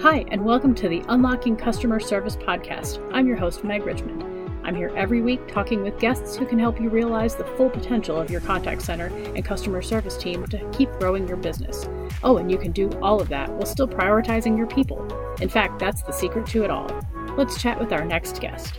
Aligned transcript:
Hi, 0.00 0.24
and 0.30 0.44
welcome 0.44 0.76
to 0.76 0.88
the 0.88 1.02
Unlocking 1.08 1.56
Customer 1.56 1.98
Service 1.98 2.36
Podcast. 2.36 3.04
I'm 3.12 3.26
your 3.26 3.36
host, 3.36 3.64
Meg 3.64 3.84
Richmond. 3.84 4.22
I'm 4.62 4.76
here 4.76 4.92
every 4.96 5.20
week 5.20 5.48
talking 5.48 5.82
with 5.82 5.98
guests 5.98 6.36
who 6.36 6.46
can 6.46 6.60
help 6.60 6.80
you 6.80 6.88
realize 6.88 7.34
the 7.34 7.44
full 7.56 7.68
potential 7.68 8.16
of 8.16 8.30
your 8.30 8.40
contact 8.40 8.82
center 8.82 9.06
and 9.06 9.44
customer 9.44 9.82
service 9.82 10.16
team 10.16 10.46
to 10.46 10.70
keep 10.70 10.88
growing 11.00 11.26
your 11.26 11.36
business. 11.36 11.88
Oh, 12.22 12.36
and 12.36 12.48
you 12.48 12.58
can 12.58 12.70
do 12.70 12.88
all 13.02 13.20
of 13.20 13.28
that 13.30 13.50
while 13.50 13.66
still 13.66 13.88
prioritizing 13.88 14.56
your 14.56 14.68
people. 14.68 15.04
In 15.40 15.48
fact, 15.48 15.80
that's 15.80 16.02
the 16.02 16.12
secret 16.12 16.46
to 16.50 16.62
it 16.62 16.70
all. 16.70 16.88
Let's 17.36 17.60
chat 17.60 17.80
with 17.80 17.92
our 17.92 18.04
next 18.04 18.40
guest. 18.40 18.74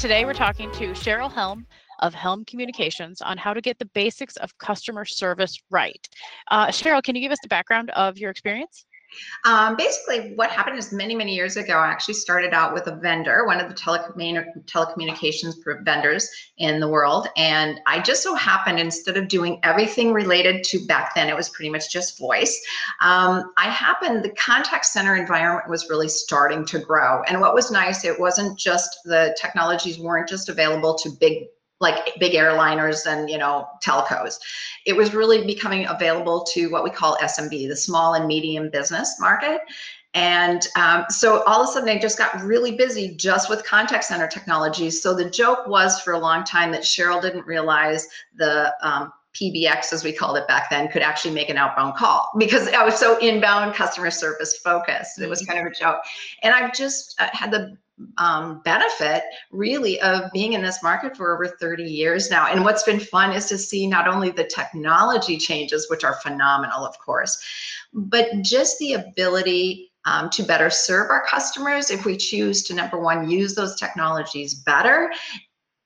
Today, 0.00 0.24
we're 0.24 0.32
talking 0.32 0.72
to 0.72 0.92
Cheryl 0.92 1.30
Helm 1.30 1.66
of 1.98 2.14
Helm 2.14 2.46
Communications 2.46 3.20
on 3.20 3.36
how 3.36 3.52
to 3.52 3.60
get 3.60 3.78
the 3.78 3.84
basics 3.84 4.36
of 4.36 4.56
customer 4.56 5.04
service 5.04 5.62
right. 5.68 6.08
Uh, 6.50 6.68
Cheryl, 6.68 7.02
can 7.02 7.16
you 7.16 7.20
give 7.20 7.32
us 7.32 7.38
the 7.42 7.48
background 7.48 7.90
of 7.90 8.16
your 8.16 8.30
experience? 8.30 8.86
Um, 9.44 9.76
basically, 9.76 10.34
what 10.34 10.50
happened 10.50 10.78
is 10.78 10.92
many, 10.92 11.14
many 11.14 11.34
years 11.34 11.56
ago, 11.56 11.74
I 11.74 11.86
actually 11.86 12.14
started 12.14 12.52
out 12.52 12.74
with 12.74 12.86
a 12.86 12.96
vendor, 12.96 13.46
one 13.46 13.60
of 13.60 13.68
the 13.68 13.74
telecommunications 13.74 15.54
vendors 15.84 16.28
in 16.58 16.80
the 16.80 16.88
world. 16.88 17.28
And 17.36 17.80
I 17.86 18.00
just 18.00 18.22
so 18.22 18.34
happened, 18.34 18.78
instead 18.78 19.16
of 19.16 19.28
doing 19.28 19.60
everything 19.62 20.12
related 20.12 20.64
to 20.64 20.84
back 20.86 21.14
then, 21.14 21.28
it 21.28 21.36
was 21.36 21.48
pretty 21.50 21.70
much 21.70 21.90
just 21.90 22.18
voice. 22.18 22.60
Um, 23.00 23.52
I 23.56 23.68
happened, 23.70 24.24
the 24.24 24.30
contact 24.30 24.86
center 24.86 25.16
environment 25.16 25.68
was 25.68 25.88
really 25.88 26.08
starting 26.08 26.64
to 26.66 26.78
grow. 26.78 27.22
And 27.28 27.40
what 27.40 27.54
was 27.54 27.70
nice, 27.70 28.04
it 28.04 28.18
wasn't 28.18 28.58
just 28.58 28.98
the 29.04 29.36
technologies 29.40 29.98
weren't 29.98 30.28
just 30.28 30.48
available 30.48 30.94
to 30.98 31.10
big 31.20 31.46
like 31.80 32.14
big 32.18 32.32
airliners 32.32 33.06
and 33.06 33.28
you 33.28 33.38
know 33.38 33.68
telcos 33.84 34.38
it 34.86 34.96
was 34.96 35.14
really 35.14 35.44
becoming 35.44 35.86
available 35.86 36.42
to 36.44 36.70
what 36.70 36.82
we 36.82 36.90
call 36.90 37.16
smb 37.22 37.68
the 37.68 37.76
small 37.76 38.14
and 38.14 38.26
medium 38.26 38.70
business 38.70 39.16
market 39.20 39.60
and 40.16 40.66
um, 40.76 41.04
so 41.10 41.42
all 41.42 41.62
of 41.62 41.68
a 41.68 41.72
sudden, 41.72 41.90
I 41.90 41.98
just 41.98 42.16
got 42.16 42.40
really 42.40 42.74
busy 42.74 43.14
just 43.16 43.50
with 43.50 43.62
contact 43.64 44.02
center 44.04 44.26
technologies. 44.26 45.02
So 45.02 45.14
the 45.14 45.28
joke 45.28 45.66
was 45.66 46.00
for 46.00 46.14
a 46.14 46.18
long 46.18 46.42
time 46.42 46.72
that 46.72 46.84
Cheryl 46.84 47.20
didn't 47.20 47.44
realize 47.44 48.08
the 48.34 48.74
um, 48.80 49.12
PBX, 49.34 49.92
as 49.92 50.04
we 50.04 50.14
called 50.14 50.38
it 50.38 50.48
back 50.48 50.70
then, 50.70 50.88
could 50.88 51.02
actually 51.02 51.34
make 51.34 51.50
an 51.50 51.58
outbound 51.58 51.96
call 51.96 52.30
because 52.38 52.66
I 52.68 52.82
was 52.82 52.96
so 52.96 53.18
inbound 53.18 53.74
customer 53.74 54.10
service 54.10 54.56
focused. 54.56 55.20
It 55.20 55.28
was 55.28 55.42
mm-hmm. 55.42 55.52
kind 55.52 55.66
of 55.66 55.70
a 55.70 55.76
joke. 55.76 55.98
And 56.42 56.54
I've 56.54 56.72
just 56.72 57.20
uh, 57.20 57.28
had 57.32 57.50
the 57.50 57.76
um, 58.18 58.60
benefit 58.64 59.22
really 59.50 60.00
of 60.00 60.30
being 60.32 60.52
in 60.52 60.62
this 60.62 60.82
market 60.82 61.16
for 61.16 61.34
over 61.34 61.56
30 61.56 61.84
years 61.84 62.30
now. 62.30 62.46
And 62.46 62.64
what's 62.64 62.82
been 62.82 63.00
fun 63.00 63.32
is 63.32 63.46
to 63.46 63.58
see 63.58 63.86
not 63.86 64.06
only 64.06 64.30
the 64.30 64.44
technology 64.44 65.38
changes, 65.38 65.88
which 65.88 66.04
are 66.04 66.20
phenomenal, 66.22 66.84
of 66.84 66.98
course, 66.98 67.42
but 67.92 68.28
just 68.42 68.78
the 68.78 68.94
ability 68.94 69.92
um, 70.04 70.30
to 70.30 70.42
better 70.42 70.70
serve 70.70 71.10
our 71.10 71.24
customers 71.26 71.90
if 71.90 72.04
we 72.04 72.16
choose 72.16 72.62
to 72.64 72.74
number 72.74 72.98
one 72.98 73.28
use 73.28 73.54
those 73.54 73.76
technologies 73.76 74.54
better 74.54 75.10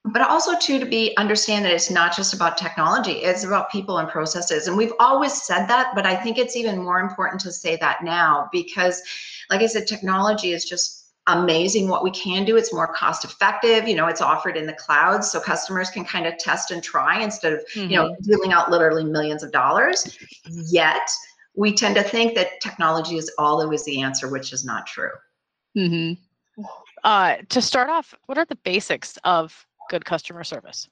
but 0.05 0.23
also 0.23 0.59
too 0.59 0.79
to 0.79 0.87
be 0.87 1.15
understand 1.17 1.65
that 1.65 1.73
it's 1.73 1.91
not 1.91 2.15
just 2.15 2.35
about 2.35 2.57
technology 2.57 3.13
it's 3.13 3.45
about 3.45 3.71
people 3.71 3.99
and 3.99 4.09
processes 4.09 4.67
and 4.67 4.77
we've 4.77 4.93
always 4.99 5.43
said 5.43 5.67
that 5.67 5.93
but 5.95 6.07
i 6.07 6.15
think 6.15 6.39
it's 6.39 6.57
even 6.57 6.83
more 6.83 7.01
important 7.01 7.41
to 7.41 7.53
say 7.53 7.77
that 7.77 8.03
now 8.03 8.49
because 8.53 9.03
like 9.51 9.61
i 9.61 9.67
said 9.67 9.87
technology 9.87 10.53
is 10.53 10.65
just 10.65 11.00
amazing 11.39 11.89
what 11.89 12.03
we 12.05 12.11
can 12.11 12.45
do. 12.45 12.57
It's 12.57 12.73
more 12.73 12.93
cost 12.93 13.25
effective. 13.25 13.89
You 13.89 13.97
know, 13.97 14.07
it's 14.07 14.21
offered 14.21 14.57
in 14.57 14.67
the 14.67 14.73
cloud 14.73 15.25
so 15.25 15.41
customers 15.41 15.91
can 15.91 16.05
kind 16.05 16.27
of 16.27 16.37
test 16.39 16.71
and 16.71 16.83
try 16.83 17.21
instead 17.21 17.53
of, 17.53 17.61
mm-hmm. 17.75 17.91
you 17.91 17.97
know, 17.97 18.11
mm-hmm. 18.11 18.23
dealing 18.23 18.53
out 18.53 18.71
literally 18.71 19.05
millions 19.05 19.43
of 19.43 19.53
dollars. 19.53 20.19
Yet 20.71 21.11
we 21.55 21.75
tend 21.75 21.95
to 21.97 22.03
think 22.03 22.35
that 22.35 22.61
technology 22.61 23.17
is 23.17 23.31
always 23.39 23.85
the 23.85 24.01
answer, 24.01 24.29
which 24.29 24.53
is 24.53 24.65
not 24.65 24.87
true. 24.87 25.11
Mm-hmm. 25.77 26.65
Uh, 27.05 27.37
to 27.49 27.63
start 27.63 27.89
off, 27.89 28.15
what 28.27 28.39
are 28.39 28.45
the 28.45 28.57
basics 28.57 29.19
of 29.25 29.67
good 29.89 30.05
customer 30.05 30.45
service? 30.45 30.89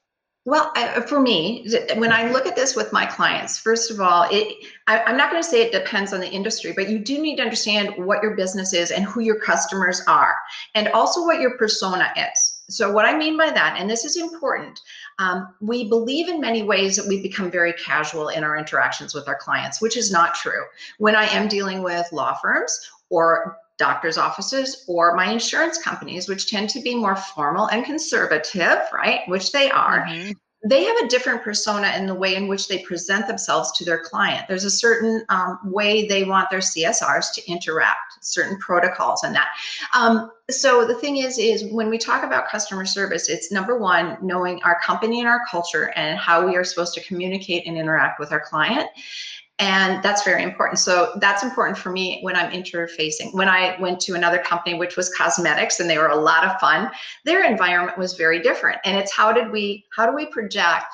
Well, 0.49 0.73
I, 0.75 1.03
for 1.03 1.21
me, 1.21 1.69
when 1.97 2.11
I 2.11 2.31
look 2.31 2.47
at 2.47 2.57
this 2.57 2.75
with 2.75 2.91
my 2.91 3.05
clients, 3.05 3.59
first 3.59 3.91
of 3.91 4.01
all, 4.01 4.27
it, 4.31 4.57
I, 4.87 5.01
I'm 5.01 5.19
not 5.19 5.31
going 5.31 5.43
to 5.43 5.47
say 5.47 5.61
it 5.61 5.73
depends 5.73 6.15
on 6.15 6.21
the 6.21 6.31
industry, 6.31 6.73
but 6.75 6.89
you 6.89 6.99
do 6.99 7.21
need 7.21 7.37
to 7.37 7.43
understand 7.43 7.93
what 8.03 8.23
your 8.23 8.35
business 8.35 8.73
is 8.73 8.91
and 8.91 9.05
who 9.05 9.21
your 9.21 9.39
customers 9.41 10.01
are, 10.09 10.37
and 10.75 10.89
also 10.89 11.23
what 11.23 11.39
your 11.39 11.59
persona 11.59 12.11
is. 12.17 12.63
So, 12.71 12.91
what 12.91 13.05
I 13.05 13.15
mean 13.15 13.37
by 13.37 13.51
that, 13.51 13.77
and 13.79 13.91
this 13.91 14.07
is 14.07 14.17
important, 14.17 14.81
um, 15.19 15.53
we 15.61 15.87
believe 15.87 16.31
in 16.31 16.41
many 16.41 16.63
ways 16.63 16.97
that 16.97 17.07
we 17.07 17.21
become 17.21 17.51
very 17.51 17.75
casual 17.75 18.29
in 18.31 18.43
our 18.43 18.57
interactions 18.57 19.15
with 19.15 19.29
our 19.29 19.37
clients, 19.37 19.83
which 19.83 19.99
is 19.99 20.11
not 20.11 20.35
true. 20.35 20.65
When 20.97 21.15
I 21.15 21.25
am 21.25 21.49
dealing 21.49 21.83
with 21.83 22.11
law 22.11 22.33
firms 22.33 22.91
or 23.11 23.59
doctor's 23.79 24.19
offices 24.19 24.85
or 24.89 25.15
my 25.15 25.31
insurance 25.31 25.79
companies, 25.79 26.29
which 26.29 26.51
tend 26.51 26.69
to 26.71 26.81
be 26.81 26.95
more 26.95 27.17
formal 27.17 27.69
and 27.69 27.85
conservative, 27.85 28.81
right? 28.93 29.21
Which 29.29 29.53
they 29.53 29.71
are. 29.71 30.05
Mm-hmm 30.07 30.33
they 30.65 30.83
have 30.85 30.97
a 30.99 31.09
different 31.09 31.43
persona 31.43 31.93
in 31.97 32.07
the 32.07 32.15
way 32.15 32.35
in 32.35 32.49
which 32.49 32.67
they 32.67 32.79
present 32.81 33.29
themselves 33.29 33.71
to 33.73 33.85
their 33.85 34.01
client. 34.01 34.47
There's 34.49 34.65
a 34.65 34.71
certain 34.71 35.25
um, 35.29 35.59
way 35.65 36.09
they 36.09 36.25
want 36.25 36.51
their 36.51 36.59
CSRs 36.59 37.33
to 37.35 37.51
interact, 37.51 38.25
certain 38.25 38.59
protocols 38.59 39.23
and 39.23 39.35
that. 39.37 39.49
Um, 39.95 40.33
so 40.51 40.85
the 40.85 40.97
thing 40.97 41.19
is, 41.19 41.39
is 41.39 41.65
when 41.73 41.89
we 41.89 41.97
talk 41.97 42.25
about 42.25 42.49
customer 42.49 42.85
service, 42.87 43.29
it's 43.29 43.53
number 43.53 43.79
one, 43.79 44.19
knowing 44.21 44.61
our 44.65 44.81
company 44.81 45.21
and 45.21 45.29
our 45.29 45.43
culture 45.49 45.93
and 45.95 46.19
how 46.19 46.45
we 46.45 46.57
are 46.57 46.65
supposed 46.65 46.95
to 46.95 47.05
communicate 47.05 47.65
and 47.67 47.79
interact 47.79 48.19
with 48.19 48.33
our 48.33 48.41
client 48.41 48.89
and 49.59 50.03
that's 50.03 50.23
very 50.23 50.43
important. 50.43 50.79
So 50.79 51.13
that's 51.21 51.43
important 51.43 51.77
for 51.77 51.91
me 51.91 52.21
when 52.23 52.37
i'm 52.37 52.51
interfacing. 52.53 53.35
When 53.35 53.49
i 53.49 53.77
went 53.81 54.01
to 54.01 54.15
another 54.15 54.39
company 54.39 54.79
which 54.79 54.97
was 54.97 55.09
cosmetics 55.15 55.81
and 55.81 55.89
they 55.89 55.99
were 55.99 56.09
a 56.09 56.17
lot 56.17 56.45
of 56.45 56.59
fun 56.61 56.91
their 57.25 57.45
environment 57.45 57.99
was 57.99 58.15
very 58.15 58.41
different. 58.41 58.79
And 58.85 58.97
it's 58.97 59.13
how 59.13 59.33
did 59.33 59.51
we 59.51 59.87
how 59.95 60.07
do 60.07 60.15
we 60.15 60.27
project 60.27 60.87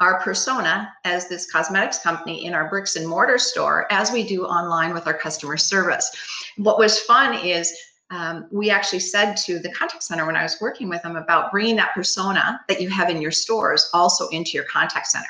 our 0.00 0.20
persona 0.20 0.90
as 1.04 1.28
this 1.28 1.50
cosmetics 1.50 1.98
company 1.98 2.46
in 2.46 2.54
our 2.54 2.68
bricks 2.70 2.96
and 2.96 3.06
mortar 3.06 3.38
store 3.38 3.86
as 3.92 4.10
we 4.10 4.26
do 4.26 4.44
online 4.44 4.94
with 4.94 5.06
our 5.06 5.14
customer 5.14 5.56
service? 5.56 6.10
What 6.56 6.78
was 6.78 7.00
fun 7.00 7.34
is 7.34 7.72
um, 8.10 8.48
we 8.50 8.70
actually 8.70 9.00
said 9.00 9.34
to 9.36 9.60
the 9.60 9.70
contact 9.70 10.02
center 10.02 10.26
when 10.26 10.36
i 10.36 10.42
was 10.42 10.56
working 10.60 10.88
with 10.88 11.00
them 11.02 11.14
about 11.14 11.52
bringing 11.52 11.76
that 11.76 11.94
persona 11.94 12.60
that 12.68 12.80
you 12.80 12.88
have 12.88 13.08
in 13.08 13.22
your 13.22 13.30
stores 13.30 13.88
also 13.94 14.26
into 14.28 14.52
your 14.52 14.64
contact 14.64 15.06
center 15.06 15.28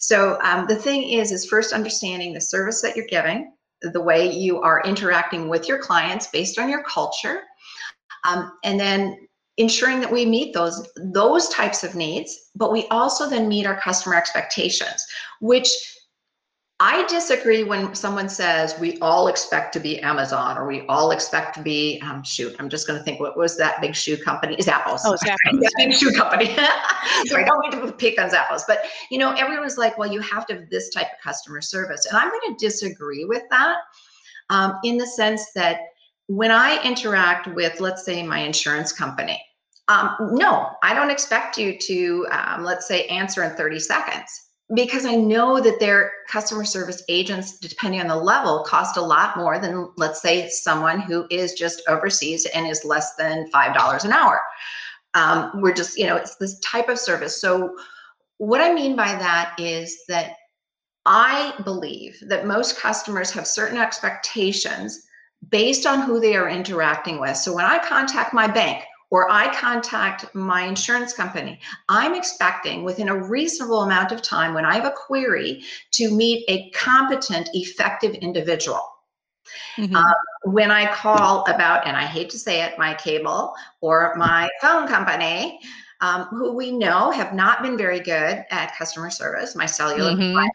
so 0.00 0.38
um, 0.42 0.66
the 0.66 0.76
thing 0.76 1.10
is, 1.10 1.30
is 1.30 1.46
first 1.46 1.74
understanding 1.74 2.32
the 2.32 2.40
service 2.40 2.80
that 2.80 2.96
you're 2.96 3.06
giving, 3.06 3.52
the 3.82 4.00
way 4.00 4.30
you 4.30 4.58
are 4.60 4.82
interacting 4.82 5.48
with 5.48 5.68
your 5.68 5.78
clients 5.78 6.26
based 6.28 6.58
on 6.58 6.70
your 6.70 6.82
culture, 6.84 7.42
um, 8.24 8.50
and 8.64 8.80
then 8.80 9.28
ensuring 9.58 10.00
that 10.00 10.10
we 10.10 10.24
meet 10.24 10.54
those 10.54 10.88
those 10.96 11.50
types 11.50 11.84
of 11.84 11.94
needs, 11.94 12.50
but 12.56 12.72
we 12.72 12.86
also 12.86 13.28
then 13.28 13.46
meet 13.46 13.66
our 13.66 13.78
customer 13.78 14.14
expectations, 14.14 15.04
which 15.42 15.68
I 16.82 17.06
disagree 17.08 17.62
when 17.62 17.94
someone 17.94 18.30
says 18.30 18.74
we 18.80 18.98
all 19.00 19.28
expect 19.28 19.74
to 19.74 19.80
be 19.80 20.00
Amazon 20.00 20.56
or 20.56 20.66
we 20.66 20.86
all 20.86 21.10
expect 21.10 21.54
to 21.56 21.62
be 21.62 22.00
um, 22.02 22.22
shoot. 22.22 22.56
I'm 22.58 22.70
just 22.70 22.86
going 22.86 22.98
to 22.98 23.04
think 23.04 23.20
what 23.20 23.36
was 23.36 23.58
that 23.58 23.82
big 23.82 23.94
shoe 23.94 24.16
company? 24.16 24.56
Zappos. 24.56 25.00
Oh, 25.04 25.14
Zappos. 25.22 25.60
that 25.60 25.72
big 25.76 25.92
shoe 25.92 26.10
company. 26.12 26.46
so 27.26 27.36
I 27.36 27.44
don't 27.44 27.60
mean 27.60 27.86
to 27.86 27.92
pick 27.92 28.18
on 28.18 28.30
Zappos, 28.30 28.62
but 28.66 28.84
you 29.10 29.18
know, 29.18 29.32
everyone's 29.32 29.76
like, 29.76 29.98
well, 29.98 30.10
you 30.10 30.20
have 30.20 30.46
to 30.46 30.54
have 30.54 30.70
this 30.70 30.88
type 30.88 31.08
of 31.08 31.22
customer 31.22 31.60
service, 31.60 32.06
and 32.06 32.16
I'm 32.16 32.30
going 32.30 32.56
to 32.56 32.66
disagree 32.66 33.26
with 33.26 33.42
that 33.50 33.76
um, 34.48 34.78
in 34.82 34.96
the 34.96 35.06
sense 35.06 35.52
that 35.54 35.80
when 36.28 36.50
I 36.50 36.82
interact 36.82 37.46
with, 37.48 37.78
let's 37.80 38.06
say, 38.06 38.22
my 38.22 38.38
insurance 38.38 38.90
company. 38.90 39.42
Um, 39.88 40.16
no, 40.20 40.70
I 40.84 40.94
don't 40.94 41.10
expect 41.10 41.58
you 41.58 41.76
to, 41.76 42.26
um, 42.30 42.62
let's 42.62 42.86
say, 42.86 43.06
answer 43.06 43.42
in 43.42 43.56
30 43.56 43.80
seconds 43.80 44.49
because 44.74 45.04
I 45.04 45.16
know 45.16 45.60
that 45.60 45.80
their 45.80 46.12
customer 46.28 46.64
service 46.64 47.02
agents, 47.08 47.58
depending 47.58 48.00
on 48.00 48.06
the 48.06 48.16
level, 48.16 48.62
cost 48.64 48.96
a 48.96 49.02
lot 49.02 49.36
more 49.36 49.58
than, 49.58 49.90
let's 49.96 50.22
say, 50.22 50.48
someone 50.48 51.00
who 51.00 51.26
is 51.30 51.54
just 51.54 51.82
overseas 51.88 52.46
and 52.46 52.66
is 52.66 52.84
less 52.84 53.16
than 53.16 53.50
$5 53.50 54.04
an 54.04 54.12
hour. 54.12 54.40
Um, 55.14 55.50
we're 55.60 55.74
just, 55.74 55.98
you 55.98 56.06
know, 56.06 56.16
it's 56.16 56.36
this 56.36 56.58
type 56.60 56.88
of 56.88 56.98
service. 56.98 57.40
So, 57.40 57.76
what 58.38 58.60
I 58.60 58.72
mean 58.72 58.96
by 58.96 59.08
that 59.08 59.54
is 59.58 60.04
that 60.08 60.36
I 61.04 61.52
believe 61.64 62.16
that 62.22 62.46
most 62.46 62.78
customers 62.78 63.30
have 63.32 63.46
certain 63.46 63.76
expectations 63.76 65.06
based 65.50 65.84
on 65.84 66.02
who 66.02 66.20
they 66.20 66.36
are 66.36 66.48
interacting 66.48 67.20
with. 67.20 67.36
So, 67.36 67.52
when 67.52 67.64
I 67.64 67.78
contact 67.78 68.32
my 68.32 68.46
bank, 68.46 68.84
or 69.10 69.30
I 69.30 69.52
contact 69.54 70.34
my 70.34 70.62
insurance 70.62 71.12
company, 71.12 71.60
I'm 71.88 72.14
expecting 72.14 72.84
within 72.84 73.08
a 73.08 73.16
reasonable 73.16 73.82
amount 73.82 74.12
of 74.12 74.22
time 74.22 74.54
when 74.54 74.64
I 74.64 74.74
have 74.74 74.84
a 74.84 74.92
query 74.92 75.62
to 75.92 76.10
meet 76.10 76.44
a 76.48 76.70
competent, 76.70 77.50
effective 77.52 78.14
individual. 78.14 78.82
Mm-hmm. 79.76 79.96
Uh, 79.96 80.12
when 80.44 80.70
I 80.70 80.92
call 80.92 81.44
about, 81.46 81.86
and 81.86 81.96
I 81.96 82.04
hate 82.04 82.30
to 82.30 82.38
say 82.38 82.62
it, 82.62 82.78
my 82.78 82.94
cable 82.94 83.54
or 83.80 84.14
my 84.16 84.48
phone 84.62 84.86
company, 84.86 85.58
um, 86.00 86.24
who 86.26 86.52
we 86.52 86.70
know 86.70 87.10
have 87.10 87.34
not 87.34 87.62
been 87.62 87.76
very 87.76 88.00
good 88.00 88.44
at 88.50 88.76
customer 88.76 89.10
service, 89.10 89.54
my 89.54 89.66
cellular 89.66 90.12
Mhm. 90.12 90.32
provider. 90.32 90.52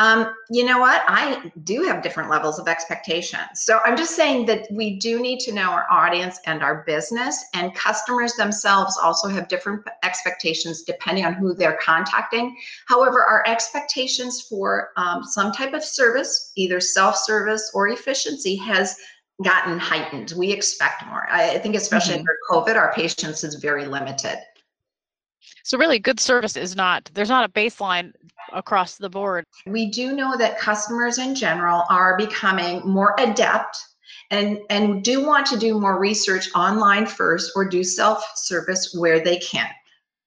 Um, 0.00 0.32
you 0.48 0.64
know 0.64 0.78
what? 0.78 1.02
I 1.08 1.50
do 1.64 1.82
have 1.82 2.02
different 2.02 2.30
levels 2.30 2.60
of 2.60 2.68
expectations. 2.68 3.40
So 3.54 3.80
I'm 3.84 3.96
just 3.96 4.14
saying 4.14 4.46
that 4.46 4.68
we 4.70 4.96
do 4.96 5.20
need 5.20 5.40
to 5.40 5.52
know 5.52 5.70
our 5.70 5.86
audience 5.90 6.38
and 6.46 6.62
our 6.62 6.84
business, 6.86 7.44
and 7.54 7.74
customers 7.74 8.34
themselves 8.34 8.96
also 8.96 9.26
have 9.28 9.48
different 9.48 9.84
expectations 10.04 10.82
depending 10.82 11.24
on 11.24 11.34
who 11.34 11.52
they're 11.52 11.78
contacting. 11.82 12.56
However, 12.86 13.24
our 13.24 13.42
expectations 13.46 14.42
for 14.42 14.90
um, 14.96 15.24
some 15.24 15.50
type 15.50 15.72
of 15.74 15.82
service, 15.82 16.52
either 16.56 16.78
self 16.80 17.16
service 17.16 17.72
or 17.74 17.88
efficiency, 17.88 18.54
has 18.56 18.96
gotten 19.42 19.78
heightened. 19.78 20.32
We 20.36 20.52
expect 20.52 21.06
more. 21.06 21.26
I 21.30 21.50
I 21.54 21.58
think, 21.58 21.74
especially 21.74 22.14
Mhm. 22.14 22.18
under 22.20 22.36
COVID, 22.50 22.76
our 22.76 22.92
patience 22.92 23.42
is 23.42 23.56
very 23.56 23.86
limited. 23.86 24.38
So 25.64 25.76
really 25.76 25.98
good 25.98 26.20
service 26.20 26.56
is 26.56 26.76
not 26.76 27.10
there's 27.14 27.28
not 27.28 27.44
a 27.44 27.52
baseline 27.52 28.12
across 28.52 28.96
the 28.96 29.08
board. 29.08 29.44
we 29.66 29.90
do 29.90 30.12
know 30.12 30.36
that 30.36 30.58
customers 30.58 31.18
in 31.18 31.34
general 31.34 31.84
are 31.90 32.16
becoming 32.16 32.80
more 32.84 33.14
adept 33.18 33.76
and 34.30 34.58
and 34.70 35.02
do 35.02 35.24
want 35.24 35.46
to 35.46 35.58
do 35.58 35.78
more 35.78 35.98
research 35.98 36.48
online 36.54 37.06
first 37.06 37.52
or 37.56 37.64
do 37.68 37.82
self-service 37.82 38.94
where 38.94 39.20
they 39.22 39.38
can 39.38 39.68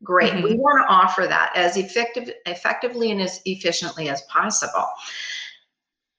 great 0.03 0.33
we 0.43 0.53
Mhm. 0.53 0.57
want 0.57 0.83
to 0.83 0.91
offer 0.91 1.27
that 1.27 1.51
as 1.55 1.77
effective 1.77 2.31
effectively 2.45 3.11
and 3.11 3.21
as 3.21 3.41
efficiently 3.45 4.09
as 4.09 4.21
possible 4.23 4.87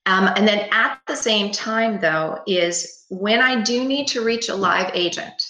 um, 0.07 0.29
and 0.37 0.47
then 0.47 0.69
at 0.73 1.01
the 1.07 1.17
same 1.17 1.51
time 1.53 2.01
though 2.01 2.39
is 2.47 3.05
when 3.09 3.41
i 3.41 3.61
do 3.61 3.85
need 3.85 4.07
to 4.09 4.23
reach 4.25 4.49
a 4.49 4.55
live 4.55 4.91
agent 4.95 5.43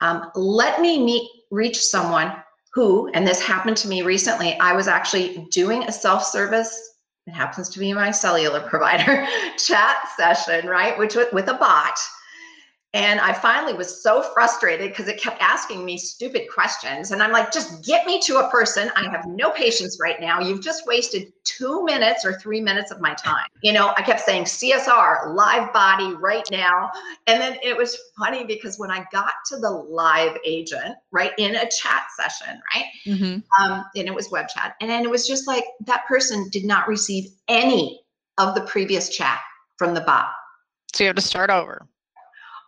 um, 0.00 0.30
let 0.34 0.80
me 0.80 1.02
meet 1.02 1.30
reach 1.50 1.78
someone 1.80 2.32
who 2.74 3.08
and 3.14 3.26
this 3.26 3.40
happened 3.40 3.76
to 3.76 3.88
me 3.88 4.02
recently 4.02 4.58
i 4.60 4.72
was 4.72 4.88
actually 4.88 5.46
doing 5.50 5.84
a 5.84 5.92
self-service 5.92 6.94
it 7.26 7.32
happens 7.32 7.68
to 7.68 7.78
be 7.78 7.92
my 7.92 8.10
cellular 8.10 8.60
provider 8.68 9.26
chat 9.58 9.96
session 10.16 10.66
right 10.66 10.98
which 10.98 11.14
with, 11.14 11.32
with 11.32 11.48
a 11.48 11.54
bot 11.54 11.98
and 12.94 13.20
i 13.20 13.32
finally 13.32 13.74
was 13.74 14.02
so 14.02 14.22
frustrated 14.22 14.90
because 14.90 15.08
it 15.08 15.20
kept 15.20 15.40
asking 15.40 15.84
me 15.84 15.98
stupid 15.98 16.46
questions 16.52 17.10
and 17.10 17.22
i'm 17.22 17.32
like 17.32 17.52
just 17.52 17.84
get 17.84 18.06
me 18.06 18.20
to 18.20 18.38
a 18.38 18.50
person 18.50 18.90
i 18.96 19.08
have 19.10 19.24
no 19.26 19.50
patience 19.50 19.98
right 20.00 20.20
now 20.20 20.40
you've 20.40 20.62
just 20.62 20.86
wasted 20.86 21.32
two 21.44 21.84
minutes 21.84 22.24
or 22.24 22.38
three 22.38 22.60
minutes 22.60 22.90
of 22.90 23.00
my 23.00 23.14
time 23.14 23.46
you 23.62 23.72
know 23.72 23.92
i 23.96 24.02
kept 24.02 24.20
saying 24.20 24.44
csr 24.44 25.34
live 25.34 25.72
body 25.72 26.14
right 26.14 26.44
now 26.50 26.90
and 27.26 27.40
then 27.40 27.58
it 27.62 27.76
was 27.76 27.96
funny 28.18 28.44
because 28.44 28.78
when 28.78 28.90
i 28.90 29.04
got 29.12 29.32
to 29.46 29.58
the 29.58 29.70
live 29.70 30.36
agent 30.46 30.96
right 31.10 31.32
in 31.38 31.56
a 31.56 31.68
chat 31.68 32.04
session 32.16 32.60
right 32.74 32.86
Mm-hmm. 33.08 33.62
um, 33.62 33.84
and 33.96 34.06
it 34.06 34.14
was 34.14 34.30
web 34.30 34.48
chat. 34.48 34.74
And 34.80 34.90
then 34.90 35.02
it 35.02 35.10
was 35.10 35.26
just 35.26 35.46
like 35.46 35.64
that 35.86 36.06
person 36.06 36.48
did 36.50 36.64
not 36.64 36.88
receive 36.88 37.30
any 37.48 38.00
of 38.36 38.54
the 38.54 38.60
previous 38.62 39.08
chat 39.08 39.40
from 39.78 39.94
the 39.94 40.02
bot. 40.02 40.28
So 40.92 41.04
you 41.04 41.08
have 41.08 41.16
to 41.16 41.22
start 41.22 41.50
over. 41.50 41.86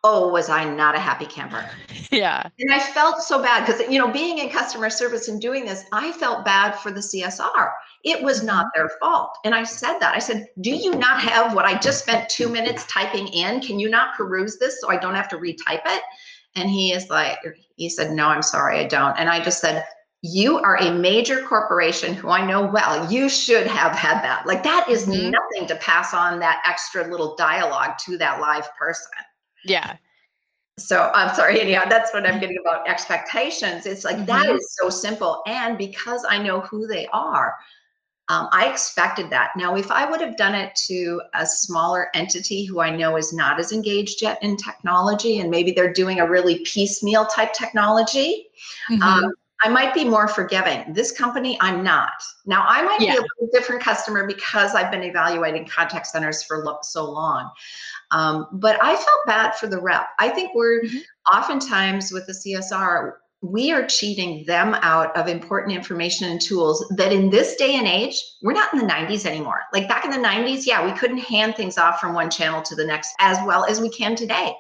Oh, 0.02 0.29
was 0.29 0.49
I 0.49 0.64
not 0.64 0.94
a 0.94 0.99
happy 0.99 1.26
camper? 1.26 1.64
Yeah. 2.12 2.43
And 2.58 2.75
I 2.75 2.81
felt 2.81 3.23
so 3.23 3.41
bad 3.41 3.64
because, 3.64 3.88
you 3.88 3.97
know, 3.97 4.11
being 4.11 4.38
in 4.38 4.49
customer 4.49 4.91
service 4.91 5.29
and 5.29 5.41
doing 5.41 5.64
this, 5.64 5.85
I 5.93 6.11
felt 6.11 6.44
bad 6.44 6.73
for 6.73 6.91
the 6.91 6.99
CSR. 6.99 7.70
It 8.02 8.20
was 8.20 8.43
not 8.43 8.67
their 8.75 8.88
fault. 9.00 9.38
And 9.44 9.55
I 9.55 9.62
said 9.62 10.00
that. 10.00 10.12
I 10.12 10.19
said, 10.19 10.49
Do 10.61 10.70
you 10.70 10.97
not 10.97 11.20
have 11.20 11.55
what 11.55 11.67
I 11.67 11.79
just 11.79 12.02
spent 12.02 12.29
two 12.29 12.49
minutes 12.49 12.85
typing 12.88 13.29
in? 13.29 13.61
Can 13.61 13.79
you 13.79 13.88
not 13.88 14.17
peruse 14.17 14.58
this 14.58 14.81
so 14.81 14.91
I 14.91 14.97
don't 14.97 15.14
have 15.14 15.29
to 15.29 15.37
retype 15.37 15.82
it? 15.87 16.02
And 16.56 16.69
he 16.69 16.93
is 16.93 17.08
like, 17.11 17.38
He 17.76 17.88
said, 17.88 18.11
No, 18.11 18.26
I'm 18.26 18.43
sorry, 18.43 18.81
I 18.81 18.88
don't. 18.88 19.17
And 19.17 19.29
I 19.29 19.41
just 19.41 19.61
said, 19.61 19.85
you 20.23 20.58
are 20.58 20.76
a 20.76 20.93
major 20.93 21.43
corporation 21.47 22.12
who 22.12 22.29
I 22.29 22.44
know 22.44 22.67
well. 22.67 23.11
You 23.11 23.29
should 23.29 23.67
have 23.67 23.93
had 23.93 24.20
that. 24.23 24.47
Like, 24.47 24.62
that 24.64 24.87
is 24.88 25.06
Mhm. 25.06 25.31
nothing 25.31 25.67
to 25.69 25.76
pass 25.76 26.12
on 26.12 26.41
that 26.41 26.61
extra 26.67 27.06
little 27.06 27.37
dialogue 27.37 27.97
to 28.05 28.19
that 28.19 28.38
live 28.38 28.69
person. 28.76 29.12
Yeah. 29.64 29.96
So 30.78 31.10
I'm 31.14 31.34
sorry, 31.34 31.60
anyhow, 31.60 31.84
that's 31.88 32.12
what 32.14 32.26
I'm 32.26 32.40
getting 32.40 32.58
about 32.58 32.88
expectations. 32.88 33.84
It's 33.84 34.04
like 34.04 34.24
that 34.26 34.46
Mhm. 34.46 34.56
is 34.56 34.76
so 34.80 34.88
simple. 34.88 35.42
And 35.46 35.76
because 35.76 36.24
I 36.28 36.38
know 36.38 36.60
who 36.60 36.86
they 36.86 37.06
are, 37.08 37.56
um, 38.28 38.48
I 38.52 38.70
expected 38.70 39.28
that. 39.30 39.50
Now, 39.56 39.76
if 39.76 39.90
I 39.90 40.08
would 40.08 40.20
have 40.20 40.36
done 40.36 40.54
it 40.54 40.74
to 40.86 41.20
a 41.34 41.44
smaller 41.44 42.08
entity 42.14 42.64
who 42.64 42.80
I 42.80 42.94
know 42.94 43.16
is 43.16 43.32
not 43.32 43.58
as 43.58 43.72
engaged 43.72 44.22
yet 44.22 44.38
in 44.42 44.56
technology, 44.56 45.40
and 45.40 45.50
maybe 45.50 45.72
they're 45.72 45.92
doing 45.92 46.20
a 46.20 46.30
really 46.30 46.60
piecemeal 46.60 47.26
type 47.26 47.52
technology, 47.52 48.48
Mhm. 48.88 49.02
um, 49.02 49.32
I 49.62 49.68
might 49.68 49.92
be 49.92 50.04
more 50.04 50.26
forgiving. 50.26 50.92
This 50.92 51.12
company, 51.12 51.58
I'm 51.60 51.82
not. 51.82 52.12
Now, 52.46 52.64
I 52.66 52.82
might 52.82 53.00
Yeah. 53.00 53.12
be 53.12 53.16
a 53.18 53.20
little 53.20 53.48
different 53.52 53.82
customer 53.82 54.26
because 54.26 54.74
I've 54.74 54.90
been 54.90 55.02
evaluating 55.02 55.66
contact 55.68 56.06
centers 56.06 56.42
for 56.42 56.64
lo- 56.64 56.78
so 56.82 57.04
long. 57.10 57.50
Um, 58.10 58.46
but 58.52 58.82
I 58.82 58.94
felt 58.96 59.26
bad 59.26 59.54
for 59.56 59.66
the 59.66 59.80
rep. 59.80 60.08
I 60.18 60.28
think 60.30 60.52
we're 60.54 60.82
Mhm. 60.82 61.02
oftentimes 61.34 62.10
with 62.10 62.26
the 62.26 62.34
CSR, 62.34 63.18
we 63.42 63.72
are 63.72 63.86
cheating 63.86 64.44
them 64.46 64.74
out 64.82 65.16
of 65.16 65.26
important 65.28 65.74
information 65.74 66.28
and 66.30 66.40
tools 66.40 66.84
that 66.96 67.12
in 67.12 67.30
this 67.30 67.56
day 67.56 67.76
and 67.76 67.86
age, 67.86 68.20
we're 68.42 68.52
not 68.52 68.72
in 68.72 68.78
the 68.78 68.84
90s 68.86 69.24
anymore. 69.24 69.62
Like 69.72 69.88
back 69.88 70.04
in 70.04 70.10
the 70.10 70.18
90s, 70.18 70.66
yeah, 70.66 70.84
we 70.84 70.92
couldn't 70.92 71.18
hand 71.18 71.56
things 71.56 71.78
off 71.78 72.00
from 72.00 72.12
one 72.12 72.28
channel 72.30 72.60
to 72.62 72.74
the 72.74 72.84
next 72.84 73.14
as 73.18 73.38
well 73.46 73.64
as 73.64 73.80
we 73.80 73.88
can 73.90 74.14
today. 74.14 74.54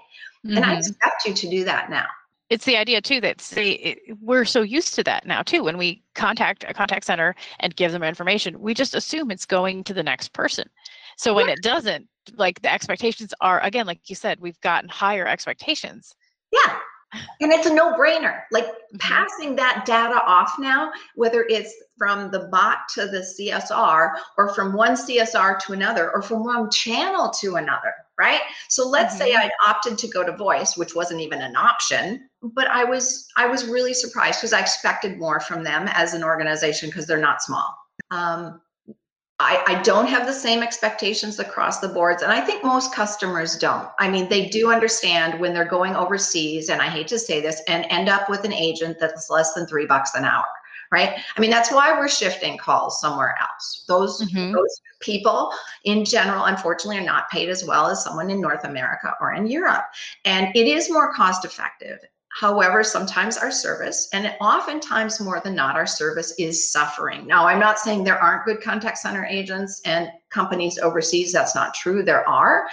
And 0.44 0.64
I 0.64 0.76
Mhm. 0.76 0.78
expect 0.78 1.26
you 1.26 1.34
to 1.34 1.50
do 1.50 1.64
that 1.64 1.90
now. 1.90 2.06
It's 2.50 2.64
the 2.64 2.76
idea 2.76 3.00
too 3.00 3.20
that 3.20 3.40
say 3.40 3.70
it, 3.70 3.98
we're 4.20 4.44
so 4.44 4.60
used 4.62 4.94
to 4.96 5.04
that 5.04 5.24
now 5.26 5.40
too 5.42 5.62
when 5.64 5.78
we 5.78 6.02
contact 6.14 6.64
a 6.68 6.74
contact 6.74 7.06
center 7.06 7.34
and 7.60 7.76
give 7.76 7.92
them 7.92 8.02
information 8.02 8.60
we 8.60 8.74
just 8.74 8.94
assume 8.94 9.30
it's 9.30 9.46
going 9.46 9.82
to 9.84 9.94
the 9.94 10.02
next 10.02 10.32
person 10.32 10.68
so 11.16 11.32
when 11.32 11.48
it 11.48 11.62
doesn't 11.62 12.06
like 12.34 12.60
the 12.62 12.72
expectations 12.72 13.32
are 13.40 13.60
again 13.60 13.86
like 13.86 14.00
you 14.10 14.16
said 14.16 14.38
we've 14.40 14.60
gotten 14.60 14.88
higher 14.88 15.26
expectations 15.26 16.14
Yeah. 16.52 16.76
And 17.40 17.52
it's 17.52 17.66
a 17.66 17.74
no 17.74 17.92
brainer. 17.94 18.42
Like 18.52 18.66
Mhm. 18.66 19.00
passing 19.00 19.56
that 19.56 19.84
data 19.84 20.22
off 20.26 20.58
now, 20.60 20.92
whether 21.16 21.44
it's 21.48 21.74
from 21.98 22.30
the 22.30 22.48
bot 22.52 22.88
to 22.94 23.06
the 23.08 23.24
CSR 23.24 24.16
or 24.38 24.54
from 24.54 24.72
one 24.72 24.96
CSR 24.96 25.56
to 25.66 25.72
another 25.72 26.12
or 26.12 26.22
from 26.22 26.44
one 26.44 26.70
channel 26.70 27.30
to 27.40 27.56
another, 27.56 27.92
right? 28.20 28.42
So 28.68 28.86
let's 28.86 29.16
say 29.16 29.32
Mhm. 29.32 29.38
I'd 29.38 29.52
opted 29.66 29.96
to 29.98 30.08
go 30.08 30.22
to 30.22 30.36
voice, 30.36 30.76
which 30.76 30.94
wasn't 30.94 31.20
even 31.22 31.40
an 31.40 31.56
option, 31.56 32.28
but 32.42 32.68
I 32.68 32.84
was 32.84 33.26
I 33.36 33.46
was 33.46 33.64
really 33.64 33.94
surprised 33.94 34.40
because 34.40 34.52
I 34.52 34.60
expected 34.60 35.18
more 35.18 35.40
from 35.40 35.64
them 35.64 35.88
as 35.88 36.12
an 36.14 36.22
organization 36.22 36.90
because 36.90 37.06
they're 37.06 37.26
not 37.30 37.42
small. 37.42 37.74
Um, 38.10 38.60
I, 39.42 39.64
I 39.66 39.82
don't 39.82 40.06
have 40.06 40.26
the 40.26 40.34
same 40.34 40.62
expectations 40.62 41.38
across 41.38 41.80
the 41.80 41.88
boards, 41.88 42.22
and 42.22 42.30
I 42.30 42.42
think 42.42 42.62
most 42.62 42.94
customers 42.94 43.56
don't. 43.56 43.88
I 43.98 44.10
mean, 44.10 44.28
they 44.28 44.48
do 44.50 44.70
understand 44.70 45.40
when 45.40 45.54
they're 45.54 45.64
going 45.78 45.96
overseas, 45.96 46.68
and 46.68 46.82
I 46.82 46.88
hate 46.90 47.08
to 47.08 47.18
say 47.18 47.40
this, 47.40 47.62
and 47.66 47.86
end 47.88 48.10
up 48.10 48.28
with 48.28 48.44
an 48.44 48.52
agent 48.52 48.98
that's 49.00 49.30
less 49.30 49.54
than 49.54 49.66
three 49.66 49.86
bucks 49.86 50.14
an 50.14 50.26
hour, 50.26 50.44
right? 50.90 51.18
I 51.36 51.40
mean, 51.40 51.50
that's 51.50 51.70
why 51.72 51.92
we're 51.92 52.08
shifting 52.08 52.58
calls 52.58 53.00
somewhere 53.00 53.36
else. 53.40 53.84
Those 53.86 54.22
Mhm. 54.22 54.52
those 54.52 54.80
people 55.00 55.52
in 55.84 56.04
general, 56.04 56.44
unfortunately, 56.44 56.98
are 56.98 57.04
not 57.06 57.30
paid 57.30 57.48
as 57.48 57.64
well 57.64 57.86
as 57.86 58.02
someone 58.02 58.30
in 58.30 58.40
North 58.40 58.64
America 58.64 59.14
or 59.20 59.32
in 59.32 59.46
Europe, 59.46 59.86
and 60.24 60.54
it 60.54 60.66
is 60.66 60.90
more 60.90 61.12
cost 61.14 61.44
effective. 61.44 61.98
However, 62.38 62.84
sometimes 62.84 63.36
our 63.36 63.50
service, 63.50 64.08
and 64.12 64.32
oftentimes 64.40 65.18
more 65.20 65.40
than 65.40 65.54
not, 65.54 65.74
our 65.74 65.86
service 65.86 66.32
is 66.38 66.70
suffering. 66.70 67.26
Now, 67.26 67.46
I'm 67.46 67.58
not 67.58 67.80
saying 67.80 68.04
there 68.04 68.22
aren't 68.22 68.44
good 68.44 68.62
contact 68.62 68.98
center 68.98 69.24
agents 69.24 69.80
and 69.84 70.12
companies 70.28 70.78
overseas. 70.78 71.32
That's 71.32 71.56
not 71.56 71.74
true. 71.74 72.04
There 72.04 72.26
are. 72.28 72.68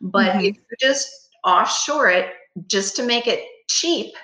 But 0.00 0.34
Mhm. 0.34 0.50
if 0.50 0.56
you 0.56 0.76
just 0.78 1.08
offshore 1.42 2.08
it 2.08 2.34
just 2.68 2.94
to 2.96 3.02
make 3.02 3.26
it 3.26 3.44
cheap, 3.68 4.14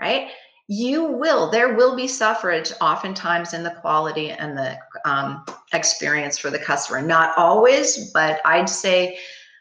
right? 0.00 0.30
You 0.66 1.04
will, 1.04 1.50
there 1.50 1.74
will 1.74 1.94
be 1.94 2.08
suffrage 2.08 2.72
oftentimes 2.80 3.52
in 3.52 3.62
the 3.62 3.70
quality 3.70 4.30
and 4.30 4.56
the 4.56 4.78
um, 5.04 5.44
experience 5.74 6.38
for 6.38 6.50
the 6.50 6.58
customer. 6.58 7.02
Not 7.02 7.36
always, 7.36 8.10
but 8.12 8.40
I'd 8.46 8.68
say 8.68 9.18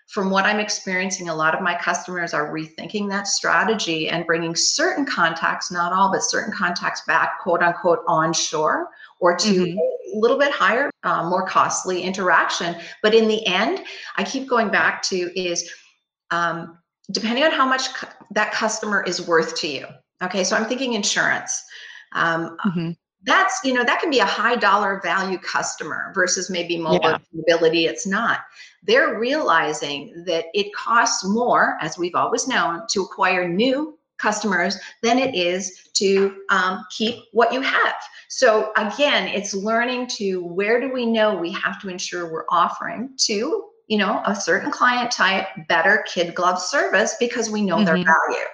from 0.08 0.30
what 0.30 0.46
I'm 0.46 0.60
experiencing, 0.60 1.28
a 1.28 1.36
lot 1.36 1.56
of 1.56 1.62
my 1.62 1.76
customers 1.76 2.34
are 2.34 2.54
rethinking 2.54 3.10
that 3.10 3.28
strategy 3.28 4.10
and 4.10 4.26
bringing 4.26 4.56
certain 4.56 5.06
contacts, 5.06 5.72
not 5.72 5.92
all, 5.92 6.12
but 6.12 6.22
certain 6.22 6.54
contacts 6.54 7.02
back, 7.06 7.42
quote 7.42 7.62
unquote, 7.62 8.00
onshore 8.08 8.90
or 9.20 9.36
to 9.38 9.66
Mhm. 9.66 9.78
a 9.78 10.18
little 10.18 10.38
bit 10.38 10.52
higher, 10.52 10.90
uh, 11.04 11.24
more 11.24 11.48
costly 11.48 12.02
interaction. 12.02 12.76
But 13.02 13.14
in 13.14 13.28
the 13.28 13.46
end, 13.48 13.84
I 14.18 14.24
keep 14.24 14.48
going 14.48 14.70
back 14.70 15.02
to 15.04 15.38
is 15.40 15.70
um, 16.32 16.78
depending 17.12 17.44
on 17.44 17.52
how 17.52 17.66
much 17.66 17.94
cu- 17.94 18.08
that 18.32 18.52
customer 18.54 19.04
is 19.04 19.22
worth 19.28 19.56
to 19.56 19.68
you. 19.68 19.88
Okay, 20.24 20.44
so 20.44 20.56
I'm 20.56 20.66
thinking 20.66 20.94
insurance. 20.94 21.64
Um, 22.14 22.58
Mhm. 22.66 22.98
that's 23.26 23.62
you 23.64 23.74
know 23.74 23.84
that 23.84 24.02
can 24.02 24.10
be 24.10 24.20
a 24.20 24.26
high 24.26 24.56
dollar 24.56 25.00
value 25.02 25.38
customer 25.38 26.12
versus 26.14 26.50
maybe 26.50 26.78
mobile 26.78 27.12
Yeah. 27.12 27.18
mobility 27.32 27.86
it's 27.86 28.06
not 28.06 28.42
they're 28.84 29.18
realizing 29.18 30.24
that 30.26 30.46
it 30.54 30.74
costs 30.74 31.24
more 31.24 31.78
as 31.82 31.98
we've 31.98 32.16
always 32.16 32.48
known 32.48 32.84
to 32.90 33.02
acquire 33.02 33.48
new 33.48 33.98
customers 34.18 34.78
than 35.02 35.18
it 35.20 35.36
is 35.36 35.90
to 35.94 36.36
um, 36.50 36.86
keep 36.96 37.16
what 37.34 37.52
you 37.52 37.62
have. 37.62 37.96
So 38.30 38.72
again, 38.78 39.28
it's 39.28 39.54
learning 39.54 40.08
to 40.18 40.44
where 40.44 40.80
do 40.80 40.92
we 40.92 41.06
know 41.06 41.36
we 41.36 41.52
have 41.52 41.82
to 41.82 41.90
ensure 41.90 42.32
we're 42.32 42.46
offering 42.50 43.10
to 43.26 43.66
you 43.88 43.98
know 43.98 44.22
a 44.26 44.36
certain 44.36 44.72
client 44.72 45.12
type 45.12 45.48
better 45.68 46.06
kid 46.08 46.34
glove 46.36 46.60
service 46.60 47.16
because 47.20 47.50
we 47.50 47.62
know 47.62 47.78
mm-hmm. 47.78 47.86
their 47.86 47.96
value. 47.96 48.46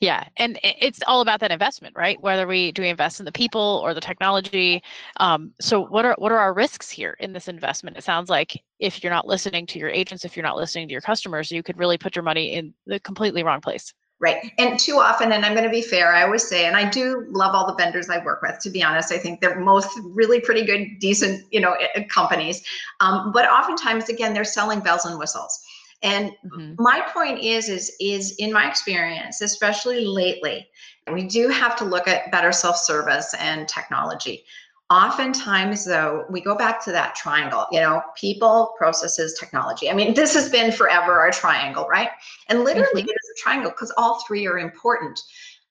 Yeah, 0.00 0.24
and 0.36 0.60
it's 0.62 1.00
all 1.08 1.20
about 1.22 1.40
that 1.40 1.50
investment, 1.50 1.96
right? 1.96 2.20
Whether 2.22 2.46
we 2.46 2.70
do 2.70 2.82
we 2.82 2.88
invest 2.88 3.18
in 3.18 3.26
the 3.26 3.32
people 3.32 3.80
or 3.82 3.94
the 3.94 4.00
technology. 4.00 4.80
Um, 5.16 5.52
so, 5.60 5.84
what 5.84 6.04
are 6.04 6.14
what 6.18 6.30
are 6.30 6.38
our 6.38 6.54
risks 6.54 6.88
here 6.88 7.16
in 7.18 7.32
this 7.32 7.48
investment? 7.48 7.96
It 7.96 8.04
sounds 8.04 8.30
like 8.30 8.62
if 8.78 9.02
you're 9.02 9.12
not 9.12 9.26
listening 9.26 9.66
to 9.66 9.78
your 9.78 9.88
agents, 9.88 10.24
if 10.24 10.36
you're 10.36 10.44
not 10.44 10.56
listening 10.56 10.86
to 10.86 10.92
your 10.92 11.00
customers, 11.00 11.50
you 11.50 11.64
could 11.64 11.78
really 11.78 11.98
put 11.98 12.14
your 12.14 12.22
money 12.22 12.54
in 12.54 12.74
the 12.86 13.00
completely 13.00 13.42
wrong 13.42 13.60
place. 13.60 13.92
Right. 14.20 14.52
And 14.58 14.80
too 14.80 14.98
often, 14.98 15.30
and 15.30 15.44
I'm 15.44 15.52
going 15.52 15.64
to 15.64 15.70
be 15.70 15.82
fair, 15.82 16.12
I 16.12 16.24
always 16.24 16.46
say, 16.46 16.66
and 16.66 16.76
I 16.76 16.88
do 16.90 17.24
love 17.28 17.54
all 17.54 17.68
the 17.68 17.74
vendors 17.74 18.10
I 18.10 18.24
work 18.24 18.42
with, 18.42 18.58
to 18.60 18.70
be 18.70 18.82
honest. 18.82 19.12
I 19.12 19.18
think 19.18 19.40
they're 19.40 19.60
most 19.60 19.96
really 20.02 20.40
pretty 20.40 20.64
good, 20.64 20.98
decent, 20.98 21.44
you 21.52 21.60
know, 21.60 21.76
companies. 22.08 22.64
Um, 22.98 23.30
but 23.30 23.48
oftentimes, 23.48 24.08
again, 24.08 24.34
they're 24.34 24.42
selling 24.42 24.80
bells 24.80 25.04
and 25.04 25.20
whistles. 25.20 25.60
And 26.02 26.30
mm-hmm. 26.46 26.74
my 26.78 27.06
point 27.12 27.40
is, 27.40 27.68
is, 27.68 27.92
is 28.00 28.36
in 28.38 28.52
my 28.52 28.68
experience, 28.68 29.40
especially 29.40 30.04
lately, 30.04 30.68
we 31.12 31.24
do 31.24 31.48
have 31.48 31.76
to 31.76 31.84
look 31.84 32.06
at 32.06 32.30
better 32.30 32.52
self-service 32.52 33.34
and 33.38 33.66
technology. 33.68 34.44
Oftentimes, 34.90 35.84
though, 35.84 36.24
we 36.30 36.40
go 36.40 36.54
back 36.54 36.82
to 36.84 36.92
that 36.92 37.14
triangle, 37.14 37.66
you 37.70 37.80
know, 37.80 38.02
people, 38.16 38.74
processes, 38.78 39.36
technology. 39.38 39.90
I 39.90 39.92
mean, 39.92 40.14
this 40.14 40.32
has 40.34 40.48
been 40.48 40.72
forever 40.72 41.18
our 41.18 41.30
triangle, 41.30 41.86
right? 41.90 42.08
And 42.48 42.64
literally, 42.64 43.02
mm-hmm. 43.02 43.10
it 43.10 43.18
is 43.22 43.30
a 43.36 43.42
triangle 43.42 43.70
because 43.70 43.92
all 43.98 44.22
three 44.26 44.46
are 44.46 44.58
important. 44.58 45.20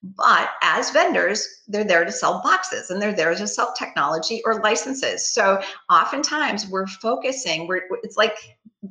But 0.02 0.50
as 0.62 0.90
vendors, 0.90 1.62
they're 1.66 1.84
there 1.84 2.04
to 2.04 2.12
sell 2.12 2.40
boxes 2.42 2.90
and 2.90 3.02
they're 3.02 3.12
there 3.12 3.34
to 3.34 3.46
sell 3.46 3.74
technology 3.76 4.40
or 4.44 4.60
licenses. 4.60 5.28
So 5.28 5.60
oftentimes 5.90 6.68
we're 6.68 6.86
focusing, 6.86 7.66
we're 7.66 7.82
it's 8.04 8.16
like 8.16 8.36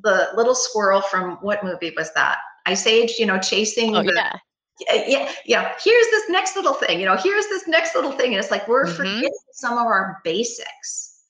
the 0.04 0.30
little 0.36 0.56
squirrel 0.56 1.02
from 1.02 1.38
what 1.42 1.64
movie 1.64 1.94
was 1.96 2.14
that? 2.14 2.40
Ice 2.66 2.86
Age, 2.86 3.14
you 3.20 3.26
know, 3.26 3.40
chasing 3.40 3.96
oh, 3.96 4.04
the, 4.04 4.14
yeah. 4.14 4.34
Yeah, 5.08 5.32
yeah. 5.46 5.74
Here's 5.84 6.06
this 6.08 6.30
next 6.30 6.56
little 6.56 6.74
thing, 6.74 7.00
you 7.00 7.06
know, 7.06 7.16
here's 7.16 7.48
this 7.48 7.68
next 7.68 7.96
little 7.96 8.12
thing. 8.12 8.34
And 8.34 8.44
it's 8.44 8.52
like 8.52 8.68
we're 8.68 8.86
mm-hmm. 8.86 8.96
forgetting 8.96 9.32
some 9.54 9.78
of 9.78 9.88
our 9.88 10.22
basics. 10.24 11.22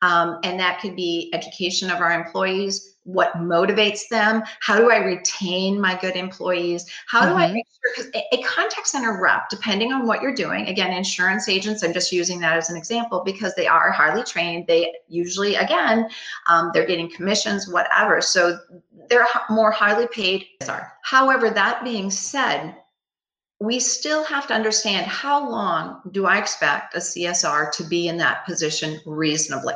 Um, 0.00 0.38
and 0.42 0.58
that 0.58 0.80
could 0.80 0.96
be 0.96 1.30
education 1.34 1.90
of 1.90 2.00
our 2.00 2.12
employees, 2.12 2.96
what 3.08 3.32
motivates 3.36 4.06
them, 4.10 4.42
how 4.60 4.76
do 4.76 4.90
I 4.90 4.98
retain 4.98 5.80
my 5.80 5.98
good 5.98 6.14
employees, 6.14 6.84
how 7.06 7.22
do 7.22 7.28
mm-hmm. 7.28 7.38
I 7.38 7.52
make 7.52 7.66
sure, 7.72 8.04
because 8.04 8.22
a, 8.32 8.42
contact 8.42 8.86
center 8.86 9.18
rep, 9.18 9.48
depending 9.48 9.94
on 9.94 10.06
what 10.06 10.20
you're 10.20 10.34
doing, 10.34 10.66
again, 10.66 10.92
insurance 10.92 11.48
agents, 11.48 11.82
I'm 11.82 11.94
just 11.94 12.12
using 12.12 12.38
that 12.40 12.58
as 12.58 12.68
an 12.68 12.76
example 12.76 13.22
because 13.24 13.54
they 13.54 13.66
are 13.66 13.90
highly 13.90 14.22
trained. 14.24 14.66
They 14.66 14.92
usually, 15.08 15.54
again, 15.54 16.10
um, 16.50 16.70
they're 16.74 16.86
getting 16.86 17.10
commissions, 17.10 17.66
whatever. 17.66 18.20
So 18.20 18.58
they're 19.08 19.26
more 19.48 19.70
highly 19.70 20.06
paid. 20.08 20.44
However, 21.02 21.48
that 21.48 21.82
being 21.84 22.10
said, 22.10 22.76
we 23.58 23.80
still 23.80 24.22
have 24.24 24.46
to 24.48 24.54
understand 24.54 25.06
how 25.06 25.48
long 25.48 26.02
do 26.12 26.26
I 26.26 26.38
expect 26.38 26.94
a 26.94 26.98
CSR 26.98 27.72
to 27.72 27.84
be 27.84 28.08
in 28.08 28.18
that 28.18 28.44
position 28.44 29.00
reasonably. 29.06 29.74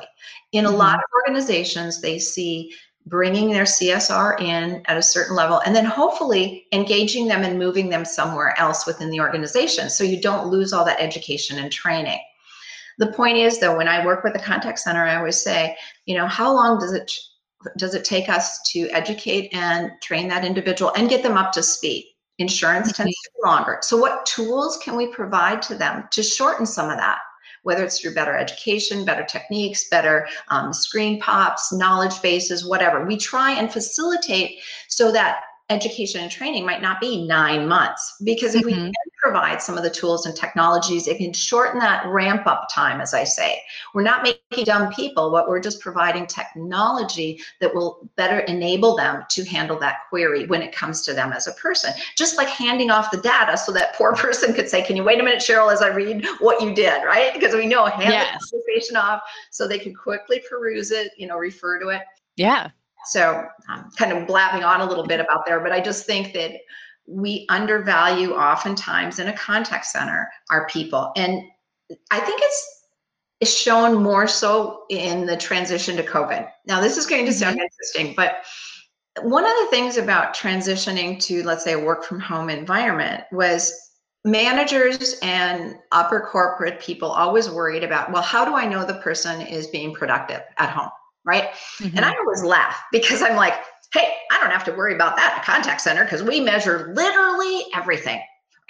In 0.52 0.66
a 0.66 0.68
mm-hmm. 0.68 0.76
lot 0.76 0.96
of 0.96 1.04
organizations, 1.26 2.02
they 2.02 2.18
see 2.18 2.74
bringing 3.06 3.50
their 3.50 3.64
CSR 3.64 4.40
in 4.40 4.82
at 4.86 4.96
a 4.96 5.02
certain 5.02 5.34
level 5.34 5.60
and 5.66 5.74
then 5.74 5.84
hopefully 5.84 6.66
engaging 6.72 7.26
them 7.26 7.42
and 7.42 7.58
moving 7.58 7.88
them 7.88 8.04
somewhere 8.04 8.54
else 8.58 8.86
within 8.86 9.10
the 9.10 9.20
organization 9.20 9.90
so 9.90 10.04
you 10.04 10.20
don't 10.20 10.48
lose 10.48 10.72
all 10.72 10.84
that 10.84 11.00
education 11.00 11.58
and 11.58 11.72
training. 11.72 12.20
The 12.98 13.12
point 13.12 13.38
is 13.38 13.58
though, 13.58 13.76
when 13.76 13.88
I 13.88 14.04
work 14.04 14.22
with 14.22 14.36
a 14.36 14.38
contact 14.38 14.78
center, 14.78 15.04
I 15.04 15.16
always 15.16 15.40
say, 15.40 15.76
you 16.06 16.16
know, 16.16 16.26
how 16.26 16.52
long 16.52 16.78
does 16.78 16.92
it 16.92 17.12
does 17.76 17.94
it 17.94 18.04
take 18.04 18.28
us 18.28 18.60
to 18.72 18.88
educate 18.90 19.48
and 19.54 19.92
train 20.02 20.28
that 20.28 20.44
individual 20.44 20.92
and 20.96 21.08
get 21.08 21.22
them 21.22 21.36
up 21.36 21.52
to 21.52 21.62
speed? 21.62 22.06
Insurance 22.38 22.88
mm-hmm. 22.88 23.04
tends 23.04 23.16
to 23.22 23.30
be 23.30 23.48
longer. 23.48 23.78
So, 23.82 23.96
what 23.96 24.26
tools 24.26 24.78
can 24.78 24.96
we 24.96 25.06
provide 25.08 25.62
to 25.62 25.74
them 25.74 26.08
to 26.10 26.22
shorten 26.22 26.66
some 26.66 26.90
of 26.90 26.98
that? 26.98 27.18
Whether 27.62 27.84
it's 27.84 28.00
through 28.00 28.14
better 28.14 28.36
education, 28.36 29.04
better 29.04 29.24
techniques, 29.24 29.88
better 29.88 30.26
um, 30.48 30.72
screen 30.72 31.20
pops, 31.20 31.72
knowledge 31.72 32.20
bases, 32.22 32.64
whatever. 32.64 33.04
We 33.04 33.16
try 33.16 33.52
and 33.52 33.72
facilitate 33.72 34.60
so 34.88 35.12
that 35.12 35.42
education 35.72 36.20
and 36.20 36.30
training 36.30 36.64
might 36.64 36.82
not 36.82 37.00
be 37.00 37.26
nine 37.26 37.66
months 37.66 38.16
because 38.22 38.54
if 38.54 38.62
mm-hmm. 38.62 38.84
we 38.84 38.92
can 38.92 38.92
provide 39.22 39.62
some 39.62 39.76
of 39.76 39.84
the 39.84 39.90
tools 39.90 40.26
and 40.26 40.34
technologies 40.36 41.06
it 41.06 41.16
can 41.18 41.32
shorten 41.32 41.78
that 41.78 42.04
ramp 42.06 42.46
up 42.46 42.68
time 42.70 43.00
as 43.00 43.14
i 43.14 43.24
say. 43.24 43.60
We're 43.94 44.02
not 44.02 44.22
making 44.22 44.64
dumb 44.64 44.92
people 44.92 45.30
but 45.30 45.48
we're 45.48 45.60
just 45.60 45.80
providing 45.80 46.26
technology 46.26 47.40
that 47.60 47.74
will 47.74 48.10
better 48.16 48.40
enable 48.40 48.96
them 48.96 49.24
to 49.30 49.44
handle 49.44 49.78
that 49.78 50.00
query 50.08 50.46
when 50.46 50.60
it 50.60 50.74
comes 50.74 51.02
to 51.02 51.14
them 51.14 51.32
as 51.32 51.46
a 51.46 51.52
person. 51.52 51.92
Just 52.16 52.36
like 52.36 52.48
handing 52.48 52.90
off 52.90 53.10
the 53.10 53.20
data 53.20 53.56
so 53.56 53.72
that 53.72 53.94
poor 53.94 54.12
person 54.16 54.52
could 54.52 54.68
say 54.68 54.82
can 54.82 54.96
you 54.96 55.04
wait 55.04 55.20
a 55.20 55.22
minute 55.22 55.40
cheryl 55.40 55.72
as 55.72 55.82
i 55.82 55.88
read 55.88 56.26
what 56.40 56.60
you 56.60 56.74
did 56.74 57.04
right? 57.04 57.32
Because 57.32 57.54
we 57.54 57.66
know 57.66 57.86
hand 57.86 58.12
yes. 58.12 58.50
the 58.50 58.58
conversation 58.58 58.96
off 58.96 59.22
so 59.50 59.66
they 59.66 59.78
can 59.78 59.94
quickly 59.94 60.42
peruse 60.48 60.90
it 60.90 61.12
you 61.16 61.26
know 61.26 61.36
refer 61.36 61.80
to 61.80 61.88
it. 61.88 62.02
Yeah 62.36 62.70
so 63.06 63.46
I'm 63.68 63.90
kind 63.92 64.12
of 64.12 64.26
blabbing 64.26 64.64
on 64.64 64.80
a 64.80 64.86
little 64.86 65.06
bit 65.06 65.20
about 65.20 65.44
there, 65.46 65.60
but 65.60 65.72
I 65.72 65.80
just 65.80 66.06
think 66.06 66.32
that 66.34 66.52
we 67.06 67.46
undervalue 67.48 68.32
oftentimes 68.34 69.18
in 69.18 69.28
a 69.28 69.36
contact 69.36 69.86
center 69.86 70.30
our 70.50 70.66
people. 70.68 71.12
And 71.16 71.42
I 72.10 72.20
think 72.20 72.40
it's 72.42 72.78
it's 73.40 73.52
shown 73.52 74.00
more 74.00 74.28
so 74.28 74.84
in 74.88 75.26
the 75.26 75.36
transition 75.36 75.96
to 75.96 76.04
COVID. 76.04 76.48
Now, 76.66 76.80
this 76.80 76.96
is 76.96 77.06
going 77.06 77.26
to 77.26 77.32
sound 77.32 77.56
mm-hmm. 77.56 77.64
interesting, 77.64 78.14
but 78.16 78.44
one 79.20 79.44
of 79.44 79.50
the 79.50 79.66
things 79.70 79.96
about 79.96 80.34
transitioning 80.34 81.20
to, 81.24 81.42
let's 81.42 81.64
say, 81.64 81.72
a 81.72 81.78
work 81.78 82.04
from 82.04 82.20
home 82.20 82.48
environment 82.48 83.24
was 83.32 83.72
managers 84.24 85.18
and 85.22 85.76
upper 85.90 86.20
corporate 86.20 86.80
people 86.80 87.10
always 87.10 87.50
worried 87.50 87.82
about, 87.82 88.12
well, 88.12 88.22
how 88.22 88.44
do 88.44 88.54
I 88.54 88.64
know 88.64 88.84
the 88.84 88.94
person 88.94 89.40
is 89.40 89.66
being 89.66 89.92
productive 89.92 90.42
at 90.58 90.70
home? 90.70 90.90
Right? 91.24 91.50
Mm-hmm. 91.78 91.96
And 91.96 92.04
I 92.04 92.14
always 92.16 92.42
laugh 92.42 92.76
because 92.92 93.22
I'm 93.22 93.36
like, 93.36 93.54
hey, 93.92 94.14
I 94.30 94.40
don't 94.40 94.50
have 94.50 94.64
to 94.64 94.72
worry 94.72 94.94
about 94.94 95.16
that 95.16 95.36
in 95.36 95.44
contact 95.44 95.80
center 95.80 96.04
because 96.04 96.22
we 96.22 96.40
measure 96.40 96.92
literally 96.94 97.66
everything. 97.74 98.20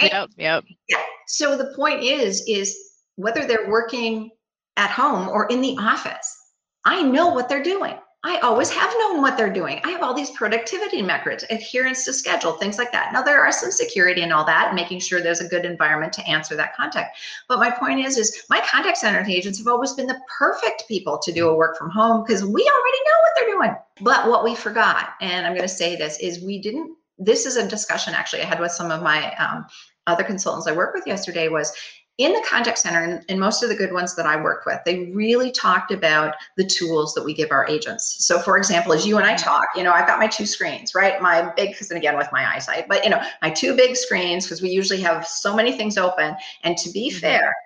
Right? 0.01 0.13
Yep, 0.13 0.31
yep. 0.37 0.65
Yeah. 0.89 1.03
So 1.29 1.57
the 1.57 1.73
point 1.77 2.03
is, 2.03 2.43
is 2.49 2.77
whether 3.17 3.47
they're 3.47 3.69
working 3.69 4.31
at 4.77 4.91
home 4.91 5.29
or 5.29 5.47
in 5.47 5.61
the 5.61 5.77
office, 5.79 6.37
I 6.85 7.03
know 7.03 7.29
what 7.29 7.49
they're 7.49 7.63
doing. 7.63 7.95
I 8.25 8.39
always 8.39 8.71
have 8.71 8.95
known 8.99 9.21
what 9.21 9.37
they're 9.37 9.53
doing. 9.53 9.81
I 9.83 9.91
have 9.91 10.03
all 10.03 10.15
these 10.15 10.31
productivity 10.31 11.03
metrics, 11.03 11.45
adherence 11.51 12.05
to 12.05 12.13
schedule, 12.13 12.53
things 12.53 12.79
like 12.79 12.93
that. 12.93 13.13
Now 13.13 13.21
there 13.21 13.43
are 13.43 13.51
some 13.51 13.73
security 13.73 14.23
and 14.23 14.33
all 14.33 14.45
that, 14.45 14.77
making 14.77 15.01
sure 15.01 15.21
there's 15.21 15.41
a 15.41 15.49
good 15.49 15.65
environment 15.65 16.13
to 16.15 16.29
answer 16.29 16.55
that 16.55 16.77
contact. 16.77 17.19
But 17.49 17.59
my 17.59 17.69
point 17.69 17.99
is, 17.99 18.17
is 18.17 18.45
my 18.49 18.61
contact 18.61 18.99
center 18.99 19.25
agents 19.29 19.59
have 19.59 19.67
always 19.67 19.95
been 19.95 20.07
the 20.07 20.21
perfect 20.39 20.85
people 20.87 21.19
to 21.19 21.33
do 21.33 21.49
a 21.49 21.55
work 21.55 21.77
from 21.77 21.91
home 21.91 22.23
because 22.23 22.45
we 22.45 22.63
already 22.63 22.99
know 23.05 23.19
what 23.23 23.33
they're 23.35 23.55
doing. 23.57 23.77
But 24.03 24.29
what 24.31 24.45
we 24.45 24.55
forgot, 24.55 25.15
and 25.21 25.45
I'm 25.45 25.55
going 25.55 25.63
to 25.63 25.75
say 25.75 25.97
this, 25.97 26.17
is 26.19 26.45
we 26.45 26.61
didn't. 26.61 26.97
This 27.19 27.45
is 27.45 27.57
a 27.57 27.67
discussion 27.67 28.15
actually 28.15 28.43
I 28.43 28.47
had 28.47 28.61
with 28.61 28.73
some 28.73 28.93
of 28.93 29.03
my 29.03 29.35
um, 29.35 29.67
other 30.07 30.25
consultants 30.25 30.69
I 30.69 30.73
worked 30.73 30.95
with 30.95 31.07
yesterday. 31.09 31.49
Was 31.49 31.73
in 32.19 32.33
the 32.33 32.45
contact 32.47 32.79
center 32.79 33.03
and, 33.03 33.25
and, 33.29 33.41
most 33.41 33.63
of 33.63 33.71
the 33.71 33.75
good 33.75 33.93
ones 33.93 34.15
that 34.15 34.27
I 34.27 34.41
worked 34.41 34.67
with, 34.67 34.79
they 34.85 35.11
really 35.13 35.51
talked 35.51 35.91
about 35.91 36.35
the 36.57 36.65
tools 36.65 37.15
that 37.15 37.25
we 37.25 37.33
give 37.33 37.51
our 37.51 37.67
agents. 37.67 38.25
So 38.25 38.39
for 38.39 38.59
example, 38.59 38.93
as 38.93 39.07
you 39.07 39.17
and 39.17 39.27
I 39.27 39.35
talk, 39.35 39.67
you 39.75 39.83
know, 39.83 39.93
I've 39.93 40.07
got 40.07 40.19
my 40.19 40.27
two 40.27 40.45
screens, 40.45 40.95
right? 40.95 41.21
My 41.23 41.53
big, 41.57 41.71
because 41.71 41.91
and 41.91 41.99
again, 41.99 42.17
with 42.17 42.29
my 42.31 42.55
eyesight, 42.55 42.87
but 42.87 43.03
you 43.03 43.11
know, 43.11 43.23
my 43.41 43.51
two 43.51 43.75
big 43.75 43.97
screens, 43.97 44.45
because 44.45 44.61
we 44.61 44.69
usually 44.69 45.01
have 45.01 45.27
so 45.27 45.57
many 45.57 45.73
things 45.73 45.97
open. 45.97 46.37
And 46.65 46.77
to 46.79 46.91
be 46.91 47.09
mm-hmm. 47.09 47.19
fair, 47.19 47.57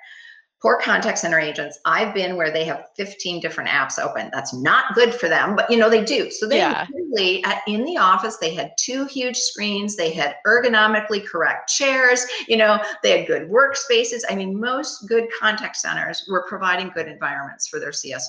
poor 0.62 0.80
contact 0.80 1.18
center 1.18 1.38
agents 1.38 1.78
i've 1.84 2.14
been 2.14 2.36
where 2.36 2.50
they 2.50 2.64
have 2.64 2.86
15 2.96 3.40
different 3.40 3.68
apps 3.68 3.98
open. 3.98 4.30
That's 4.32 4.54
not 4.54 4.94
good 4.94 5.14
for 5.14 5.28
them 5.28 5.54
but 5.54 5.70
you 5.70 5.76
know 5.76 5.90
they 5.90 6.04
do. 6.04 6.30
So 6.30 6.48
they 6.48 6.58
yeah. 6.58 6.86
really 6.92 7.44
at, 7.44 7.62
in 7.66 7.84
the 7.84 7.98
office 7.98 8.38
they 8.38 8.54
had 8.54 8.72
two 8.78 9.04
huge 9.06 9.36
screens 9.36 9.96
they 9.96 10.12
had 10.12 10.36
ergonomically 10.46 11.26
correct 11.26 11.68
chairs 11.68 12.25
you 12.48 12.56
know 12.56 12.82
they 13.02 13.18
had 13.18 13.26
good 13.26 13.50
workspaces. 13.50 14.22
I 14.28 14.34
mean 14.34 14.58
most 14.58 15.06
good 15.08 15.28
contact 15.38 15.76
centers 15.76 16.25
were 16.28 16.46
providing 16.48 16.90
good 16.94 17.08
environments 17.08 17.68
for 17.68 17.78
their 17.78 17.90
csrs 17.90 18.20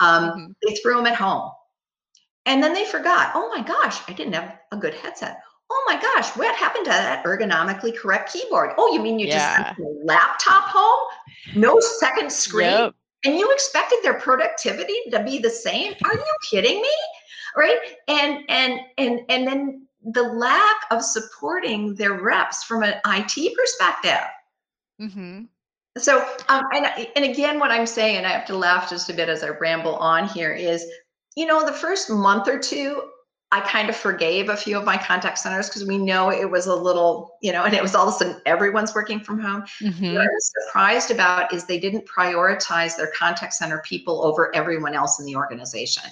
um, 0.00 0.30
mm-hmm. 0.30 0.46
they 0.66 0.74
threw 0.76 0.96
them 0.96 1.06
at 1.06 1.14
home. 1.14 1.50
And 2.46 2.62
then 2.62 2.72
they 2.72 2.84
forgot 2.86 3.32
oh 3.34 3.48
my 3.54 3.62
gosh 3.62 4.00
i 4.08 4.12
didn't 4.12 4.32
have 4.32 4.58
a 4.72 4.76
good 4.76 4.94
headset 4.94 5.40
oh 5.72 5.84
my 5.86 6.00
gosh, 6.00 6.36
what 6.36 6.54
happened 6.56 6.84
to 6.84 6.90
that 6.90 7.24
ergonomically 7.24 7.96
correct 7.96 8.32
keyboard? 8.32 8.70
Oh, 8.76 8.92
you 8.92 9.00
mean 9.00 9.18
you 9.18 9.26
yeah. 9.26 9.68
just 9.68 9.80
a 9.80 10.04
laptop 10.04 10.64
home? 10.64 11.08
No 11.54 11.80
second 11.80 12.30
screen? 12.30 12.70
Yep. 12.70 12.94
And 13.24 13.38
you 13.38 13.50
expected 13.52 14.00
their 14.02 14.14
productivity 14.14 14.96
to 15.10 15.22
be 15.22 15.38
the 15.38 15.50
same? 15.50 15.94
Are 16.04 16.14
you 16.14 16.36
kidding 16.50 16.80
me? 16.80 16.90
Right? 17.56 17.78
And 18.08 18.44
and 18.48 18.80
and 18.98 19.20
and 19.28 19.46
then 19.46 19.86
the 20.04 20.22
lack 20.22 20.76
of 20.90 21.02
supporting 21.02 21.94
their 21.94 22.14
reps 22.14 22.64
from 22.64 22.82
an 22.82 22.94
IT 23.06 23.56
perspective. 23.56 24.26
Mm-hmm. 25.00 25.44
So, 25.98 26.26
um, 26.48 26.64
and 26.74 27.08
and 27.16 27.24
again, 27.24 27.58
what 27.58 27.70
I'm 27.70 27.86
saying, 27.86 28.16
and 28.16 28.26
I 28.26 28.30
have 28.30 28.46
to 28.46 28.56
laugh 28.56 28.90
just 28.90 29.10
a 29.10 29.14
bit 29.14 29.28
as 29.28 29.42
I 29.44 29.48
ramble 29.48 29.96
on 29.96 30.26
here, 30.26 30.52
is, 30.52 30.84
you 31.36 31.46
know, 31.46 31.64
the 31.64 31.72
first 31.72 32.10
month 32.10 32.48
or 32.48 32.58
two, 32.58 33.02
I 33.52 33.60
kind 33.60 33.90
of 33.90 33.96
forgave 33.96 34.48
a 34.48 34.56
few 34.56 34.78
of 34.78 34.84
my 34.84 34.96
contact 34.96 35.38
centers 35.38 35.68
because 35.68 35.86
we 35.86 35.98
know 35.98 36.30
it 36.30 36.50
was 36.50 36.66
a 36.66 36.74
little, 36.74 37.36
you 37.42 37.52
know, 37.52 37.64
and 37.64 37.74
it 37.74 37.82
was 37.82 37.94
all 37.94 38.08
of 38.08 38.14
a 38.14 38.16
sudden 38.16 38.40
everyone's 38.46 38.94
working 38.94 39.20
from 39.20 39.38
home. 39.38 39.64
Mm-hmm. 39.80 40.14
What 40.14 40.22
I 40.22 40.26
was 40.26 40.52
surprised 40.66 41.10
about 41.10 41.52
is 41.52 41.66
they 41.66 41.78
didn't 41.78 42.06
prioritize 42.06 42.96
their 42.96 43.12
contact 43.16 43.52
center 43.52 43.82
people 43.84 44.24
over 44.24 44.54
everyone 44.56 44.94
else 44.94 45.20
in 45.20 45.26
the 45.26 45.36
organization 45.36 46.04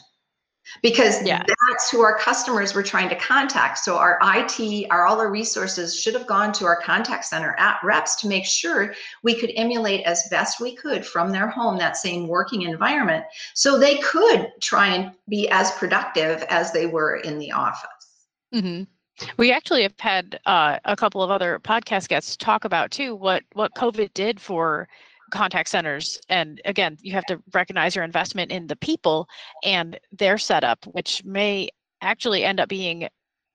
because 0.83 1.23
Yeah. 1.23 1.43
that's 1.69 1.91
who 1.91 2.01
our 2.03 2.19
customers 2.19 2.75
were 2.75 2.83
trying 2.83 3.09
to 3.09 3.17
contact. 3.17 3.79
So 3.79 3.97
our 3.97 4.19
IT, 4.23 4.87
our 4.91 5.07
all 5.07 5.21
our 5.21 5.31
resources 5.31 5.99
should 5.99 6.15
have 6.15 6.27
gone 6.27 6.53
to 6.55 6.65
our 6.67 6.81
contact 6.81 7.25
center 7.25 7.55
at 7.59 7.79
reps 7.83 8.17
to 8.17 8.29
make 8.29 8.47
sure 8.47 8.95
we 9.23 9.35
could 9.35 9.53
emulate 9.57 10.05
as 10.07 10.27
best 10.31 10.61
we 10.61 10.75
could 10.75 11.05
from 11.05 11.31
their 11.31 11.49
home 11.49 11.79
that 11.79 11.97
same 11.97 12.29
working 12.29 12.63
environment 12.63 13.25
so 13.55 13.79
they 13.79 13.99
could 13.99 14.51
try 14.61 14.89
and 14.89 15.13
be 15.29 15.49
as 15.51 15.71
productive 15.73 16.43
as 16.49 16.73
they 16.73 16.87
were 16.87 17.17
in 17.17 17.39
the 17.39 17.53
office. 17.53 18.27
hmm 18.53 18.83
We 19.37 19.53
actually 19.53 19.83
have 19.83 19.99
had 19.99 20.41
uh, 20.47 20.79
a 20.85 20.97
couple 20.97 21.23
of 21.23 21.31
other 21.31 21.59
podcast 21.59 22.09
guests 22.09 22.37
talk 22.37 22.65
about 22.65 22.91
too 22.91 23.15
what 23.15 23.43
what 23.53 23.75
COVID 23.75 24.13
did 24.15 24.41
for 24.41 24.89
contact 25.31 25.69
centers. 25.69 26.19
And 26.29 26.61
again, 26.65 26.97
you 27.01 27.13
have 27.13 27.25
to 27.27 27.41
recognize 27.53 27.95
your 27.95 28.05
investment 28.05 28.51
in 28.51 28.67
the 28.67 28.77
people 28.77 29.29
and 29.65 29.99
their 30.13 30.39
setup, 30.39 30.85
which 30.87 31.25
may 31.25 31.69
actually 32.03 32.45
end 32.45 32.61
up 32.61 32.69
being 32.69 33.09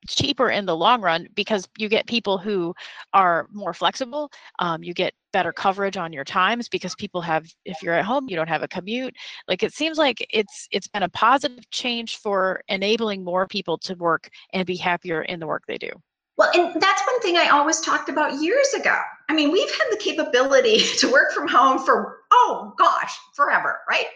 cheaper 0.07 0.49
in 0.49 0.65
the 0.65 0.75
long 0.75 1.01
run 1.01 1.27
because 1.35 1.67
you 1.77 1.89
get 1.89 2.07
people 2.07 2.37
who 2.37 2.73
are 3.13 3.47
more 3.51 3.73
flexible. 3.73 4.31
Um, 4.59 4.83
you 4.83 4.93
get 4.93 5.13
better 5.33 5.51
coverage 5.51 5.97
on 5.97 6.13
your 6.13 6.23
times 6.23 6.69
because 6.69 6.95
people 6.95 7.21
have, 7.21 7.47
if 7.65 7.81
you're 7.81 7.95
at 7.95 8.05
home, 8.05 8.27
you 8.29 8.35
don't 8.35 8.49
have 8.49 8.63
a 8.63 8.67
commute. 8.67 9.15
Like 9.47 9.63
it 9.63 9.73
seems 9.73 9.97
like 9.97 10.25
it's 10.29 10.67
it's 10.71 10.87
been 10.87 11.03
a 11.03 11.09
positive 11.09 11.69
change 11.71 12.17
for 12.17 12.61
enabling 12.67 13.23
more 13.23 13.47
people 13.47 13.77
to 13.79 13.95
work 13.95 14.29
and 14.53 14.65
be 14.65 14.75
happier 14.75 15.23
in 15.23 15.39
the 15.39 15.47
work 15.47 15.63
they 15.67 15.77
do. 15.77 15.89
Well, 16.37 16.51
and 16.53 16.81
that's 16.81 17.01
one 17.07 17.21
thing 17.21 17.37
I 17.37 17.49
always 17.49 17.79
talked 17.79 18.09
about 18.09 18.41
years 18.41 18.73
ago. 18.73 18.97
I 19.29 19.33
mean, 19.33 19.51
we've 19.51 19.71
had 19.71 19.87
the 19.91 19.97
capability 19.97 20.79
to 20.99 21.11
work 21.11 21.31
from 21.31 21.47
home 21.47 21.79
for, 21.79 22.19
oh 22.31 22.73
gosh, 22.77 23.17
forever, 23.33 23.79
right? 23.89 24.07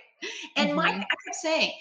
And 0.58 0.76
my, 0.76 0.90
I 0.90 0.98
kept 0.98 1.36
saying, 1.42 1.72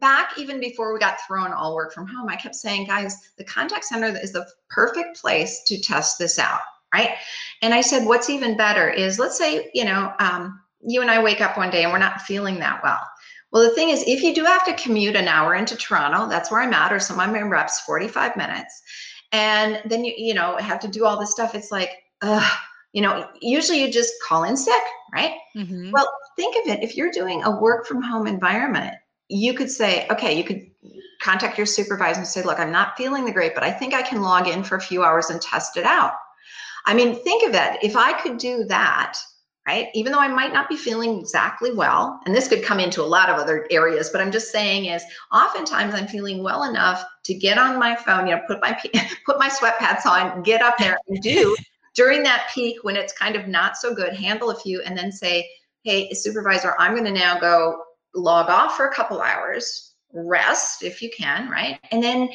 back 0.00 0.32
even 0.38 0.60
before 0.60 0.92
we 0.92 0.98
got 0.98 1.18
thrown 1.26 1.52
all 1.52 1.74
work 1.74 1.92
from 1.92 2.06
home, 2.06 2.28
I 2.28 2.36
kept 2.36 2.54
saying, 2.54 2.86
guys, 2.86 3.16
the 3.36 3.44
contact 3.44 3.84
center 3.84 4.06
is 4.06 4.32
the 4.32 4.46
perfect 4.70 5.20
place 5.20 5.62
to 5.66 5.80
test 5.80 6.18
this 6.18 6.38
out, 6.38 6.60
right? 6.94 7.10
And 7.62 7.74
I 7.74 7.80
said, 7.80 8.06
what's 8.06 8.30
even 8.30 8.56
better 8.56 8.88
is 8.88 9.18
let's 9.18 9.36
say, 9.36 9.70
you 9.74 9.84
know, 9.84 10.12
um, 10.18 10.60
you 10.80 11.02
and 11.02 11.10
I 11.10 11.22
wake 11.22 11.40
up 11.40 11.56
one 11.56 11.70
day 11.70 11.82
and 11.84 11.92
we're 11.92 11.98
not 11.98 12.22
feeling 12.22 12.58
that 12.60 12.82
well. 12.82 13.00
Well, 13.50 13.62
the 13.62 13.74
thing 13.74 13.88
is, 13.88 14.04
if 14.06 14.22
you 14.22 14.34
do 14.34 14.44
have 14.44 14.64
to 14.66 14.74
commute 14.74 15.16
an 15.16 15.26
hour 15.26 15.54
into 15.54 15.74
Toronto, 15.74 16.28
that's 16.28 16.50
where 16.50 16.60
I'm 16.60 16.74
at, 16.74 16.92
or 16.92 17.00
some 17.00 17.18
of 17.18 17.30
my 17.30 17.40
reps, 17.40 17.80
45 17.80 18.36
minutes, 18.36 18.82
and 19.32 19.80
then 19.84 20.04
you, 20.04 20.14
you 20.16 20.34
know, 20.34 20.56
have 20.56 20.80
to 20.80 20.88
do 20.88 21.04
all 21.04 21.18
this 21.18 21.30
stuff. 21.30 21.54
It's 21.54 21.70
like, 21.70 21.90
ugh, 22.22 22.58
you 22.92 23.02
know, 23.02 23.28
usually 23.40 23.80
you 23.80 23.92
just 23.92 24.12
call 24.22 24.44
in 24.44 24.56
sick, 24.56 24.82
right? 25.12 25.34
Mhm. 25.56 25.92
Well, 25.92 26.10
think 26.36 26.56
of 26.56 26.72
it 26.72 26.82
if 26.82 26.96
you're 26.96 27.10
doing 27.10 27.42
a 27.44 27.60
work 27.60 27.86
from 27.86 28.02
home 28.02 28.26
environment, 28.26 28.94
you 29.28 29.54
could 29.54 29.70
say, 29.70 30.06
okay, 30.08 30.36
you 30.36 30.44
could 30.44 30.70
contact 31.20 31.58
your 31.58 31.66
supervisor 31.66 32.20
and 32.20 32.28
say, 32.28 32.42
look, 32.42 32.58
I'm 32.58 32.72
not 32.72 32.96
feeling 32.96 33.24
the 33.24 33.32
great, 33.32 33.54
but 33.54 33.64
I 33.64 33.70
think 33.70 33.92
I 33.92 34.02
can 34.02 34.22
log 34.22 34.48
in 34.48 34.62
for 34.64 34.76
a 34.76 34.80
few 34.80 35.04
hours 35.04 35.30
and 35.30 35.40
test 35.42 35.76
it 35.76 35.84
out. 35.84 36.14
I 36.86 36.94
mean, 36.94 37.22
think 37.22 37.46
of 37.46 37.54
it. 37.54 37.78
If 37.82 37.96
I 37.96 38.14
could 38.14 38.38
do 38.38 38.64
that, 38.64 39.18
right, 39.68 39.88
even 39.92 40.12
though 40.12 40.18
I 40.18 40.28
might 40.28 40.54
not 40.54 40.66
be 40.66 40.78
feeling 40.78 41.20
exactly 41.20 41.74
well, 41.74 42.20
and 42.24 42.34
this 42.34 42.48
could 42.48 42.64
come 42.64 42.80
into 42.80 43.02
a 43.02 43.04
lot 43.04 43.28
of 43.28 43.36
other 43.36 43.66
areas, 43.70 44.08
but 44.08 44.22
I'm 44.22 44.32
just 44.32 44.50
saying 44.50 44.86
is 44.86 45.02
oftentimes 45.30 45.94
I'm 45.94 46.06
feeling 46.06 46.42
well 46.42 46.62
enough 46.64 47.04
to 47.24 47.34
get 47.34 47.58
on 47.58 47.78
my 47.78 47.94
phone, 47.94 48.26
you 48.26 48.34
know, 48.34 48.40
put 48.46 48.62
my 48.62 48.72
put 49.26 49.38
my 49.38 49.50
sweatpants 49.50 50.06
on, 50.06 50.42
get 50.42 50.62
up 50.62 50.78
there 50.78 50.96
and 51.08 51.20
do 51.20 51.54
during 51.94 52.22
that 52.22 52.48
peak 52.54 52.82
when 52.82 52.96
it's 52.96 53.12
kind 53.12 53.36
of 53.36 53.46
not 53.46 53.76
so 53.76 53.94
good, 53.94 54.14
handle 54.14 54.50
a 54.50 54.58
few 54.58 54.80
and 54.80 54.96
then 54.96 55.12
say, 55.12 55.46
hey, 55.84 56.14
supervisor, 56.14 56.74
I'm 56.78 56.92
going 56.92 57.04
to 57.04 57.12
now 57.12 57.38
go 57.38 57.82
log 58.14 58.48
off 58.48 58.74
for 58.74 58.86
a 58.86 58.94
couple 58.94 59.20
hours, 59.20 59.92
rest 60.14 60.82
if 60.82 61.02
you 61.02 61.10
can, 61.14 61.50
right? 61.50 61.78
And 61.90 62.02
then 62.02 62.30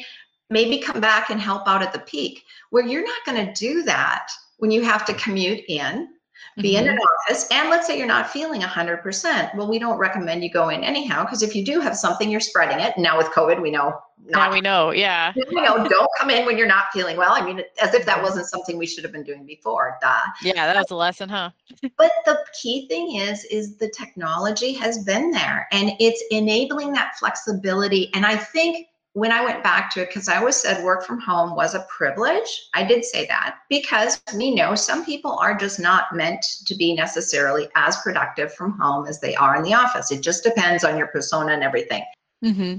maybe 0.50 0.78
come 0.78 1.00
back 1.00 1.30
and 1.30 1.40
help 1.40 1.66
out 1.66 1.82
at 1.82 1.92
the 1.92 1.98
peak 1.98 2.44
where 2.70 2.86
you're 2.86 3.02
not 3.02 3.24
going 3.26 3.44
to 3.44 3.52
do 3.54 3.82
that 3.82 4.28
when 4.58 4.70
you 4.70 4.82
have 4.82 5.04
to 5.06 5.14
commute 5.14 5.64
in, 5.66 6.10
be 6.56 6.76
in 6.76 6.84
Mhm. 6.84 6.90
an 6.92 6.98
office, 6.98 7.46
and 7.50 7.68
let's 7.68 7.86
say 7.86 7.98
you're 7.98 8.06
not 8.06 8.30
feeling 8.30 8.62
100%. 8.62 9.54
Well, 9.54 9.66
we 9.68 9.78
don't 9.78 9.98
recommend 9.98 10.44
you 10.44 10.50
go 10.50 10.68
in 10.68 10.84
anyhow 10.84 11.24
because 11.24 11.42
if 11.42 11.54
you 11.54 11.64
do 11.64 11.80
have 11.80 11.96
something, 11.96 12.30
you're 12.30 12.40
spreading 12.40 12.80
it. 12.80 12.96
Now 12.96 13.16
with 13.16 13.26
COVID, 13.28 13.60
we 13.60 13.70
know 13.70 14.00
Now 14.26 14.50
we 14.50 14.60
know, 14.62 14.90
yeah. 14.92 15.32
you 15.36 15.60
know, 15.60 15.86
don't 15.86 16.10
come 16.18 16.30
in 16.30 16.46
when 16.46 16.56
you're 16.56 16.66
not 16.66 16.84
feeling 16.92 17.16
well. 17.16 17.32
I 17.34 17.44
mean, 17.44 17.62
as 17.82 17.92
if 17.92 18.06
that 18.06 18.22
wasn't 18.22 18.46
something 18.46 18.78
we 18.78 18.86
should 18.86 19.04
have 19.04 19.12
been 19.12 19.24
doing 19.24 19.44
before. 19.44 19.98
Duh. 20.00 20.20
Yeah, 20.40 20.66
that 20.66 20.76
was 20.76 20.90
a 20.90 20.96
lesson, 20.96 21.28
huh? 21.28 21.50
But 21.98 22.12
the 22.24 22.38
key 22.60 22.88
thing 22.88 23.16
is, 23.16 23.44
is 23.44 23.76
the 23.76 23.90
technology 23.90 24.72
has 24.74 25.04
been 25.04 25.30
there 25.30 25.68
and 25.72 25.92
it's 25.98 26.22
enabling 26.30 26.92
that 26.92 27.18
flexibility. 27.18 28.10
And 28.14 28.24
I 28.24 28.36
think 28.36 28.86
when 29.14 29.30
I 29.30 29.44
went 29.44 29.62
back 29.62 29.92
to 29.94 30.02
it, 30.02 30.08
because 30.08 30.28
I 30.28 30.38
always 30.38 30.56
said 30.56 30.84
work 30.84 31.04
from 31.04 31.20
home 31.20 31.54
was 31.54 31.74
a 31.74 31.86
privilege. 31.88 32.68
I 32.74 32.82
did 32.84 33.04
say 33.04 33.26
that 33.26 33.58
because 33.70 34.20
we 34.36 34.52
know 34.54 34.74
some 34.74 35.04
people 35.04 35.38
are 35.38 35.56
just 35.56 35.78
not 35.78 36.06
meant 36.12 36.44
to 36.66 36.74
be 36.74 36.94
necessarily 36.94 37.68
as 37.76 37.96
productive 37.98 38.52
from 38.52 38.78
home 38.78 39.06
as 39.06 39.20
they 39.20 39.36
are 39.36 39.56
in 39.56 39.62
the 39.62 39.72
office. 39.72 40.10
It 40.10 40.20
just 40.20 40.42
depends 40.42 40.82
on 40.82 40.98
your 40.98 41.06
persona 41.06 41.52
and 41.52 41.62
everything. 41.62 42.02
hmm 42.42 42.74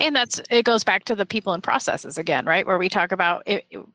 And 0.00 0.16
that's 0.16 0.40
it 0.50 0.64
goes 0.64 0.82
back 0.82 1.04
to 1.04 1.14
the 1.14 1.24
people 1.24 1.52
and 1.52 1.62
processes 1.62 2.18
again, 2.18 2.44
right? 2.44 2.66
Where 2.66 2.78
we 2.78 2.88
talk 2.88 3.12
about 3.12 3.44
it, 3.46 3.64
it- 3.70 3.86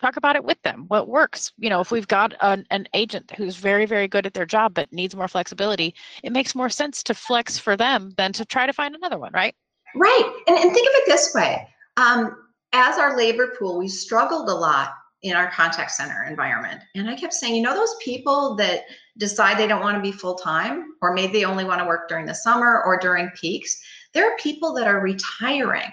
talk 0.00 0.16
about 0.16 0.34
it 0.34 0.44
with 0.44 0.60
them. 0.62 0.86
What 0.88 1.08
works? 1.08 1.52
You 1.56 1.70
know, 1.70 1.80
if 1.80 1.92
we've 1.92 2.08
got 2.08 2.34
an, 2.40 2.66
an 2.70 2.88
agent 2.94 3.30
who's 3.36 3.56
very, 3.56 3.86
very 3.86 4.08
good 4.08 4.26
at 4.26 4.34
their 4.34 4.44
job 4.44 4.74
but 4.74 4.92
needs 4.92 5.14
more 5.14 5.28
flexibility, 5.28 5.94
it 6.24 6.32
makes 6.32 6.54
more 6.54 6.68
sense 6.68 7.02
to 7.04 7.14
flex 7.14 7.58
for 7.58 7.76
them 7.76 8.12
than 8.16 8.32
to 8.34 8.44
try 8.44 8.66
to 8.66 8.72
find 8.72 8.94
another 8.96 9.18
one, 9.18 9.32
right? 9.32 9.54
Right. 9.96 10.32
And, 10.46 10.56
and 10.56 10.72
think 10.72 10.88
of 10.88 10.94
it 10.94 11.06
this 11.06 11.34
way 11.34 11.66
um, 11.96 12.36
as 12.72 12.98
our 12.98 13.16
labor 13.16 13.54
pool, 13.58 13.78
we 13.78 13.88
struggled 13.88 14.48
a 14.48 14.54
lot 14.54 14.94
in 15.22 15.34
our 15.34 15.50
contact 15.50 15.90
center 15.90 16.24
environment. 16.24 16.82
And 16.94 17.08
I 17.08 17.16
kept 17.16 17.32
saying, 17.32 17.56
you 17.56 17.62
know, 17.62 17.74
those 17.74 17.96
people 18.02 18.54
that 18.56 18.84
decide 19.16 19.58
they 19.58 19.66
don't 19.66 19.80
want 19.82 19.96
to 19.96 20.02
be 20.02 20.12
full 20.12 20.34
time, 20.34 20.92
or 21.00 21.14
maybe 21.14 21.32
they 21.32 21.44
only 21.44 21.64
want 21.64 21.80
to 21.80 21.86
work 21.86 22.08
during 22.08 22.26
the 22.26 22.34
summer 22.34 22.82
or 22.84 22.98
during 22.98 23.30
peaks, 23.30 23.82
there 24.12 24.30
are 24.30 24.36
people 24.36 24.72
that 24.74 24.86
are 24.86 25.00
retiring 25.00 25.90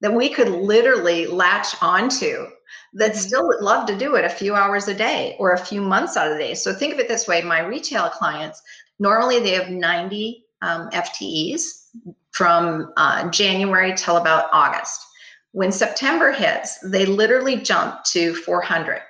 that 0.00 0.12
we 0.12 0.28
could 0.28 0.48
literally 0.48 1.26
latch 1.26 1.80
onto 1.80 2.48
that 2.94 3.12
Mhm. 3.12 3.16
still 3.16 3.46
would 3.46 3.60
love 3.60 3.86
to 3.86 3.96
do 3.96 4.16
it 4.16 4.24
a 4.24 4.28
few 4.28 4.54
hours 4.54 4.88
a 4.88 4.94
day 4.94 5.36
or 5.38 5.52
a 5.52 5.64
few 5.64 5.80
months 5.80 6.16
out 6.16 6.26
of 6.26 6.32
the 6.32 6.42
day. 6.42 6.54
So 6.54 6.74
think 6.74 6.92
of 6.92 6.98
it 6.98 7.08
this 7.08 7.28
way 7.28 7.40
my 7.42 7.60
retail 7.60 8.08
clients, 8.10 8.60
normally 8.98 9.38
they 9.38 9.52
have 9.52 9.70
90 9.70 10.44
um, 10.62 10.90
FTEs 10.92 11.86
from 12.32 12.92
uh, 12.96 13.28
January 13.30 13.94
till 13.96 14.16
about 14.16 14.48
August. 14.52 15.06
When 15.52 15.70
September 15.70 16.32
hits, 16.32 16.78
they 16.80 17.06
literally 17.06 17.56
jump 17.56 18.04
to 18.04 18.34
400. 18.34 19.00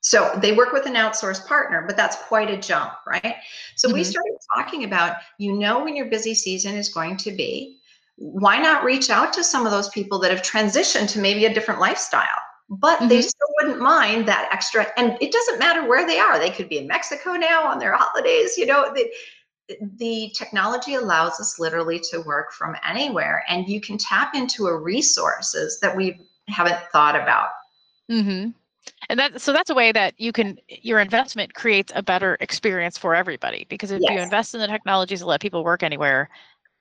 So 0.00 0.30
they 0.40 0.52
work 0.52 0.72
with 0.72 0.86
an 0.86 0.94
outsourced 0.94 1.46
partner, 1.48 1.82
but 1.86 1.96
that's 1.96 2.16
quite 2.28 2.50
a 2.50 2.56
jump, 2.56 2.92
right? 3.06 3.36
So 3.74 3.92
we 3.92 4.02
Mhm. 4.02 4.04
started 4.04 4.36
talking 4.54 4.84
about, 4.84 5.16
you 5.38 5.52
know, 5.52 5.82
when 5.82 5.96
your 5.96 6.06
busy 6.06 6.34
season 6.34 6.76
is 6.76 6.90
going 6.90 7.16
to 7.16 7.32
be, 7.32 7.78
why 8.16 8.58
not 8.58 8.84
reach 8.84 9.10
out 9.10 9.32
to 9.32 9.42
some 9.42 9.66
of 9.66 9.72
those 9.72 9.88
people 9.88 10.18
that 10.20 10.30
have 10.30 10.42
transitioned 10.42 11.08
to 11.10 11.18
maybe 11.18 11.46
a 11.46 11.52
different 11.52 11.80
lifestyle? 11.80 12.40
But 12.68 12.98
they 13.08 13.18
Mhm. 13.18 13.28
still 13.28 13.48
wouldn't 13.60 13.80
mind 13.80 14.26
that 14.26 14.48
extra, 14.52 14.86
and 14.96 15.16
it 15.20 15.32
doesn't 15.32 15.58
matter 15.58 15.84
where 15.84 16.06
they 16.06 16.18
are. 16.18 16.38
They 16.38 16.50
could 16.50 16.68
be 16.68 16.78
in 16.78 16.86
Mexico 16.86 17.32
now 17.34 17.66
on 17.66 17.78
their 17.78 17.94
holidays, 17.94 18.56
you 18.58 18.66
know. 18.66 18.92
They, 18.94 19.12
the 19.96 20.32
technology 20.36 20.94
allows 20.94 21.40
us 21.40 21.58
literally 21.58 21.98
to 21.98 22.20
work 22.20 22.52
from 22.52 22.76
anywhere 22.88 23.44
and 23.48 23.68
you 23.68 23.80
can 23.80 23.98
tap 23.98 24.34
into 24.34 24.66
a 24.66 24.76
resources 24.76 25.80
that 25.80 25.96
we 25.96 26.20
haven't 26.48 26.78
thought 26.92 27.16
about 27.16 27.48
Mm-hmm. 28.10 28.50
And 29.08 29.18
that 29.18 29.40
so 29.40 29.52
that's 29.52 29.70
a 29.70 29.74
way 29.74 29.92
that 29.92 30.14
you 30.18 30.32
can 30.32 30.58
your 30.68 31.00
investment 31.00 31.54
creates 31.54 31.92
a 31.94 32.02
better 32.02 32.36
experience 32.40 32.96
for 32.96 33.14
everybody 33.14 33.66
because 33.68 33.90
if 33.90 34.00
you 34.00 34.18
invest 34.18 34.54
in 34.54 34.60
the 34.60 34.66
technologies 34.66 35.20
to 35.20 35.26
let 35.26 35.40
people 35.40 35.64
work 35.64 35.82
anywhere, 35.82 36.28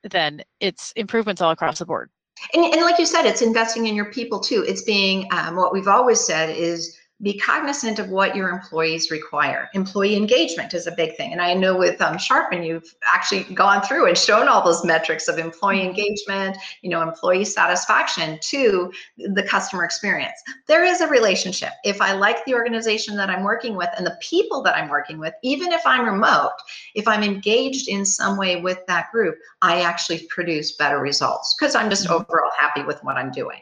then 0.04 0.44
it's 0.60 0.92
improvements 0.96 1.42
all 1.42 1.52
across 1.52 1.80
the 1.80 1.86
board. 1.86 2.10
and, 2.54 2.64
and 2.64 2.82
like 2.82 3.00
you 3.00 3.06
said 3.06 3.26
it's 3.26 3.42
investing 3.42 3.88
in 3.88 3.96
your 3.96 4.12
people 4.12 4.40
too 4.40 4.64
it's 4.68 4.84
being 4.84 5.28
um, 5.32 5.56
what 5.56 5.74
we've 5.74 5.88
always 5.88 6.20
said 6.20 6.50
is 6.50 6.98
be 7.26 7.40
cognizant 7.40 7.98
of 7.98 8.10
what 8.10 8.36
your 8.36 8.50
employees 8.50 9.10
require. 9.10 9.68
Employee 9.74 10.16
engagement 10.16 10.76
is 10.76 10.86
a 10.86 10.92
big 10.92 11.18
thing. 11.18 11.32
And 11.32 11.42
I 11.42 11.56
know 11.56 11.76
with 11.76 12.00
um, 12.00 12.20
Sharpen, 12.20 12.62
you've 12.62 12.96
actually 13.04 13.46
gone 13.56 13.82
through 13.82 14.06
and 14.08 14.16
shown 14.16 14.48
all 14.48 14.64
those 14.64 14.86
metrics 14.86 15.28
of 15.28 15.40
employee 15.40 15.80
mm-hmm. 15.80 15.88
engagement, 15.88 16.56
you 16.84 16.90
know, 16.92 17.02
employee 17.02 17.44
satisfaction 17.44 18.38
to 18.44 18.94
the 19.18 19.42
customer 19.42 19.84
experience. 19.84 20.40
There 20.68 20.84
is 20.84 21.02
a 21.02 21.08
relationship. 21.08 21.72
If 21.84 22.00
I 22.00 22.14
like 22.14 22.46
the 22.46 22.54
organization 22.54 23.18
that 23.18 23.32
I'm 23.32 23.44
working 23.44 23.76
with 23.76 23.90
and 23.98 24.06
the 24.06 24.18
people 24.22 24.62
that 24.62 24.76
I'm 24.76 24.88
working 24.88 25.18
with, 25.18 25.34
even 25.42 25.72
if 25.72 25.82
I'm 25.84 26.06
remote, 26.06 26.54
if 26.94 27.08
I'm 27.08 27.24
engaged 27.24 27.90
in 27.90 28.06
some 28.06 28.38
way 28.38 28.62
with 28.62 28.86
that 28.86 29.12
group, 29.12 29.36
I 29.64 29.82
actually 29.82 30.28
produce 30.30 30.74
better 30.74 31.00
results 31.00 31.56
because 31.58 31.74
I'm 31.74 31.90
just 31.90 32.06
mm-hmm. 32.06 32.22
overall 32.22 32.52
happy 32.56 32.84
with 32.84 33.04
what 33.04 33.18
I'm 33.18 33.32
doing. 33.32 33.62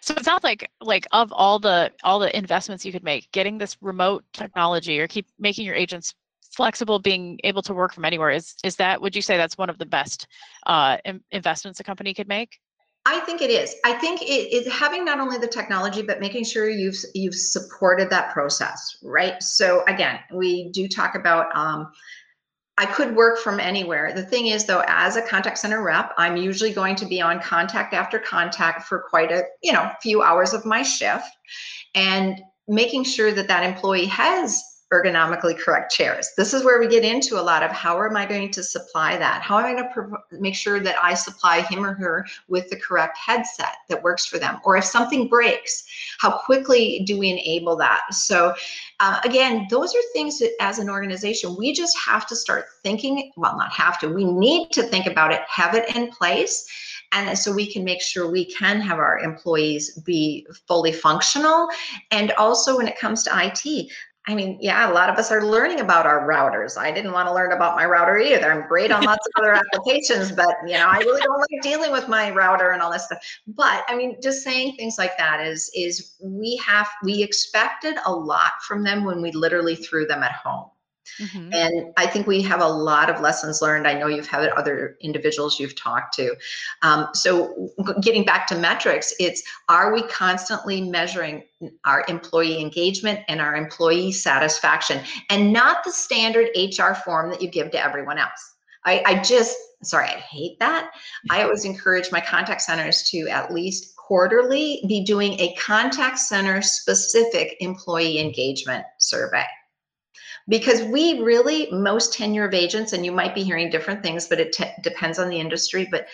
So 0.00 0.14
it 0.14 0.24
sounds 0.24 0.44
like 0.44 0.70
like 0.80 1.06
of 1.12 1.32
all 1.32 1.58
the 1.58 1.92
all 2.02 2.18
the 2.18 2.36
investments 2.36 2.84
you 2.84 2.92
could 2.92 3.04
make, 3.04 3.30
getting 3.32 3.58
this 3.58 3.76
remote 3.80 4.24
technology 4.32 4.98
or 4.98 5.06
keep 5.06 5.26
making 5.38 5.66
your 5.66 5.74
agents 5.74 6.14
flexible, 6.52 6.98
being 6.98 7.38
able 7.44 7.62
to 7.62 7.74
work 7.74 7.92
from 7.92 8.04
anywhere 8.04 8.30
is 8.30 8.54
is 8.64 8.76
that 8.76 9.00
would 9.00 9.14
you 9.14 9.22
say 9.22 9.36
that's 9.36 9.58
one 9.58 9.70
of 9.70 9.78
the 9.78 9.86
best 9.86 10.26
uh, 10.66 10.96
investments 11.30 11.80
a 11.80 11.84
company 11.84 12.14
could 12.14 12.28
make? 12.28 12.58
I 13.06 13.20
think 13.20 13.40
it 13.40 13.50
is. 13.50 13.74
I 13.84 13.94
think 13.94 14.20
it 14.20 14.52
is 14.52 14.70
having 14.70 15.04
not 15.04 15.20
only 15.20 15.38
the 15.38 15.46
technology, 15.46 16.02
but 16.02 16.20
making 16.20 16.44
sure 16.44 16.68
you've 16.68 16.98
you've 17.14 17.34
supported 17.34 18.10
that 18.10 18.30
process, 18.32 18.98
right? 19.02 19.42
So 19.42 19.84
again, 19.86 20.18
we 20.32 20.70
do 20.70 20.86
talk 20.86 21.14
about 21.14 21.54
um, 21.56 21.90
I 22.80 22.86
could 22.86 23.14
work 23.14 23.38
from 23.38 23.60
anywhere. 23.60 24.14
The 24.14 24.24
thing 24.24 24.46
is 24.46 24.64
though, 24.64 24.82
as 24.86 25.16
a 25.16 25.20
contact 25.20 25.58
center 25.58 25.82
rep, 25.82 26.14
I'm 26.16 26.38
usually 26.38 26.72
going 26.72 26.96
to 26.96 27.04
be 27.04 27.20
on 27.20 27.38
contact 27.38 27.92
after 27.92 28.18
contact 28.18 28.88
for 28.88 29.04
quite 29.10 29.30
a, 29.30 29.42
you 29.62 29.70
know, 29.70 29.90
few 30.00 30.22
hours 30.22 30.54
of 30.54 30.64
my 30.64 30.82
shift 30.82 31.28
and 31.94 32.40
making 32.68 33.04
sure 33.04 33.32
that 33.32 33.48
that 33.48 33.64
employee 33.64 34.06
has 34.06 34.64
ergonomically 34.92 35.56
correct 35.56 35.92
chairs. 35.92 36.30
This 36.36 36.52
is 36.52 36.64
where 36.64 36.80
we 36.80 36.88
get 36.88 37.04
into 37.04 37.40
a 37.40 37.42
lot 37.42 37.62
of 37.62 37.70
how 37.70 38.02
am 38.02 38.16
I 38.16 38.26
going 38.26 38.50
to 38.50 38.62
supply 38.62 39.16
that? 39.16 39.40
How 39.40 39.58
am 39.58 39.66
I 39.66 39.72
going 39.74 39.92
to 39.94 40.40
make 40.40 40.56
sure 40.56 40.80
that 40.80 40.96
I 41.02 41.14
supply 41.14 41.60
him 41.60 41.84
or 41.84 41.94
her 41.94 42.26
with 42.48 42.68
the 42.70 42.76
correct 42.76 43.16
headset 43.16 43.76
that 43.88 44.02
works 44.02 44.26
for 44.26 44.38
them? 44.38 44.58
Or 44.64 44.76
if 44.76 44.84
something 44.84 45.28
breaks, 45.28 45.84
how 46.18 46.38
quickly 46.38 47.02
do 47.06 47.18
we 47.18 47.30
enable 47.30 47.76
that? 47.76 48.02
So, 48.12 48.54
uh, 48.98 49.20
again, 49.24 49.66
those 49.70 49.94
are 49.94 50.02
things 50.12 50.38
that 50.40 50.52
as 50.60 50.78
an 50.78 50.90
organization, 50.90 51.56
we 51.56 51.72
just 51.72 51.96
have 51.98 52.26
to 52.26 52.36
start 52.36 52.66
thinking, 52.82 53.30
well, 53.36 53.56
not 53.56 53.72
have 53.72 53.98
to, 54.00 54.08
we 54.08 54.24
need 54.24 54.72
to 54.72 54.82
think 54.82 55.06
about 55.06 55.32
it, 55.32 55.42
have 55.48 55.74
it 55.74 55.94
in 55.94 56.10
place 56.10 56.68
and 57.12 57.36
so 57.36 57.52
we 57.52 57.70
can 57.70 57.84
make 57.84 58.00
sure 58.00 58.30
we 58.30 58.44
can 58.44 58.80
have 58.80 58.98
our 58.98 59.18
employees 59.18 59.98
be 59.98 60.46
fully 60.66 60.92
functional 60.92 61.68
and 62.10 62.30
also 62.32 62.76
when 62.76 62.86
it 62.86 62.98
comes 62.98 63.22
to 63.22 63.30
IT 63.32 63.90
I 64.28 64.34
mean, 64.34 64.58
yeah, 64.60 64.90
a 64.90 64.92
lot 64.92 65.08
of 65.08 65.16
us 65.16 65.30
are 65.32 65.44
learning 65.44 65.80
about 65.80 66.04
our 66.04 66.28
routers. 66.28 66.76
I 66.76 66.92
didn't 66.92 67.12
want 67.12 67.26
to 67.28 67.34
learn 67.34 67.52
about 67.52 67.74
my 67.74 67.86
router 67.86 68.18
either. 68.18 68.52
I'm 68.52 68.68
great 68.68 68.92
on 68.92 69.02
lots 69.02 69.26
of 69.26 69.42
other 69.42 69.52
applications, 69.52 70.30
but 70.36 70.56
you 70.66 70.74
know, 70.74 70.88
I 70.88 70.98
really 70.98 71.22
don't 71.22 71.38
like 71.38 71.62
dealing 71.62 71.90
with 71.90 72.06
my 72.06 72.30
router 72.30 72.70
and 72.70 72.82
all 72.82 72.92
this 72.92 73.06
stuff. 73.06 73.18
But 73.46 73.82
I 73.88 73.96
mean, 73.96 74.16
just 74.22 74.44
saying 74.44 74.76
things 74.76 74.98
like 74.98 75.16
that 75.16 75.40
is 75.44 75.70
is 75.74 76.16
we 76.22 76.60
have 76.66 76.86
we 77.02 77.22
expected 77.22 77.96
a 78.04 78.12
lot 78.12 78.52
from 78.66 78.84
them 78.84 79.04
when 79.04 79.22
we 79.22 79.32
literally 79.32 79.74
threw 79.74 80.06
them 80.06 80.22
at 80.22 80.32
home. 80.32 80.69
Mm-hmm. 81.20 81.52
And 81.52 81.92
I 81.96 82.06
think 82.06 82.26
we 82.26 82.42
have 82.42 82.60
a 82.60 82.68
lot 82.68 83.10
of 83.10 83.20
lessons 83.20 83.60
learned. 83.60 83.86
I 83.86 83.94
know 83.94 84.06
you've 84.06 84.26
had 84.26 84.48
other 84.50 84.96
individuals 85.00 85.58
you've 85.58 85.76
talked 85.76 86.14
to. 86.14 86.34
Um, 86.82 87.08
so, 87.14 87.70
getting 88.02 88.24
back 88.24 88.46
to 88.48 88.54
metrics, 88.54 89.12
it's 89.18 89.42
are 89.68 89.92
we 89.92 90.02
constantly 90.02 90.80
measuring 90.80 91.44
our 91.84 92.04
employee 92.08 92.60
engagement 92.60 93.20
and 93.28 93.40
our 93.40 93.56
employee 93.56 94.12
satisfaction 94.12 95.00
and 95.30 95.52
not 95.52 95.84
the 95.84 95.92
standard 95.92 96.48
HR 96.54 96.94
form 96.94 97.30
that 97.30 97.42
you 97.42 97.48
give 97.48 97.70
to 97.72 97.82
everyone 97.82 98.18
else? 98.18 98.56
I, 98.84 99.02
I 99.04 99.22
just, 99.22 99.56
sorry, 99.82 100.06
I 100.06 100.18
hate 100.18 100.58
that. 100.60 100.90
I 101.30 101.42
always 101.42 101.64
encourage 101.64 102.10
my 102.10 102.20
contact 102.20 102.62
centers 102.62 103.02
to 103.10 103.28
at 103.28 103.52
least 103.52 103.94
quarterly 103.96 104.82
be 104.88 105.04
doing 105.04 105.38
a 105.38 105.54
contact 105.54 106.18
center 106.18 106.62
specific 106.62 107.56
employee 107.60 108.18
engagement 108.18 108.84
survey 108.98 109.44
because 110.48 110.82
we 110.82 111.20
really 111.20 111.68
most 111.70 112.12
tenure 112.12 112.44
of 112.44 112.54
agents 112.54 112.92
and 112.92 113.04
you 113.04 113.12
might 113.12 113.34
be 113.34 113.42
hearing 113.42 113.70
different 113.70 114.02
things 114.02 114.26
but 114.26 114.40
it 114.40 114.56
depends 114.82 115.18
on 115.18 115.28
the 115.28 115.38
industry 115.38 115.86
but 115.90 116.06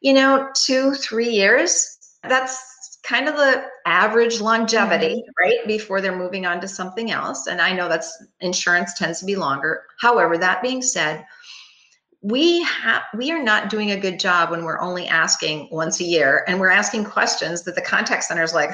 you 0.00 0.12
know 0.12 0.48
two 0.54 0.92
three 0.94 1.28
years 1.28 2.16
that's 2.22 2.98
kind 3.02 3.28
of 3.28 3.36
the 3.36 3.64
average 3.86 4.40
longevity 4.40 5.16
mm-hmm. 5.16 5.44
right 5.44 5.66
before 5.66 6.00
they're 6.00 6.16
moving 6.16 6.46
on 6.46 6.60
to 6.60 6.68
something 6.68 7.10
else 7.10 7.46
and 7.46 7.60
i 7.60 7.72
know 7.72 7.88
that's 7.88 8.22
insurance 8.40 8.94
tends 8.94 9.20
to 9.20 9.26
be 9.26 9.36
longer 9.36 9.84
however 10.00 10.38
that 10.38 10.62
being 10.62 10.82
said 10.82 11.24
we 12.24 12.62
have 12.62 13.02
we 13.14 13.30
are 13.30 13.42
not 13.42 13.68
doing 13.68 13.90
a 13.90 14.00
good 14.00 14.18
job 14.18 14.50
when 14.50 14.64
we're 14.64 14.80
only 14.80 15.06
asking 15.06 15.68
once 15.70 16.00
a 16.00 16.04
year 16.04 16.42
and 16.48 16.58
we're 16.58 16.70
asking 16.70 17.04
questions 17.04 17.62
that 17.62 17.74
the 17.74 17.82
contact 17.82 18.24
center 18.24 18.42
is 18.42 18.54
like 18.54 18.70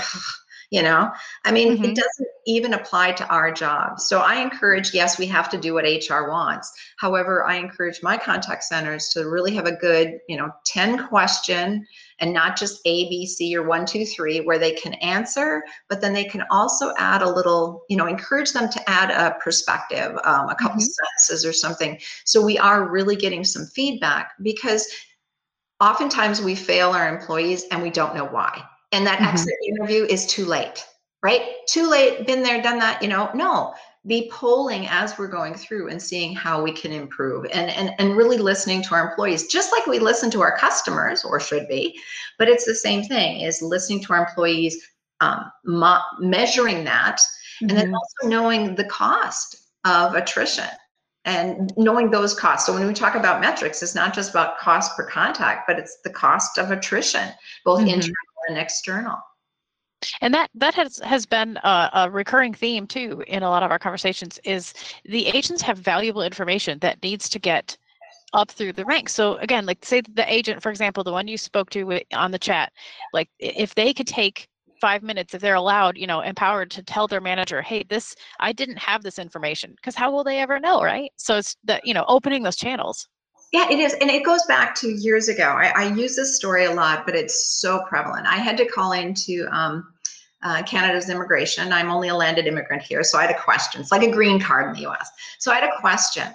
you 0.70 0.83
know? 0.83 1.11
I 1.44 1.52
mean 1.52 1.74
mm-hmm. 1.74 1.85
it 1.85 1.96
doesn't 1.96 2.28
even 2.46 2.74
apply 2.74 3.12
to 3.12 3.26
our 3.28 3.52
job. 3.52 4.00
So 4.00 4.20
i 4.20 4.37
encourage 4.37 4.94
yes 4.94 5.18
we 5.18 5.26
have 5.26 5.48
to 5.50 5.59
do 5.59 5.74
what 5.74 5.85
hr 5.85 6.28
wants. 6.28 6.72
However 6.98 7.44
i 7.44 7.56
encourage 7.56 8.02
my 8.02 8.16
contact 8.16 8.64
centers 8.64 9.09
to 9.11 9.28
really 9.28 9.54
have 9.54 9.66
a 9.66 9.76
good 9.76 10.18
you 10.28 10.37
know 10.37 10.50
10 10.66 11.09
question 11.09 11.87
and 12.20 12.33
not 12.33 12.56
just 12.56 12.80
a 12.85 13.09
b 13.09 13.26
c 13.26 13.56
or 13.56 13.66
one 13.66 13.85
two 13.85 14.04
three 14.04 14.40
where 14.40 14.59
they 14.59 14.72
can 14.72 14.94
answer 14.94 15.62
but 15.88 16.00
then 16.00 16.12
they 16.12 16.24
can 16.24 16.44
also 16.50 16.92
add 16.98 17.22
a 17.22 17.30
little 17.30 17.85
you 17.88 17.96
know 17.96 18.06
encourage 18.06 18.52
them 18.52 18.68
to 18.68 18.90
add 18.90 19.11
a 19.11 19.37
perspective 19.40 20.12
um, 20.24 20.48
a 20.48 20.54
couple 20.54 20.80
mm-hmm. 20.80 20.80
sentences 20.80 21.44
or 21.44 21.52
something. 21.52 21.98
So 22.24 22.44
we 22.44 22.59
are 22.59 22.88
really 22.88 23.16
getting 23.16 23.44
some 23.44 23.66
feedback 23.66 24.33
because 24.42 24.87
oftentimes 25.80 26.40
we 26.40 26.54
fail 26.54 26.90
our 26.90 27.09
employees 27.09 27.64
and 27.70 27.83
we 27.83 27.90
don't 27.90 28.14
know 28.14 28.26
why 28.26 28.62
and 28.92 29.07
that 29.07 29.18
mm-hmm. 29.18 29.29
exit 29.29 29.55
interview 29.66 30.05
is 30.05 30.26
too 30.26 30.44
late 30.44 30.85
right 31.22 31.42
too 31.68 31.88
late 31.88 32.26
been 32.26 32.42
there 32.42 32.62
done 32.62 32.79
that 32.79 33.03
you 33.03 33.09
know 33.09 33.31
no 33.35 33.74
be 34.07 34.31
polling 34.33 34.87
as 34.88 35.18
we're 35.18 35.29
going 35.29 35.55
through 35.55 35.88
and 35.88 36.00
seeing 36.00 36.35
how 36.35 36.62
we 36.62 36.72
can 36.72 36.90
improve 36.90 37.44
and, 37.53 37.70
and 37.70 37.92
and 37.98 38.16
really 38.16 38.38
listening 38.38 38.83
to 38.83 38.94
our 38.94 39.11
employees 39.11 39.46
just 39.46 39.72
like 39.72 39.87
we 39.87 39.98
listen 39.98 40.31
to 40.31 40.40
our 40.40 40.57
customers 40.57 41.22
or 41.24 41.38
should 41.38 41.68
be 41.68 41.98
but 42.38 42.48
it's 42.48 42.64
the 42.64 42.74
same 42.74 43.03
thing 43.03 43.40
is 43.40 43.61
listening 43.61 44.00
to 44.00 44.12
our 44.12 44.26
employees 44.26 44.88
um, 45.20 45.53
mo- 45.64 46.00
measuring 46.18 46.85
that 46.85 47.18
mm-hmm. 47.18 47.68
and 47.68 47.79
then 47.79 47.87
mm-hmm. 47.87 47.94
also 47.94 48.29
knowing 48.29 48.74
the 48.74 48.85
cost 48.85 49.57
of 49.85 50.14
attrition 50.14 50.68
and 51.26 51.72
knowing 51.76 52.11
those 52.11 52.35
costs. 52.35 52.66
So 52.66 52.72
when 52.72 52.87
we 52.87 52.94
talk 52.94 53.14
about 53.14 53.40
metrics, 53.40 53.83
it's 53.83 53.94
not 53.94 54.14
just 54.14 54.31
about 54.31 54.59
cost 54.59 54.96
per 54.96 55.07
contact, 55.07 55.66
but 55.66 55.79
it's 55.79 55.98
the 56.03 56.11
cost 56.11 56.59
of 56.59 56.70
attrition, 56.70 57.29
both 57.64 57.81
mm-hmm. 57.81 57.88
internal 57.88 58.14
and 58.48 58.59
external. 58.59 59.16
And 60.22 60.33
that 60.33 60.50
that 60.55 60.74
has 60.74 60.98
has 61.00 61.26
been 61.26 61.59
a, 61.59 61.90
a, 61.92 62.11
recurring 62.11 62.55
theme 62.55 62.87
too 62.87 63.22
in 63.26 63.42
a 63.42 63.50
lot 63.50 63.62
of 63.62 63.70
our 63.70 63.79
conversations 63.79 64.40
is 64.44 64.72
the 65.05 65.26
agents 65.26 65.61
have 65.62 65.79
valuable 65.79 66.22
information 66.22 66.79
that 66.79 67.03
needs 67.03 67.29
to 67.29 67.38
get 67.38 67.76
up 68.33 68.50
through 68.50 68.72
the 68.72 68.85
ranks. 68.85 69.12
So 69.12 69.37
again 69.37 69.66
like 69.66 69.85
say 69.85 70.00
the 70.00 70.33
agent 70.33 70.62
for 70.62 70.70
example 70.70 71.05
the 71.05 71.12
one 71.12 71.29
you 71.29 71.37
spoke 71.37 71.68
to 71.70 72.00
on 72.14 72.31
the 72.31 72.38
chat 72.38 72.72
like 73.12 73.29
if 73.38 73.74
they 73.74 73.92
could 73.92 74.07
take 74.07 74.48
five 74.81 75.03
minutes 75.03 75.35
if 75.35 75.42
they're 75.42 75.55
allowed 75.55 75.98
you 75.98 76.07
know 76.07 76.22
empowered 76.22 76.70
to 76.70 76.83
tell 76.83 77.07
their 77.07 77.20
manager 77.20 77.61
hey 77.61 77.85
this 77.90 78.14
i 78.40 78.50
didn't 78.50 78.79
have 78.79 79.03
this 79.03 79.18
information 79.18 79.74
because 79.76 79.94
how 79.94 80.11
will 80.11 80.24
they 80.24 80.38
ever 80.38 80.59
know 80.59 80.83
right? 80.83 81.11
So 81.16 81.37
it's 81.37 81.57
that 81.64 81.87
you 81.87 81.92
know 81.92 82.07
opening 82.09 82.42
those 82.42 82.57
channels 82.57 83.07
yeah, 83.52 83.68
it 83.70 83.78
is. 83.78 83.94
And 83.94 84.10
it 84.10 84.24
goes 84.24 84.44
back 84.46 84.74
to 84.76 84.90
years 84.90 85.28
ago. 85.28 85.44
I, 85.44 85.72
I, 85.74 85.94
use 85.94 86.14
this 86.14 86.36
story 86.36 86.66
a 86.66 86.72
lot, 86.72 87.04
but 87.04 87.16
it's 87.16 87.46
so 87.46 87.82
prevalent. 87.88 88.26
I 88.26 88.36
had 88.36 88.56
to 88.58 88.66
call 88.66 88.92
into 88.92 89.48
um, 89.50 89.92
uh, 90.42 90.62
Canada's 90.62 91.10
immigration. 91.10 91.72
I'm 91.72 91.90
only 91.90 92.08
a 92.08 92.14
landed 92.14 92.46
immigrant 92.46 92.82
here. 92.82 93.02
So 93.02 93.18
I 93.18 93.22
had 93.22 93.34
a 93.34 93.40
question. 93.40 93.80
It's 93.80 93.90
like 93.90 94.02
a 94.02 94.10
green 94.10 94.38
card 94.40 94.68
in 94.68 94.72
the 94.74 94.88
US. 94.88 95.10
So 95.38 95.50
I 95.50 95.56
had 95.56 95.64
a 95.64 95.80
question 95.80 96.28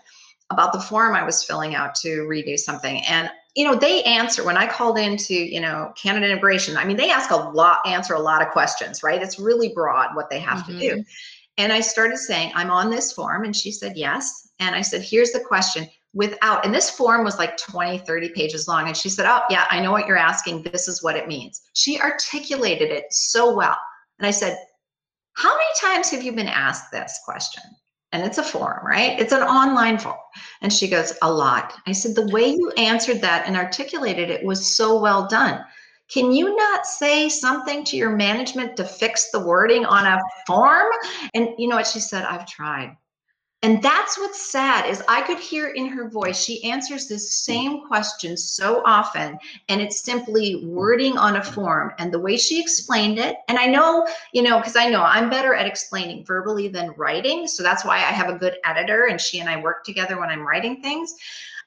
about 0.49 0.73
the 0.73 0.79
form 0.79 1.15
I 1.15 1.23
was 1.23 1.43
filling 1.43 1.73
out 1.73 1.95
to 1.95 2.27
redo 2.29 2.57
something. 2.59 3.01
And 3.05 3.31
you 3.55 3.63
know, 3.63 3.73
they 3.73 4.03
answer 4.03 4.43
when 4.43 4.57
I 4.57 4.67
called 4.67 4.97
into, 4.97 5.33
you 5.33 5.61
know, 5.61 5.93
Canada 5.95 6.29
immigration. 6.29 6.75
I 6.75 6.83
mean, 6.83 6.97
they 6.97 7.09
ask 7.09 7.31
a 7.31 7.37
lot, 7.37 7.87
answer 7.87 8.13
a 8.13 8.19
lot 8.19 8.41
of 8.41 8.49
questions, 8.49 9.01
right? 9.01 9.21
It's 9.21 9.39
really 9.39 9.69
broad 9.69 10.13
what 10.13 10.29
they 10.29 10.39
have 10.39 10.59
mm-hmm. 10.59 10.73
to 10.73 10.79
do. 10.79 10.91
Mm-hmm. 10.91 11.01
And 11.57 11.71
I 11.71 11.79
started 11.79 12.17
saying, 12.17 12.51
I'm 12.53 12.69
on 12.69 12.89
this 12.89 13.13
form. 13.13 13.45
And 13.45 13.55
she 13.55 13.71
said, 13.71 13.95
yes. 13.95 14.49
And 14.59 14.75
I 14.75 14.81
said, 14.81 15.01
here's 15.01 15.31
the 15.31 15.39
question 15.39 15.87
without, 16.15 16.65
and 16.65 16.73
this 16.73 16.89
form 16.89 17.23
was 17.23 17.37
like 17.37 17.57
20, 17.57 17.99
30 17.99 18.29
pages 18.29 18.67
long. 18.67 18.87
And 18.87 18.97
she 18.97 19.09
said, 19.09 19.27
Oh, 19.27 19.41
yeah, 19.49 19.65
I 19.69 19.81
know 19.81 19.91
what 19.91 20.07
you're 20.07 20.17
asking. 20.17 20.63
This 20.63 20.87
is 20.87 21.03
what 21.03 21.15
it 21.15 21.27
means. 21.27 21.61
She 21.73 21.99
articulated 21.99 22.89
it 22.89 23.05
so 23.11 23.53
well. 23.53 23.77
And 24.17 24.25
I 24.25 24.31
said, 24.31 24.57
How 25.33 25.53
many 25.53 25.67
times 25.79 26.09
have 26.09 26.23
you 26.23 26.31
been 26.31 26.47
asked 26.47 26.91
this 26.91 27.19
question? 27.23 27.63
And 28.13 28.23
it's 28.23 28.37
a 28.37 28.43
form, 28.43 28.85
right? 28.85 29.19
It's 29.19 29.33
an 29.33 29.41
online 29.41 29.97
form. 29.97 30.15
And 30.61 30.71
she 30.71 30.87
goes, 30.87 31.13
A 31.21 31.31
lot. 31.31 31.73
I 31.85 31.91
said, 31.91 32.15
The 32.15 32.31
way 32.31 32.47
you 32.47 32.71
answered 32.77 33.19
that 33.21 33.45
and 33.45 33.57
articulated 33.57 34.29
it 34.29 34.43
was 34.43 34.75
so 34.75 34.99
well 34.99 35.27
done. 35.27 35.63
Can 36.07 36.31
you 36.31 36.55
not 36.55 36.85
say 36.85 37.27
something 37.29 37.83
to 37.85 37.97
your 37.97 38.15
management 38.15 38.77
to 38.77 38.85
fix 38.85 39.31
the 39.31 39.39
wording 39.39 39.85
on 39.85 40.05
a 40.05 40.21
form? 40.47 40.85
And 41.33 41.49
you 41.57 41.67
know 41.67 41.75
what 41.75 41.87
she 41.87 41.99
said? 41.99 42.23
I've 42.23 42.47
tried. 42.47 42.95
And 43.61 43.81
that's 43.81 44.19
what's 44.19 44.51
sad 44.51 44.87
is 44.87 45.01
I 45.07 45.21
could 45.21 45.39
hear 45.39 45.69
in 45.69 45.87
her 45.87 46.07
voice, 46.07 46.39
she 46.39 46.63
answers 46.63 47.07
this 47.07 47.31
same 47.31 47.87
question 47.87 48.37
so 48.37 48.83
often, 48.85 49.39
and 49.69 49.81
it's 49.81 50.01
simply 50.01 50.63
wording 50.65 51.17
on 51.17 51.37
a 51.37 51.43
form. 51.43 51.91
And 51.97 52.13
the 52.13 52.19
way 52.19 52.37
she 52.37 52.61
explained 52.61 53.17
it, 53.17 53.37
and 53.47 53.57
I 53.57 53.65
know, 53.65 54.07
you 54.33 54.43
know, 54.43 54.59
because 54.59 54.75
I 54.75 54.89
know 54.89 55.01
I'm 55.01 55.31
better 55.31 55.55
at 55.55 55.65
explaining 55.65 56.25
verbally 56.25 56.67
than 56.67 56.93
writing. 56.95 57.47
So 57.47 57.63
that's 57.63 57.83
why 57.83 57.95
I 57.95 58.11
have 58.11 58.29
a 58.29 58.37
good 58.37 58.57
editor, 58.65 59.07
and 59.07 59.19
she 59.19 59.39
and 59.39 59.49
I 59.49 59.59
work 59.59 59.83
together 59.83 60.19
when 60.19 60.29
I'm 60.29 60.47
writing 60.47 60.81
things. 60.81 61.15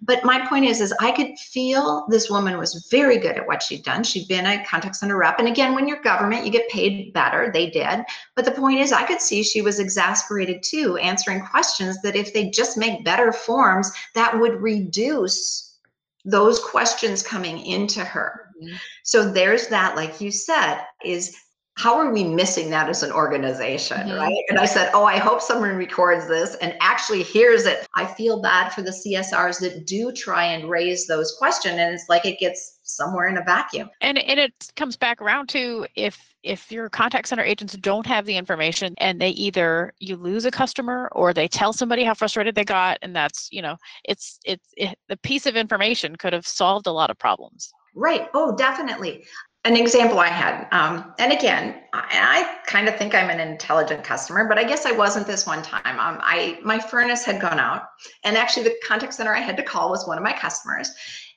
But 0.01 0.25
my 0.25 0.47
point 0.47 0.65
is, 0.65 0.81
is 0.81 0.95
I 1.01 1.11
could 1.11 1.37
feel 1.39 2.07
this 2.09 2.31
woman 2.31 2.57
was 2.57 2.87
very 2.91 3.19
good 3.19 3.37
at 3.37 3.47
what 3.47 3.63
she'd 3.63 3.85
done. 3.85 4.05
She'd 4.05 4.29
been 4.29 4.47
a 4.47 4.65
contact 4.65 4.97
center 4.97 5.17
rep. 5.17 5.39
And 5.39 5.49
again, 5.49 5.75
when 5.75 5.89
you're 5.89 6.01
government, 6.03 6.45
you 6.45 6.53
get 6.53 6.69
paid 6.69 7.13
better. 7.13 7.51
They 7.53 7.69
did. 7.69 8.05
But 8.37 8.45
the 8.45 8.53
point 8.53 8.79
is, 8.79 8.93
I 8.93 9.03
could 9.03 9.21
see 9.21 9.43
she 9.43 9.61
was 9.61 9.81
exasperated 9.81 10.63
too, 10.63 10.97
answering 10.99 11.45
questions 11.45 12.01
that 12.03 12.15
if 12.15 12.33
they 12.33 12.49
just 12.51 12.79
make 12.79 13.05
better 13.05 13.33
forms, 13.33 13.91
that 14.15 14.39
would 14.39 14.61
reduce 14.63 15.77
those 16.25 16.61
questions 16.61 17.23
coming 17.23 17.59
into 17.67 18.05
her. 18.05 18.51
Mm-hmm. 18.63 18.77
So 19.03 19.31
there's 19.31 19.67
that, 19.69 19.97
like 19.97 20.21
you 20.21 20.31
said, 20.31 20.83
is 21.05 21.37
how 21.79 21.97
are 21.97 22.11
we 22.11 22.25
missing 22.25 22.71
that 22.71 22.89
as 22.89 23.03
an 23.03 23.13
organization 23.13 23.99
mm-hmm. 23.99 24.19
right? 24.19 24.45
And 24.49 24.59
i 24.59 24.65
said 24.65 24.91
oh 24.95 25.05
i 25.05 25.17
hope 25.17 25.41
someone 25.41 25.77
records 25.77 26.27
this 26.29 26.57
and 26.57 26.75
actually 26.81 27.23
hears 27.23 27.67
it. 27.67 27.87
I 27.97 28.07
feel 28.07 28.43
bad 28.43 28.71
for 28.71 28.83
the 28.83 28.91
csrs 28.91 29.61
that 29.61 29.87
do 29.87 30.13
try 30.13 30.45
and 30.45 30.69
raise 30.69 31.07
those 31.07 31.37
questions 31.39 31.77
and 31.79 31.95
it's 31.95 32.09
like 32.09 32.27
it 32.27 32.39
gets 32.39 32.79
somewhere 32.89 33.29
in 33.29 33.37
a 33.37 33.45
vacuum. 33.45 33.91
And 34.01 34.19
and 34.19 34.41
it 34.41 34.73
comes 34.77 34.97
back 34.97 35.21
around 35.21 35.49
to 35.51 35.87
if 35.95 36.35
if 36.43 36.73
your 36.73 36.89
contact 36.89 37.29
center 37.29 37.43
agents 37.43 37.77
don't 37.77 38.07
have 38.07 38.25
the 38.25 38.37
information 38.37 38.95
and 38.99 39.21
they 39.21 39.31
either 39.31 39.93
you 39.99 40.17
lose 40.17 40.45
a 40.45 40.51
customer 40.51 41.09
or 41.13 41.33
they 41.35 41.49
tell 41.49 41.73
somebody 41.73 42.05
how 42.05 42.15
frustrated 42.15 42.55
they 42.55 42.65
got 42.65 42.99
and 43.03 43.15
that's 43.15 43.49
you 43.53 43.63
know 43.63 43.77
it's 44.05 44.39
it's 44.45 44.69
it, 44.77 44.99
the 45.09 45.17
piece 45.19 45.47
of 45.47 45.57
information 45.57 46.17
could 46.17 46.33
have 46.33 46.47
solved 46.47 46.87
a 46.87 46.93
lot 46.93 47.11
of 47.11 47.19
problems. 47.19 47.71
Right. 47.95 48.29
Oh, 48.35 48.55
definitely 48.55 49.25
an 49.69 49.77
example 49.77 50.19
I 50.19 50.29
had, 50.29 50.67
um, 50.73 51.13
and 51.19 51.31
again, 51.31 51.83
I, 51.93 52.07
I 52.11 52.67
kind 52.67 52.89
of 52.89 52.97
think 52.97 53.15
I'm 53.15 53.29
an 53.29 53.39
intelligent 53.39 54.03
customer, 54.03 54.49
but 54.49 54.59
I 54.59 54.65
guess 54.65 54.87
I 54.87 54.93
wasn't 54.93 55.27
this 55.27 55.47
one 55.47 55.63
time. 55.63 55.99
Um, 55.99 56.19
I 56.23 56.59
my 56.63 56.79
furnace 56.79 57.25
had 57.25 57.41
gone 57.41 57.59
out, 57.59 57.83
and 58.25 58.37
actually 58.37 58.65
the 58.65 58.75
contact 58.87 59.15
center 59.15 59.35
I 59.35 59.41
had 59.41 59.57
to 59.59 59.63
call 59.63 59.91
was 59.91 60.07
one 60.07 60.17
of 60.17 60.25
my 60.25 60.33
customers, 60.33 60.91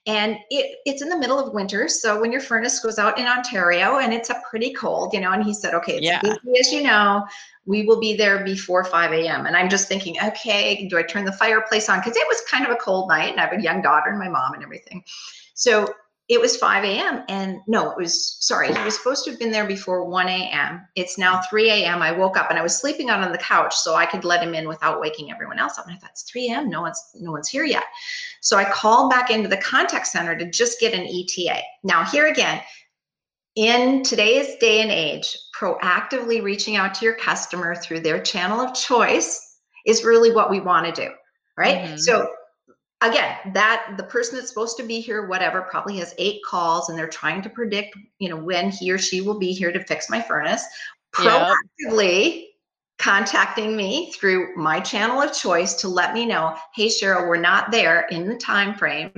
and 0.08 0.38
it, 0.50 0.78
it's 0.86 1.02
in 1.02 1.10
the 1.10 1.18
middle 1.18 1.40
of 1.40 1.54
winter. 1.54 1.90
So 1.90 2.22
when 2.22 2.32
your 2.32 2.40
furnace 2.42 2.80
goes 2.80 2.98
out 2.98 3.20
in 3.20 3.28
Ontario 3.28 4.00
and 4.00 4.14
it's 4.14 4.30
a 4.30 4.42
pretty 4.50 4.74
cold, 4.74 5.14
you 5.14 5.20
know, 5.20 5.34
and 5.34 5.44
he 5.44 5.54
said, 5.54 5.74
okay, 5.76 5.98
it's 5.98 6.06
yeah. 6.06 6.22
busy 6.22 6.60
as 6.60 6.72
you 6.72 6.84
know, 6.84 7.28
we 7.66 7.86
will 7.86 8.00
be 8.00 8.16
there 8.16 8.44
before 8.44 8.84
5 8.84 9.12
a.m. 9.12 9.46
And 9.46 9.56
I'm 9.56 9.70
just 9.70 9.88
thinking, 9.88 10.16
okay, 10.24 10.88
do 10.88 10.98
I 10.98 11.04
turn 11.04 11.26
the 11.26 11.34
fireplace 11.34 11.88
on? 11.88 12.00
Because 12.00 12.16
it 12.16 12.28
was 12.28 12.42
kind 12.50 12.66
of 12.66 12.72
a 12.72 12.78
cold 12.78 13.10
night, 13.10 13.32
and 13.32 13.40
I 13.40 13.46
have 13.46 13.60
a 13.60 13.62
young 13.62 13.82
daughter 13.82 14.10
and 14.10 14.18
my 14.18 14.30
mom 14.30 14.54
and 14.54 14.64
everything. 14.64 15.04
So 15.54 15.94
it 16.32 16.40
was 16.40 16.56
5 16.56 16.86
a.m. 16.86 17.26
and 17.28 17.60
no, 17.68 17.92
it 17.92 17.98
was 17.98 18.38
sorry, 18.40 18.74
he 18.74 18.84
was 18.86 18.96
supposed 18.96 19.26
to 19.26 19.32
have 19.32 19.38
been 19.38 19.52
there 19.52 19.68
before 19.68 20.06
1 20.06 20.30
a.m. 20.30 20.88
It's 20.96 21.18
now 21.18 21.42
3 21.50 21.70
a.m. 21.70 22.02
I 22.02 22.14
woke 22.14 22.38
up 22.38 22.50
and 22.50 22.58
I 22.58 22.64
was 22.64 22.74
sleeping 22.74 23.10
out 23.10 23.22
on 23.22 23.34
the 23.34 23.38
couch 23.38 23.76
so 23.76 23.96
I 23.96 24.06
could 24.06 24.24
let 24.24 24.42
him 24.42 24.54
in 24.54 24.66
without 24.66 25.02
waking 25.02 25.30
everyone 25.30 25.60
else 25.60 25.78
up. 25.78 25.88
And 25.88 25.94
I 25.94 25.98
thought 25.98 26.12
it's 26.12 26.22
3 26.24 26.48
a.m. 26.48 26.70
No 26.70 26.80
one's 26.80 27.04
no 27.20 27.34
one's 27.34 27.50
here 27.50 27.66
yet. 27.66 27.84
So 28.40 28.56
I 28.56 28.64
called 28.64 29.10
back 29.12 29.30
into 29.30 29.50
the 29.50 29.58
contact 29.58 30.08
center 30.08 30.38
to 30.38 30.50
just 30.50 30.80
get 30.80 30.94
an 30.94 31.06
ETA. 31.06 31.60
Now 31.84 32.06
here 32.06 32.28
again, 32.28 32.62
in 33.58 34.02
today's 34.02 34.56
day 34.56 34.82
and 34.82 34.90
age, 34.90 35.38
proactively 35.54 36.42
reaching 36.42 36.78
out 36.78 36.94
to 36.94 37.04
your 37.04 37.16
customer 37.16 37.76
through 37.76 38.00
their 38.00 38.22
channel 38.22 38.62
of 38.62 38.74
choice 38.74 39.58
is 39.86 40.06
really 40.06 40.32
what 40.32 40.50
we 40.50 40.62
want 40.62 40.86
to 40.86 40.94
do. 40.94 41.12
Right. 41.58 41.80
Mm-hmm. 41.80 41.98
So 41.98 42.32
again 43.02 43.38
that 43.54 43.94
the 43.98 44.04
person 44.04 44.36
that's 44.36 44.50
supposed 44.50 44.78
to 44.78 44.84
be 44.84 45.00
here 45.00 45.28
whatever 45.28 45.62
probably 45.62 45.98
has 45.98 46.16
eight 46.18 46.42
calls 46.46 46.90
and 46.90 46.98
they're 46.98 47.08
trying 47.08 47.42
to 47.42 47.50
predict 47.50 47.98
you 48.20 48.30
know 48.30 48.38
when 48.38 48.70
he 48.70 48.92
or 48.92 48.98
she 48.98 49.22
will 49.22 49.40
be 49.40 49.52
here 49.52 49.72
to 49.72 49.84
fix 49.84 50.10
my 50.10 50.22
furnace. 50.22 50.64
Proactively 51.14 52.36
yep. 52.36 52.46
contacting 52.98 53.76
me 53.76 54.12
through 54.14 54.56
my 54.56 54.80
channel 54.80 55.22
of 55.22 55.34
choice 55.34 55.74
to 55.76 55.88
let 55.88 56.14
me 56.14 56.26
know 56.26 56.56
hey 56.76 56.88
cheryl 56.88 57.28
we're 57.28 57.38
not 57.38 57.72
there 57.72 58.08
in 58.12 58.28
the 58.28 58.38
time 58.38 58.74
frame 58.74 59.12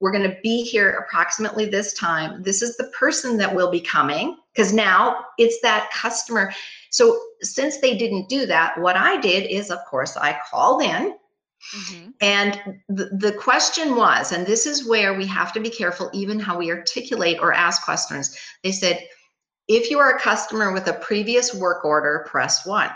we're 0.00 0.12
going 0.12 0.30
to 0.30 0.38
be 0.44 0.62
here 0.62 0.90
approximately 0.90 1.66
this 1.66 1.92
time. 1.92 2.40
This 2.44 2.62
is 2.62 2.76
the 2.76 2.88
person 2.96 3.36
that 3.38 3.52
will 3.52 3.68
be 3.68 3.80
coming. 3.80 4.36
Because 4.54 4.72
now 4.72 5.24
it's 5.38 5.60
that 5.62 5.90
customer. 5.92 6.52
So 6.90 7.18
since 7.40 7.78
they 7.78 7.96
didn't 7.96 8.28
do 8.28 8.46
that 8.46 8.78
what 8.78 8.96
i 8.96 9.20
did 9.20 9.48
is 9.50 9.70
of 9.70 9.78
course 9.86 10.16
i 10.16 10.38
called 10.50 10.82
in 10.82 11.14
Mm-hmm. 11.76 12.10
And 12.20 12.80
the, 12.88 13.06
the 13.06 13.32
question 13.32 13.96
was, 13.96 14.32
and 14.32 14.46
this 14.46 14.66
is 14.66 14.88
where 14.88 15.14
we 15.14 15.26
have 15.26 15.52
to 15.52 15.60
be 15.60 15.70
careful, 15.70 16.10
even 16.12 16.38
how 16.38 16.58
we 16.58 16.70
articulate 16.70 17.38
or 17.40 17.52
ask 17.52 17.84
questions. 17.84 18.36
They 18.62 18.72
said, 18.72 19.06
if 19.66 19.90
you 19.90 19.98
are 19.98 20.16
a 20.16 20.20
customer 20.20 20.72
with 20.72 20.86
a 20.86 20.94
previous 20.94 21.54
work 21.54 21.84
order, 21.84 22.24
press 22.28 22.64
one. 22.64 22.90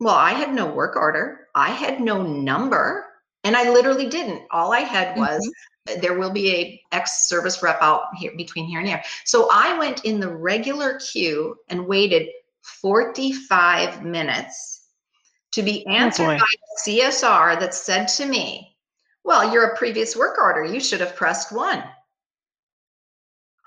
Well, 0.00 0.14
I 0.14 0.32
had 0.32 0.54
no 0.54 0.66
work 0.66 0.96
order, 0.96 1.48
I 1.54 1.70
had 1.70 2.00
no 2.00 2.22
number, 2.22 3.04
and 3.44 3.56
I 3.56 3.70
literally 3.70 4.08
didn't. 4.08 4.42
All 4.50 4.72
I 4.72 4.80
had 4.80 5.16
was 5.18 5.46
mm-hmm. 5.88 6.00
there 6.00 6.18
will 6.18 6.30
be 6.30 6.54
a 6.54 6.82
ex 6.92 7.28
service 7.28 7.62
rep 7.62 7.78
out 7.82 8.04
here 8.16 8.32
between 8.36 8.66
here 8.66 8.78
and 8.78 8.88
here. 8.88 9.02
So 9.24 9.48
I 9.52 9.76
went 9.76 10.04
in 10.04 10.20
the 10.20 10.34
regular 10.34 11.00
queue 11.00 11.56
and 11.68 11.86
waited 11.86 12.28
45 12.62 14.04
minutes 14.04 14.77
to 15.52 15.62
be 15.62 15.84
oh, 15.86 15.90
answered 15.90 16.24
oh 16.24 16.38
by 16.38 16.46
a 16.46 16.88
CSR 16.88 17.58
that 17.60 17.74
said 17.74 18.06
to 18.08 18.26
me, 18.26 18.76
Well, 19.24 19.52
you're 19.52 19.70
a 19.70 19.76
previous 19.76 20.16
work 20.16 20.38
order. 20.38 20.64
You 20.64 20.80
should 20.80 21.00
have 21.00 21.16
pressed 21.16 21.52
one. 21.52 21.82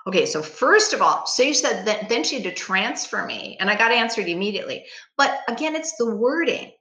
Okay, 0.06 0.26
so 0.26 0.42
first 0.42 0.92
of 0.92 1.00
all, 1.00 1.26
so 1.26 1.42
you 1.44 1.54
said 1.54 1.84
that 1.86 2.08
then 2.08 2.24
she 2.24 2.36
had 2.36 2.44
to 2.44 2.54
transfer 2.54 3.24
me 3.24 3.56
and 3.60 3.70
I 3.70 3.76
got 3.76 3.92
answered 3.92 4.28
immediately. 4.28 4.84
But 5.16 5.40
again, 5.46 5.76
it's 5.76 5.96
the 5.96 6.16
wording. 6.16 6.72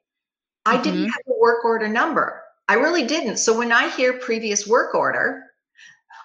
I 0.65 0.75
mm-hmm. 0.75 0.83
didn't 0.83 1.09
have 1.09 1.21
a 1.27 1.39
work 1.39 1.63
order 1.63 1.87
number. 1.87 2.41
I 2.67 2.75
really 2.75 3.05
didn't. 3.05 3.37
So 3.37 3.55
when 3.55 3.71
I 3.71 3.89
hear 3.89 4.13
previous 4.13 4.67
work 4.67 4.95
order, 4.95 5.43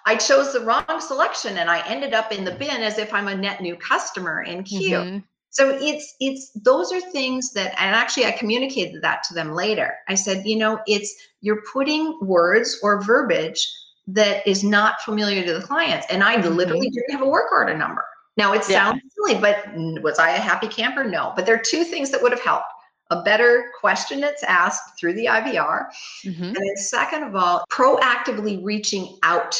I 0.07 0.15
chose 0.15 0.53
the 0.53 0.61
wrong 0.61 0.85
selection 0.99 1.57
and 1.57 1.69
I 1.69 1.85
ended 1.87 2.13
up 2.13 2.31
in 2.31 2.45
the 2.45 2.51
bin 2.51 2.81
as 2.81 2.97
if 2.97 3.13
I'm 3.13 3.27
a 3.27 3.35
net 3.35 3.61
new 3.61 3.75
customer 3.75 4.41
in 4.41 4.63
queue. 4.63 4.97
Mm-hmm. 4.97 5.17
So 5.57 5.75
it's 5.81 6.13
it's 6.19 6.51
those 6.51 6.93
are 6.93 7.01
things 7.01 7.51
that 7.53 7.73
and 7.81 7.95
actually 7.95 8.27
I 8.27 8.31
communicated 8.31 9.01
that 9.01 9.23
to 9.23 9.33
them 9.33 9.53
later. 9.53 9.95
I 10.07 10.13
said, 10.13 10.45
you 10.45 10.55
know, 10.55 10.79
it's 10.85 11.11
you're 11.41 11.63
putting 11.73 12.15
words 12.21 12.79
or 12.83 13.01
verbiage 13.01 13.67
that 14.05 14.47
is 14.47 14.63
not 14.63 15.01
familiar 15.01 15.43
to 15.43 15.53
the 15.55 15.65
clients. 15.65 16.05
And 16.11 16.23
I 16.23 16.37
mm-hmm. 16.37 16.53
literally 16.53 16.91
didn't 16.91 17.11
have 17.11 17.23
a 17.23 17.27
work 17.27 17.51
order 17.51 17.75
number. 17.75 18.05
Now 18.37 18.53
it 18.53 18.63
sounds 18.63 19.01
yeah. 19.03 19.09
silly, 19.15 19.41
but 19.41 20.03
was 20.03 20.19
I 20.19 20.29
a 20.29 20.39
happy 20.39 20.67
camper? 20.67 21.03
No. 21.03 21.33
But 21.35 21.47
there 21.47 21.55
are 21.55 21.63
two 21.65 21.83
things 21.83 22.11
that 22.11 22.21
would 22.21 22.31
have 22.31 22.41
helped. 22.41 22.67
A 23.09 23.23
better 23.23 23.71
question 23.79 24.19
that's 24.21 24.43
asked 24.43 24.99
through 24.99 25.13
the 25.13 25.25
IVR. 25.25 25.87
Mm-hmm. 26.23 26.43
And 26.43 26.55
then 26.55 26.77
second 26.77 27.23
of 27.23 27.35
all, 27.35 27.65
proactively 27.71 28.63
reaching 28.63 29.17
out 29.23 29.59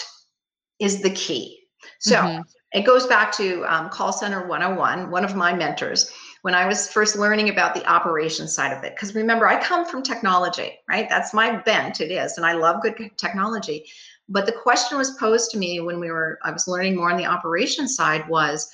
is 0.78 1.02
the 1.02 1.10
key. 1.10 1.60
So 2.00 2.18
mm-hmm. 2.18 2.42
It 2.73 2.86
goes 2.86 3.08
back 3.08 3.32
to 3.34 3.63
um, 3.65 3.89
Call 3.89 4.12
Center 4.12 4.45
101, 4.45 5.10
one 5.10 5.23
of 5.23 5.36
my 5.36 5.53
mentors, 5.53 6.12
when 6.41 6.53
I 6.53 6.67
was 6.67 6.89
first 6.89 7.15
learning 7.15 7.49
about 7.49 7.73
the 7.73 7.86
operations 7.86 8.53
side 8.53 8.75
of 8.75 8.84
it. 8.84 8.93
Because 8.93 9.15
remember, 9.15 9.47
I 9.47 9.62
come 9.62 9.86
from 9.86 10.03
technology, 10.03 10.77
right? 10.89 11.08
That's 11.08 11.34
my 11.34 11.58
bent, 11.58 12.01
it 12.01 12.12
is. 12.12 12.38
And 12.38 12.45
I 12.45 12.53
love 12.53 12.82
good 12.82 13.12
technology. 13.17 13.86
But 14.27 14.45
the 14.45 14.51
question 14.51 14.97
was 14.97 15.12
posed 15.12 15.51
to 15.51 15.58
me 15.58 15.80
when 15.80 15.99
we 15.99 16.12
were, 16.12 16.39
I 16.43 16.51
was 16.51 16.67
learning 16.67 16.97
more 16.97 17.10
on 17.10 17.17
the 17.17 17.25
operations 17.25 17.95
side 17.95 18.27
was, 18.27 18.69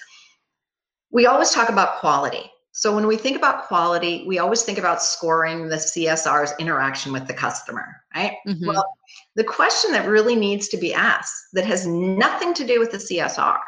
we 1.11 1.27
always 1.27 1.51
talk 1.51 1.69
about 1.69 1.99
quality. 1.99 2.49
So 2.71 2.95
when 2.95 3.05
we 3.05 3.17
think 3.17 3.37
about 3.37 3.65
quality, 3.67 4.25
we 4.27 4.39
always 4.39 4.63
think 4.63 4.79
about 4.79 5.03
scoring 5.03 5.67
the 5.67 5.75
CSR's 5.75 6.53
interaction 6.57 7.13
with 7.13 7.27
the 7.27 7.33
customer, 7.35 8.01
right? 8.15 8.37
Mm-hmm. 8.47 8.65
Well, 8.65 8.83
the 9.35 9.43
question 9.43 9.91
that 9.91 10.07
really 10.07 10.35
needs 10.35 10.67
to 10.69 10.77
be 10.77 10.91
asked 10.91 11.49
that 11.53 11.65
has 11.65 11.85
nothing 11.85 12.55
to 12.55 12.65
do 12.65 12.79
with 12.79 12.89
the 12.89 12.97
CSR 12.97 13.59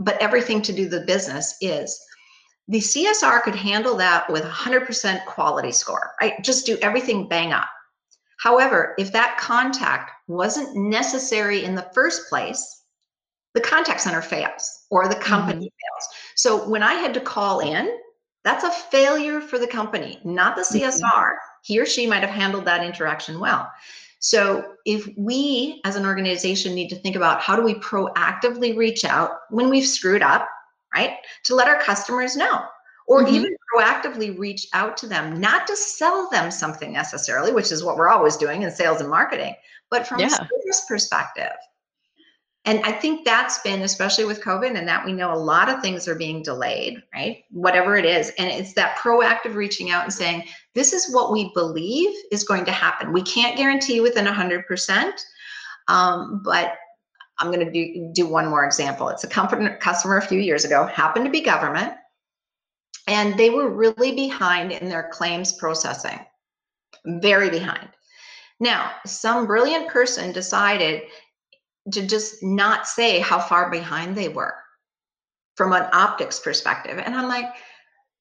but 0.00 0.20
everything 0.20 0.62
to 0.62 0.72
do 0.72 0.88
the 0.88 1.02
business 1.02 1.54
is 1.60 2.00
the 2.66 2.78
CSR 2.78 3.42
could 3.42 3.54
handle 3.54 3.96
that 3.96 4.30
with 4.30 4.42
100% 4.42 5.24
quality 5.26 5.72
score, 5.72 6.12
right? 6.20 6.34
Just 6.42 6.66
do 6.66 6.78
everything 6.82 7.28
bang 7.28 7.52
up. 7.52 7.68
However, 8.38 8.94
if 8.98 9.12
that 9.12 9.38
contact 9.38 10.12
wasn't 10.26 10.74
necessary 10.74 11.64
in 11.64 11.74
the 11.74 11.90
first 11.94 12.28
place, 12.28 12.84
the 13.54 13.60
contact 13.60 14.00
center 14.00 14.22
fails 14.22 14.86
or 14.90 15.08
the 15.08 15.16
company 15.16 15.66
mm-hmm. 15.66 15.96
fails. 15.98 16.08
So 16.36 16.68
when 16.68 16.82
I 16.82 16.94
had 16.94 17.12
to 17.14 17.20
call 17.20 17.60
in, 17.60 17.90
that's 18.44 18.64
a 18.64 18.70
failure 18.70 19.40
for 19.40 19.58
the 19.58 19.66
company, 19.66 20.18
not 20.24 20.56
the 20.56 20.62
CSR. 20.62 21.02
Mm-hmm. 21.02 21.34
He 21.62 21.78
or 21.78 21.84
she 21.84 22.06
might 22.06 22.22
have 22.22 22.30
handled 22.30 22.64
that 22.64 22.84
interaction 22.84 23.38
well. 23.38 23.70
So 24.20 24.74
if 24.84 25.08
we 25.16 25.80
as 25.84 25.96
an 25.96 26.06
organization 26.06 26.74
need 26.74 26.88
to 26.90 26.96
think 26.96 27.16
about 27.16 27.40
how 27.40 27.56
do 27.56 27.62
we 27.62 27.74
proactively 27.74 28.76
reach 28.76 29.04
out 29.04 29.32
when 29.48 29.70
we've 29.70 29.86
screwed 29.86 30.22
up, 30.22 30.48
right? 30.94 31.16
To 31.44 31.54
let 31.54 31.68
our 31.68 31.80
customers 31.80 32.36
know 32.36 32.62
or 33.06 33.24
mm-hmm. 33.24 33.34
even 33.34 33.56
proactively 33.74 34.38
reach 34.38 34.68
out 34.74 34.96
to 34.98 35.06
them, 35.06 35.40
not 35.40 35.66
to 35.66 35.74
sell 35.74 36.28
them 36.30 36.50
something 36.50 36.92
necessarily, 36.92 37.52
which 37.52 37.72
is 37.72 37.82
what 37.82 37.96
we're 37.96 38.08
always 38.08 38.36
doing 38.36 38.62
in 38.62 38.70
sales 38.70 39.00
and 39.00 39.08
marketing, 39.10 39.54
but 39.90 40.06
from 40.06 40.20
yeah. 40.20 40.26
a 40.26 40.30
service 40.30 40.84
perspective. 40.86 41.56
And 42.66 42.80
I 42.84 42.92
think 42.92 43.24
that's 43.24 43.58
been, 43.60 43.82
especially 43.82 44.26
with 44.26 44.42
COVID, 44.42 44.76
and 44.76 44.86
that 44.86 45.04
we 45.04 45.12
know 45.12 45.32
a 45.32 45.34
lot 45.34 45.70
of 45.70 45.80
things 45.80 46.06
are 46.06 46.14
being 46.14 46.42
delayed, 46.42 47.02
right? 47.14 47.44
Whatever 47.50 47.96
it 47.96 48.04
is. 48.04 48.32
And 48.38 48.48
it's 48.48 48.74
that 48.74 48.98
proactive 48.98 49.54
reaching 49.54 49.90
out 49.90 50.04
and 50.04 50.12
saying, 50.12 50.44
this 50.74 50.92
is 50.92 51.12
what 51.12 51.32
we 51.32 51.50
believe 51.54 52.14
is 52.30 52.44
going 52.44 52.66
to 52.66 52.72
happen. 52.72 53.12
We 53.12 53.22
can't 53.22 53.56
guarantee 53.56 54.00
within 54.00 54.26
100%, 54.26 55.12
um, 55.88 56.42
but 56.44 56.74
I'm 57.38 57.50
going 57.50 57.64
to 57.64 57.72
do, 57.72 58.10
do 58.12 58.26
one 58.26 58.48
more 58.48 58.66
example. 58.66 59.08
It's 59.08 59.24
a 59.24 59.28
company, 59.28 59.70
customer 59.80 60.18
a 60.18 60.26
few 60.26 60.38
years 60.38 60.66
ago, 60.66 60.84
happened 60.86 61.24
to 61.24 61.30
be 61.30 61.40
government, 61.40 61.94
and 63.06 63.38
they 63.38 63.48
were 63.48 63.70
really 63.70 64.12
behind 64.14 64.70
in 64.70 64.90
their 64.90 65.08
claims 65.10 65.52
processing, 65.52 66.20
very 67.06 67.48
behind. 67.48 67.88
Now, 68.60 68.90
some 69.06 69.46
brilliant 69.46 69.88
person 69.88 70.32
decided 70.32 71.02
to 71.92 72.06
just 72.06 72.42
not 72.42 72.86
say 72.86 73.20
how 73.20 73.38
far 73.38 73.70
behind 73.70 74.16
they 74.16 74.28
were 74.28 74.54
from 75.56 75.72
an 75.72 75.88
optics 75.92 76.38
perspective. 76.38 76.98
And 76.98 77.14
I'm 77.14 77.28
like, 77.28 77.46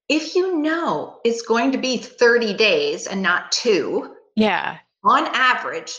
if 0.09 0.35
you 0.35 0.57
know 0.57 1.19
it's 1.23 1.41
going 1.41 1.71
to 1.71 1.77
be 1.77 1.97
30 1.97 2.53
days 2.55 3.07
and 3.07 3.21
not 3.21 3.51
two, 3.51 4.15
yeah, 4.35 4.77
on 5.03 5.27
average, 5.27 5.93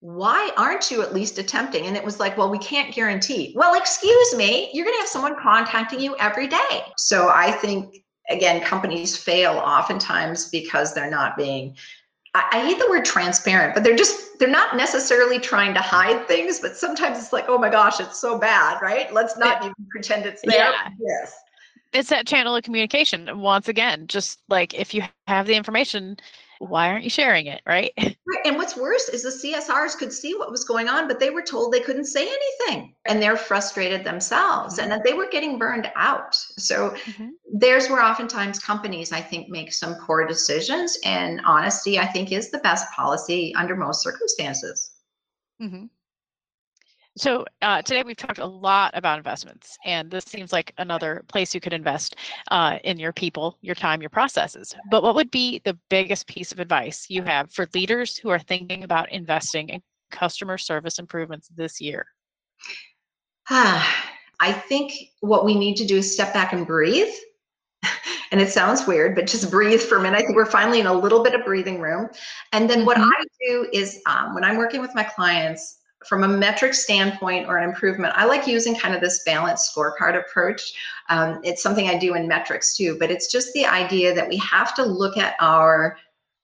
why 0.00 0.50
aren't 0.56 0.90
you 0.90 1.02
at 1.02 1.14
least 1.14 1.38
attempting? 1.38 1.86
And 1.86 1.96
it 1.96 2.04
was 2.04 2.18
like, 2.18 2.36
well, 2.36 2.50
we 2.50 2.58
can't 2.58 2.94
guarantee. 2.94 3.52
Well, 3.56 3.74
excuse 3.74 4.34
me, 4.34 4.70
you're 4.72 4.84
going 4.84 4.96
to 4.96 5.00
have 5.00 5.08
someone 5.08 5.36
contacting 5.40 6.00
you 6.00 6.16
every 6.18 6.48
day. 6.48 6.82
So 6.96 7.28
I 7.28 7.52
think, 7.52 7.98
again, 8.28 8.62
companies 8.62 9.16
fail 9.16 9.52
oftentimes 9.52 10.48
because 10.50 10.92
they're 10.92 11.10
not 11.10 11.36
being 11.36 11.76
I, 12.34 12.44
I 12.52 12.66
hate 12.66 12.78
the 12.78 12.88
word 12.88 13.04
transparent, 13.04 13.74
but 13.74 13.84
they're 13.84 13.96
just 13.96 14.38
they're 14.38 14.48
not 14.48 14.76
necessarily 14.76 15.38
trying 15.38 15.74
to 15.74 15.80
hide 15.80 16.26
things, 16.26 16.60
but 16.60 16.76
sometimes 16.76 17.18
it's 17.18 17.32
like, 17.32 17.44
oh 17.48 17.58
my 17.58 17.68
gosh, 17.68 18.00
it's 18.00 18.18
so 18.18 18.38
bad, 18.38 18.80
right? 18.82 19.12
Let's 19.12 19.36
not 19.36 19.62
even 19.62 19.74
pretend 19.90 20.26
it's 20.26 20.42
there. 20.42 20.70
Yeah. 20.70 20.88
Yes. 21.00 21.34
It's 21.92 22.08
that 22.08 22.26
channel 22.26 22.56
of 22.56 22.64
communication. 22.64 23.40
Once 23.40 23.68
again, 23.68 24.06
just 24.06 24.40
like 24.48 24.72
if 24.74 24.94
you 24.94 25.02
have 25.26 25.46
the 25.46 25.54
information, 25.54 26.16
why 26.68 26.88
aren't 26.88 27.02
you 27.02 27.10
sharing 27.10 27.46
it 27.46 27.60
right 27.66 27.92
right 27.98 28.44
and 28.44 28.56
what's 28.56 28.76
worse 28.76 29.08
is 29.08 29.22
the 29.22 29.48
csrs 29.48 29.96
could 29.96 30.12
see 30.12 30.34
what 30.34 30.50
was 30.50 30.64
going 30.64 30.88
on 30.88 31.08
but 31.08 31.18
they 31.18 31.30
were 31.30 31.42
told 31.42 31.72
they 31.72 31.80
couldn't 31.80 32.04
say 32.04 32.28
anything 32.28 32.94
and 33.06 33.20
they're 33.20 33.36
frustrated 33.36 34.04
themselves 34.04 34.74
mm-hmm. 34.74 34.82
and 34.82 34.92
that 34.92 35.02
they 35.04 35.12
were 35.12 35.28
getting 35.28 35.58
burned 35.58 35.90
out 35.96 36.34
so 36.34 36.90
mm-hmm. 36.90 37.30
there's 37.52 37.88
where 37.88 38.02
oftentimes 38.02 38.60
companies 38.60 39.10
i 39.10 39.20
think 39.20 39.48
make 39.48 39.72
some 39.72 39.96
poor 40.06 40.26
decisions 40.26 40.96
and 41.04 41.40
honesty 41.44 41.98
i 41.98 42.06
think 42.06 42.30
is 42.30 42.50
the 42.50 42.58
best 42.58 42.90
policy 42.92 43.52
under 43.56 43.74
most 43.74 44.02
circumstances 44.02 44.92
mm-hmm. 45.60 45.86
So 47.16 47.44
uh, 47.60 47.82
today 47.82 48.02
we've 48.02 48.16
talked 48.16 48.38
a 48.38 48.46
lot 48.46 48.92
about 48.94 49.18
investments, 49.18 49.76
and 49.84 50.10
this 50.10 50.24
seems 50.24 50.50
like 50.50 50.72
another 50.78 51.22
place 51.28 51.54
you 51.54 51.60
could 51.60 51.74
invest 51.74 52.16
uh, 52.50 52.78
in 52.84 52.98
your 52.98 53.12
people, 53.12 53.58
your 53.60 53.74
time, 53.74 54.00
your 54.00 54.08
processes. 54.08 54.74
But 54.90 55.02
what 55.02 55.14
would 55.14 55.30
be 55.30 55.60
the 55.64 55.78
biggest 55.90 56.26
piece 56.26 56.52
of 56.52 56.58
advice 56.58 57.06
you 57.10 57.22
have 57.22 57.52
for 57.52 57.68
leaders 57.74 58.16
who 58.16 58.30
are 58.30 58.38
thinking 58.38 58.84
about 58.84 59.12
investing 59.12 59.68
in 59.68 59.82
customer 60.10 60.56
service 60.56 60.98
improvements 60.98 61.48
this 61.54 61.82
year? 61.82 62.06
I 64.40 64.52
think 64.52 64.94
what 65.20 65.44
we 65.44 65.54
need 65.54 65.76
to 65.76 65.86
do 65.86 65.98
is 65.98 66.14
step 66.14 66.32
back 66.32 66.54
and 66.54 66.66
breathe. 66.66 67.12
and 68.32 68.40
it 68.40 68.48
sounds 68.48 68.86
weird, 68.86 69.14
but 69.14 69.26
just 69.26 69.50
breathe 69.50 69.82
for 69.82 69.98
a 69.98 70.02
minute. 70.02 70.16
I 70.16 70.20
think 70.22 70.34
we're 70.34 70.46
finally 70.46 70.80
in 70.80 70.86
a 70.86 70.94
little 70.94 71.22
bit 71.22 71.34
of 71.34 71.44
breathing 71.44 71.78
room. 71.78 72.08
And 72.52 72.70
then 72.70 72.86
what 72.86 72.96
mm-hmm. 72.96 73.10
I 73.10 73.24
do 73.46 73.68
is 73.72 74.00
um, 74.06 74.34
when 74.34 74.44
I'm 74.44 74.56
working 74.56 74.80
with 74.80 74.94
my 74.94 75.04
clients, 75.04 75.80
from 76.06 76.24
a 76.24 76.28
metric 76.28 76.74
standpoint 76.74 77.48
or 77.48 77.58
an 77.58 77.68
improvement, 77.68 78.14
I 78.16 78.24
like 78.24 78.46
using 78.46 78.76
kind 78.76 78.94
of 78.94 79.00
this 79.00 79.22
balanced 79.24 79.74
scorecard 79.74 80.18
approach. 80.18 80.74
Um, 81.08 81.40
it's 81.42 81.62
something 81.62 81.88
I 81.88 81.98
do 81.98 82.14
in 82.14 82.28
metrics 82.28 82.76
too, 82.76 82.96
but 82.98 83.10
it's 83.10 83.30
just 83.30 83.52
the 83.52 83.66
idea 83.66 84.14
that 84.14 84.28
we 84.28 84.36
have 84.38 84.74
to 84.74 84.84
look 84.84 85.16
at 85.16 85.34
our 85.40 85.96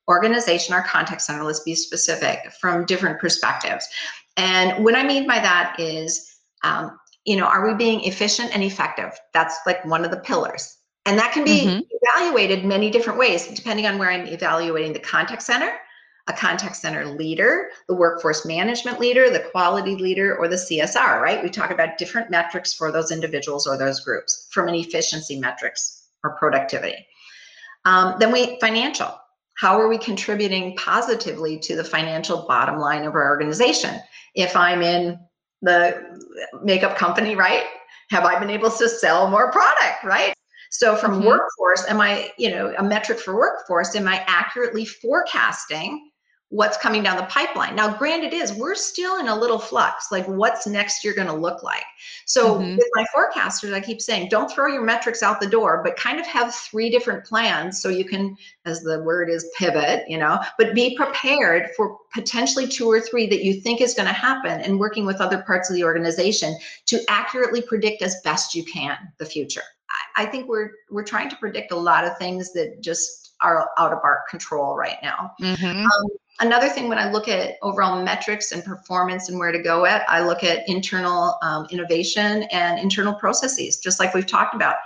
organization, 0.09 0.75
our 0.75 0.83
contact 0.83 1.23
center, 1.23 1.45
let's 1.45 1.61
be 1.61 1.75
specific, 1.75 2.53
from 2.61 2.87
different 2.87 3.21
perspectives. 3.21 3.87
And 4.37 4.85
what 4.85 4.95
I 4.95 5.03
mean 5.03 5.27
by 5.27 5.39
that 5.41 5.77
is, 5.79 6.37
um, 6.65 6.99
you 7.25 7.37
know, 7.37 7.45
are 7.45 7.67
we 7.67 7.75
being 7.75 8.05
efficient 8.05 8.55
and 8.55 8.63
effective? 8.63 9.19
That's 9.35 9.57
like 9.67 9.85
one 9.85 10.05
of 10.05 10.11
the 10.11 10.17
pillars. 10.19 10.79
And 11.05 11.19
that 11.19 11.33
can 11.33 11.45
be 11.45 11.67
mm-hmm. 11.67 11.81
evaluated 12.03 12.65
many 12.65 12.91
different 12.91 13.19
ways, 13.19 13.47
depending 13.49 13.87
on 13.87 13.99
where 13.99 14.11
I'm 14.11 14.27
evaluating 14.27 14.93
the 14.93 14.99
contact 14.99 15.43
center 15.43 15.73
a 16.29 16.33
contact 16.33 16.77
center 16.77 17.07
leader, 17.07 17.71
the 17.89 17.95
workforce 17.95 18.45
management 18.45 19.01
leader, 19.01 19.31
the 19.31 19.41
quality 19.51 19.97
leader, 19.97 20.37
or 20.37 20.47
the 20.47 20.57
CSR, 20.57 21.21
right? 21.21 21.43
We 21.43 21.49
talk 21.49 21.71
about 21.71 21.99
different 21.99 22.31
metrics 22.31 22.73
for 22.73 22.93
those 22.93 23.11
individuals 23.11 23.67
or 23.67 23.79
those 23.79 24.01
groups 24.01 24.47
from 24.51 24.69
an 24.69 24.75
efficiency 24.75 25.39
metrics 25.39 26.09
or 26.23 26.37
productivity. 26.37 27.07
Um, 27.85 28.17
then 28.19 28.31
we 28.31 28.59
financial. 28.61 29.19
How 29.57 29.81
are 29.81 29.89
we 29.89 29.99
contributing 29.99 30.77
positively 30.77 31.59
to 31.61 31.75
the 31.75 31.83
financial 31.83 32.47
bottom 32.47 32.79
line 32.79 33.05
of 33.05 33.15
our 33.15 33.29
organization? 33.29 33.99
If 34.35 34.55
I'm 34.55 34.83
in 34.83 35.19
the 35.63 36.21
makeup 36.63 36.97
company, 36.97 37.35
right? 37.35 37.65
Have 38.11 38.25
I 38.25 38.39
been 38.39 38.51
able 38.51 38.71
to 38.71 38.89
sell 38.89 39.29
more 39.29 39.51
product, 39.51 40.05
right? 40.05 40.35
So 40.71 40.97
from 40.97 41.15
mm-hmm. 41.15 41.27
workforce, 41.27 41.89
am 41.89 42.01
I, 42.01 42.31
you 42.37 42.51
know, 42.51 42.75
a 42.79 42.83
metric 42.83 43.19
for 43.19 43.35
workforce, 43.35 43.95
am 43.97 44.07
I 44.07 44.23
accurately 44.27 44.85
forecasting 44.85 46.08
what's 46.51 46.79
coming 46.79 47.03
down 47.03 47.19
the 47.19 47.25
pipeline. 47.25 47.77
Now, 47.77 47.95
granted 47.95 48.33
is 48.33 48.55
we're 48.55 48.75
still 48.75 49.19
in 49.19 49.29
a 49.29 49.39
little 49.39 49.59
flux, 49.59 50.11
like 50.11 50.27
what's 50.27 50.67
next 50.67 51.05
year 51.05 51.13
going 51.13 51.27
to 51.27 51.35
look 51.35 51.63
like. 51.63 51.85
So 52.25 52.55
mm-hmm. 52.55 52.77
with 52.77 52.89
my 52.95 53.05
forecasters, 53.15 53.75
I 53.75 53.81
keep 53.81 54.01
saying, 54.01 54.31
don't 54.31 54.51
throw 54.51 54.67
your 54.67 54.83
metrics 54.83 55.23
out 55.23 55.41
the 55.41 55.47
door, 55.47 55.83
but 55.85 55.97
kind 55.97 56.19
of 56.19 56.27
have 56.27 56.55
three 56.55 56.89
different 56.89 57.25
plans 57.25 57.83
so 57.83 57.91
you 57.91 58.05
can, 58.05 58.35
as 58.65 58.81
the 58.81 59.03
word 59.03 59.29
is, 59.29 59.47
pivot, 59.59 60.05
you 60.09 60.17
know, 60.17 60.41
but 60.57 60.75
be 60.75 60.97
prepared 60.97 61.69
for 61.77 61.99
potentially 62.15 62.67
two 62.67 62.91
or 62.91 63.01
three 63.01 63.27
that 63.27 63.45
you 63.45 63.61
think 63.61 63.83
is 63.83 63.93
going 63.93 64.09
to 64.09 64.15
happen 64.15 64.63
and 64.63 64.81
working 64.81 65.05
with 65.05 65.21
other 65.21 65.43
parts 65.43 65.69
of 65.69 65.77
the 65.77 65.85
organization 65.85 66.57
to 66.87 66.99
accurately 67.09 67.61
predict 67.61 68.01
as 68.01 68.23
best 68.25 68.55
you 68.55 68.65
can 68.65 68.97
the 69.19 69.27
future. 69.27 69.63
I, 70.17 70.23
I 70.23 70.27
think 70.27 70.49
we're 70.49 70.71
we're 70.91 71.05
trying 71.05 71.29
to 71.29 71.37
predict 71.37 71.73
a 71.73 71.77
lot 71.77 72.05
of 72.05 72.17
things 72.17 72.53
that 72.55 72.81
just 72.81 73.35
are 73.41 73.69
out 73.79 73.93
of 73.93 73.99
our 74.03 74.23
control 74.31 74.77
right 74.77 74.99
now. 75.03 75.33
Mm-hmm. 75.41 75.85
Um, 75.85 76.11
another 76.41 76.69
thing 76.69 76.89
when 76.89 76.99
I 76.99 77.11
look 77.11 77.29
at 77.29 77.57
overall 77.63 78.03
metrics 78.03 78.53
and 78.53 78.65
performance 78.65 79.29
and 79.29 79.39
where 79.39 79.53
to 79.53 79.63
go 79.63 79.85
at, 79.85 80.09
I 80.09 80.21
look 80.25 80.45
at 80.45 80.69
internal 80.69 81.37
um, 81.43 81.67
innovation 81.71 82.45
and 82.45 82.79
internal 82.79 83.15
processes, 83.15 83.79
just 83.79 84.01
like 84.01 84.15
we've 84.15 84.27
talked 84.27 84.55
about. 84.55 84.77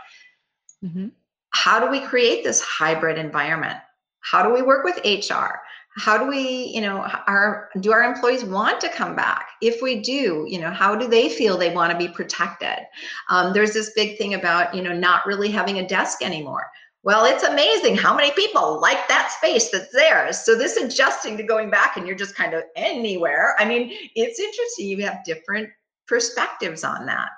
Mm-hmm. 0.84 1.08
How 1.50 1.78
do 1.78 1.90
we 1.90 2.00
create 2.00 2.44
this 2.44 2.60
hybrid 2.60 3.18
environment? 3.18 3.78
How 4.20 4.42
do 4.42 4.52
we 4.52 4.62
work 4.62 4.84
with 4.84 4.98
HR? 5.04 5.60
How 5.96 6.16
do 6.16 6.26
we, 6.26 6.70
you 6.74 6.80
know, 6.80 7.06
our 7.26 7.68
do 7.80 7.92
our 7.92 8.02
employees 8.02 8.44
want 8.44 8.80
to 8.80 8.88
come 8.88 9.14
back? 9.14 9.50
If 9.60 9.82
we 9.82 10.00
do, 10.00 10.46
you 10.48 10.58
know, 10.58 10.70
how 10.70 10.96
do 10.96 11.06
they 11.06 11.28
feel 11.28 11.58
they 11.58 11.74
want 11.74 11.92
to 11.92 11.98
be 11.98 12.08
protected? 12.08 12.86
Um, 13.28 13.52
there's 13.52 13.74
this 13.74 13.92
big 13.94 14.16
thing 14.16 14.32
about, 14.32 14.74
you 14.74 14.82
know, 14.82 14.94
not 14.94 15.26
really 15.26 15.50
having 15.50 15.80
a 15.80 15.86
desk 15.86 16.22
anymore 16.22 16.64
well, 17.04 17.24
it's 17.24 17.42
amazing 17.42 17.96
how 17.96 18.14
many 18.14 18.30
people 18.32 18.80
like 18.80 19.08
that 19.08 19.32
space 19.36 19.70
that's 19.70 19.92
theirs. 19.92 20.38
So 20.38 20.56
this 20.56 20.76
adjusting 20.76 21.36
to 21.36 21.42
going 21.42 21.68
back 21.68 21.96
and 21.96 22.06
you're 22.06 22.16
just 22.16 22.36
kind 22.36 22.54
of 22.54 22.62
anywhere. 22.76 23.56
I 23.58 23.64
mean, 23.64 23.92
it's 24.14 24.38
interesting. 24.38 24.86
You 24.86 25.04
have 25.04 25.24
different 25.24 25.70
perspectives 26.06 26.84
on 26.84 27.06
that. 27.06 27.30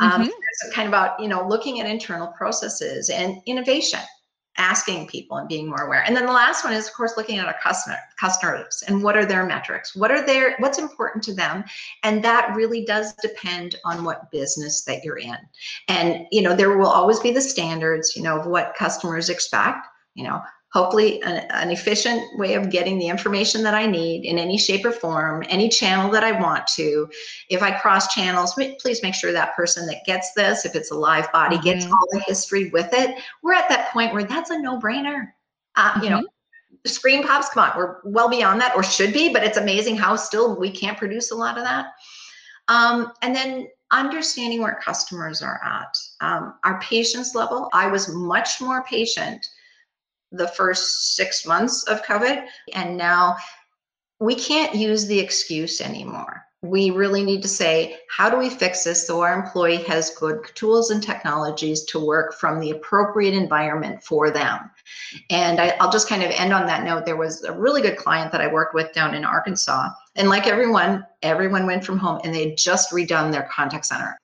Um, 0.00 0.22
mm-hmm. 0.22 0.30
So 0.30 0.70
kind 0.72 0.86
of 0.86 0.90
about 0.90 1.20
you 1.20 1.28
know 1.28 1.46
looking 1.46 1.80
at 1.80 1.86
internal 1.86 2.28
processes 2.28 3.10
and 3.10 3.40
innovation 3.46 4.00
asking 4.58 5.06
people 5.06 5.38
and 5.38 5.48
being 5.48 5.68
more 5.68 5.82
aware. 5.86 6.02
And 6.04 6.14
then 6.14 6.26
the 6.26 6.32
last 6.32 6.64
one 6.64 6.72
is, 6.74 6.86
of 6.86 6.92
course, 6.92 7.16
looking 7.16 7.38
at 7.38 7.46
our 7.46 7.56
customer 7.62 7.96
customers 8.18 8.82
and 8.86 9.02
what 9.02 9.16
are 9.16 9.24
their 9.24 9.46
metrics, 9.46 9.96
what 9.96 10.10
are 10.10 10.24
their 10.24 10.56
what's 10.58 10.78
important 10.78 11.24
to 11.24 11.34
them, 11.34 11.64
and 12.02 12.22
that 12.22 12.54
really 12.54 12.84
does 12.84 13.14
depend 13.14 13.76
on 13.84 14.04
what 14.04 14.30
business 14.30 14.82
that 14.82 15.04
you're 15.04 15.18
in. 15.18 15.38
And 15.88 16.26
you 16.30 16.42
know, 16.42 16.54
there 16.54 16.76
will 16.76 16.88
always 16.88 17.20
be 17.20 17.32
the 17.32 17.40
standards, 17.40 18.14
you 18.16 18.22
know, 18.22 18.38
of 18.38 18.46
what 18.46 18.74
customers 18.76 19.28
expect. 19.28 19.86
You 20.14 20.24
know, 20.24 20.42
hopefully 20.72 21.22
an, 21.22 21.46
an, 21.50 21.70
efficient 21.70 22.22
way 22.38 22.54
of 22.54 22.70
getting 22.70 22.98
the 22.98 23.08
information 23.08 23.62
that 23.62 23.74
I 23.74 23.86
need 23.86 24.24
in 24.24 24.38
any 24.38 24.56
shape 24.56 24.86
or 24.86 24.92
form, 24.92 25.44
any 25.48 25.68
channel 25.68 26.10
that 26.10 26.24
I 26.24 26.32
want 26.32 26.66
to. 26.68 27.08
If 27.50 27.62
I 27.62 27.78
cross 27.78 28.12
channels, 28.14 28.54
please 28.54 29.02
make 29.02 29.14
sure 29.14 29.32
that 29.32 29.54
person 29.54 29.86
that 29.86 30.04
gets 30.06 30.32
this, 30.32 30.64
if 30.64 30.74
it's 30.74 30.90
a 30.90 30.94
live 30.94 31.30
body, 31.30 31.56
mm-hmm. 31.56 31.64
gets 31.64 31.86
all 31.86 32.06
the 32.10 32.22
history 32.26 32.70
with 32.70 32.88
it. 32.92 33.18
We're 33.42 33.52
at 33.52 33.68
that 33.68 33.92
point 33.92 34.14
where 34.14 34.24
that's 34.24 34.50
a 34.50 34.58
no 34.58 34.80
brainer. 34.80 35.32
Uh, 35.76 35.92
mm-hmm. 35.92 36.04
You 36.04 36.10
know, 36.10 36.18
mm-hmm. 36.20 36.88
screen 36.88 37.22
pops, 37.22 37.50
come 37.50 37.70
on, 37.70 37.76
we're 37.76 37.98
well 38.04 38.30
beyond 38.30 38.60
that 38.62 38.74
or 38.74 38.82
should 38.82 39.12
be, 39.12 39.30
but 39.30 39.44
it's 39.44 39.58
amazing 39.58 39.96
how 39.96 40.16
still 40.16 40.58
we 40.58 40.70
can't 40.70 40.96
produce 40.96 41.32
a 41.32 41.36
lot 41.36 41.58
of 41.58 41.64
that. 41.64 41.88
Um, 42.68 43.12
and 43.20 43.36
then 43.36 43.68
understanding 43.90 44.62
where 44.62 44.80
customers 44.82 45.42
are 45.42 45.60
at. 45.62 45.94
Um, 46.22 46.54
our 46.64 46.80
patience 46.80 47.34
level, 47.34 47.68
I 47.74 47.88
was 47.88 48.08
much 48.08 48.58
more 48.58 48.84
patient 48.84 49.46
the 50.32 50.48
first 50.48 51.14
six 51.14 51.46
months 51.46 51.84
of 51.84 52.02
COVID. 52.02 52.46
And 52.74 52.96
now 52.96 53.36
we 54.20 54.34
can't 54.34 54.74
use 54.74 55.06
the 55.06 55.18
excuse 55.18 55.80
anymore. 55.80 56.44
We 56.64 56.90
really 56.90 57.24
need 57.24 57.42
to 57.42 57.48
say, 57.48 57.96
how 58.08 58.30
do 58.30 58.36
we 58.36 58.48
fix 58.48 58.84
this 58.84 59.04
so 59.04 59.20
our 59.20 59.34
employee 59.34 59.82
has 59.84 60.10
good 60.10 60.44
tools 60.54 60.90
and 60.90 61.02
technologies 61.02 61.84
to 61.86 61.98
work 61.98 62.34
from 62.34 62.60
the 62.60 62.70
appropriate 62.70 63.34
environment 63.34 64.04
for 64.04 64.30
them? 64.30 64.70
And 65.28 65.60
I, 65.60 65.74
will 65.80 65.90
just 65.90 66.08
kind 66.08 66.22
of 66.22 66.30
end 66.30 66.52
on 66.52 66.66
that 66.66 66.84
note. 66.84 67.04
There 67.04 67.16
was 67.16 67.42
a 67.42 67.52
really 67.52 67.82
good 67.82 67.96
client 67.96 68.30
that 68.30 68.40
I 68.40 68.46
worked 68.46 68.74
with 68.74 68.92
down 68.92 69.14
in 69.14 69.24
Arkansas. 69.24 69.88
And 70.14 70.28
like 70.28 70.46
everyone, 70.46 71.04
everyone 71.22 71.66
went 71.66 71.84
from 71.84 71.98
home 71.98 72.20
and 72.22 72.32
they 72.32 72.54
just 72.54 72.92
redone 72.92 73.32
their 73.32 73.48
contact 73.52 73.86
center. 73.86 74.16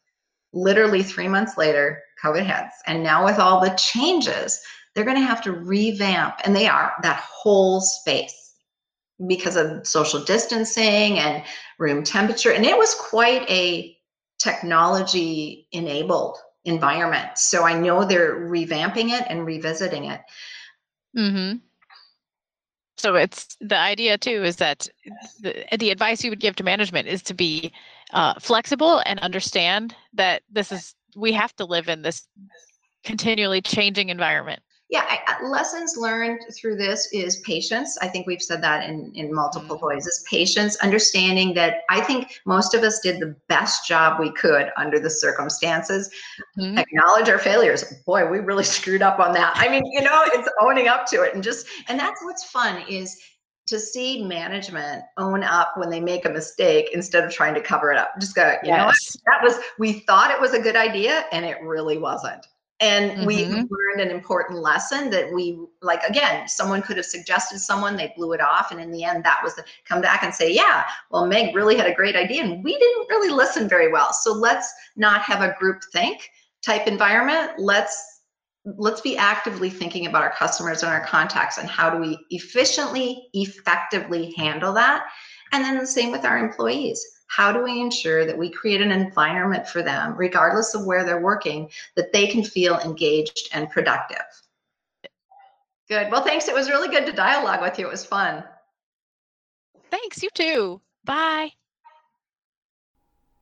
Literally 0.53 1.03
three 1.03 1.29
months 1.29 1.59
later, 1.59 2.01
COVID 2.23 2.47
hits. 2.47 2.77
And 2.87 3.03
now 3.03 3.25
with 3.25 3.41
all 3.41 3.61
the 3.61 3.71
changes, 3.71 4.61
they're 4.99 5.05
going 5.05 5.16
to 5.16 5.22
have 5.22 5.42
to 5.42 5.53
revamp, 5.53 6.40
and 6.42 6.57
they 6.57 6.66
are 6.66 6.92
that 7.03 7.20
whole 7.20 7.80
space 7.80 8.53
because 9.28 9.55
of 9.55 9.86
social 9.86 10.24
distancing 10.24 11.20
and 11.20 11.44
room 11.78 12.03
temperature. 12.03 12.51
And 12.51 12.66
it 12.66 12.76
was 12.76 12.96
quite 12.96 13.49
a 13.49 13.96
technology 14.40 15.68
enabled 15.70 16.36
environment. 16.64 17.38
So 17.38 17.62
I 17.62 17.78
know 17.78 18.05
they're 18.05 18.40
revamping 18.40 19.11
it 19.11 19.24
and 19.28 19.46
revisiting 19.46 20.07
it. 20.07 20.20
Mm-hmm. 21.16 21.59
So 22.96 23.14
it's 23.14 23.57
the 23.61 23.78
idea 23.78 24.18
too 24.18 24.42
is 24.42 24.57
that 24.57 24.88
the, 25.40 25.64
the 25.78 25.90
advice 25.90 26.24
you 26.24 26.30
would 26.30 26.40
give 26.40 26.57
to 26.57 26.64
management 26.64 27.07
is 27.07 27.22
to 27.22 27.34
be 27.34 27.72
uh, 28.12 28.34
flexible 28.40 29.01
and 29.07 29.20
understand 29.20 29.94
that 30.14 30.42
this 30.51 30.72
is 30.72 30.96
we 31.14 31.32
have 31.34 31.55
to 31.55 31.64
live 31.64 31.88
in 31.88 32.03
this 32.03 32.26
continually 33.05 33.61
changing 33.61 34.09
environment 34.09 34.61
yeah 34.89 35.05
I, 35.26 35.43
lessons 35.47 35.97
learned 35.97 36.41
through 36.55 36.76
this 36.76 37.09
is 37.12 37.39
patience 37.41 37.99
i 38.01 38.09
think 38.09 38.26
we've 38.26 38.43
said 38.43 38.62
that 38.62 38.89
in 38.89 39.12
in 39.14 39.32
multiple 39.32 39.76
mm-hmm. 39.76 39.86
ways 39.86 40.07
is 40.07 40.24
patience 40.28 40.76
understanding 40.76 41.55
that 41.55 41.82
i 41.91 42.01
think 42.01 42.41
most 42.47 42.74
of 42.74 42.82
us 42.82 43.01
did 43.01 43.20
the 43.20 43.34
best 43.49 43.86
job 43.86 44.18
we 44.18 44.32
could 44.32 44.70
under 44.76 44.99
the 44.99 45.11
circumstances 45.11 46.11
mm-hmm. 46.59 46.78
acknowledge 46.78 47.28
our 47.28 47.39
failures 47.39 47.84
boy 48.07 48.28
we 48.28 48.39
really 48.39 48.64
screwed 48.78 49.03
up 49.03 49.18
on 49.18 49.32
that 49.32 49.53
i 49.57 49.68
mean 49.68 49.84
you 49.86 50.01
know 50.01 50.22
it's 50.26 50.49
owning 50.61 50.89
up 50.89 51.07
to 51.07 51.22
it 51.22 51.34
and 51.34 51.43
just 51.43 51.66
and 51.89 51.99
that's 51.99 52.22
what's 52.24 52.45
fun 52.45 52.82
is 52.89 53.20
to 53.66 53.78
see 53.78 54.24
management 54.24 55.05
own 55.18 55.45
up 55.45 55.72
when 55.76 55.91
they 55.91 56.01
make 56.01 56.24
a 56.24 56.30
mistake 56.30 56.89
instead 56.95 57.22
of 57.22 57.30
trying 57.30 57.53
to 57.53 57.61
cover 57.61 57.93
it 57.93 57.99
up 57.99 58.12
just 58.18 58.34
go 58.34 58.53
you 58.62 58.70
yes. 58.70 58.78
know 58.78 58.86
what? 58.86 58.97
that 59.26 59.43
was 59.43 59.62
we 59.78 60.01
thought 60.01 60.30
it 60.30 60.41
was 60.41 60.55
a 60.55 60.59
good 60.59 60.76
idea 60.76 61.26
and 61.32 61.45
it 61.45 61.61
really 61.62 61.99
wasn't 61.99 62.47
and 62.81 63.11
mm-hmm. 63.11 63.26
we 63.26 63.45
learned 63.45 64.01
an 64.01 64.11
important 64.11 64.61
lesson 64.61 65.11
that 65.11 65.33
we 65.33 65.59
like 65.83 66.03
again 66.05 66.47
someone 66.47 66.81
could 66.81 66.97
have 66.97 67.07
suggested 67.07 67.59
someone 67.59 67.97
they 67.97 68.12
blew 68.16 68.33
it 68.33 68.41
off 68.41 68.70
and 68.70 68.81
in 68.81 68.91
the 68.93 69.03
end 69.03 69.24
that 69.24 69.41
was 69.43 69.55
the 69.57 69.64
come 69.85 70.01
back 70.01 70.22
and 70.22 70.33
say 70.35 70.53
yeah 70.53 70.85
well 71.11 71.26
meg 71.26 71.55
really 71.55 71.76
had 71.76 71.87
a 71.87 71.95
great 71.95 72.14
idea 72.14 72.43
and 72.43 72.62
we 72.62 72.79
didn't 72.79 73.09
really 73.09 73.31
listen 73.31 73.68
very 73.68 73.91
well. 73.91 74.12
So 74.12 74.33
let's 74.33 74.72
not 74.97 75.22
have 75.22 75.43
a 75.43 75.55
group 75.59 75.83
think 75.93 76.31
type 76.62 76.87
environment. 76.87 77.53
Let's 77.59 78.22
let's 78.76 79.01
be 79.01 79.16
actively 79.16 79.70
thinking 79.70 80.07
about 80.07 80.22
our 80.22 80.33
customers 80.33 80.83
and 80.83 80.93
our 80.93 81.05
contacts 81.07 81.57
and 81.57 81.68
how 81.68 81.89
do 81.89 81.99
we 81.99 82.18
efficiently 82.31 83.29
effectively 83.33 84.35
handle 84.37 84.74
that. 84.74 85.07
And 85.53 85.64
then 85.64 85.79
the 85.79 85.87
same 85.87 86.11
with 86.11 86.26
our 86.26 86.37
employees 86.37 87.03
how 87.29 87.53
do 87.53 87.62
we 87.62 87.81
ensure 87.81 88.24
that 88.24 88.37
we 88.37 88.51
create 88.51 88.81
an 88.81 88.91
environment 88.91 89.68
for 89.68 89.83
them, 89.83 90.14
regardless 90.16 90.74
of 90.74 90.87
where 90.87 91.05
they're 91.05 91.20
working, 91.20 91.70
that 91.95 92.12
they 92.12 92.26
can 92.26 92.43
feel 92.43 92.79
engaged 92.81 93.49
and 93.53 93.70
productive? 93.70 94.24
Good. 95.89 96.11
Well, 96.11 96.24
thanks. 96.24 96.49
It 96.49 96.55
was 96.55 96.68
really 96.68 96.89
good 96.89 97.07
to 97.07 97.12
dialogue 97.12 97.62
with 97.62 97.79
you. 97.79 97.87
It 97.87 97.91
was 97.91 98.05
fun. 98.05 98.45
Thanks. 99.91 100.22
You 100.22 100.31
too. 100.35 100.81
Bye. 101.05 101.53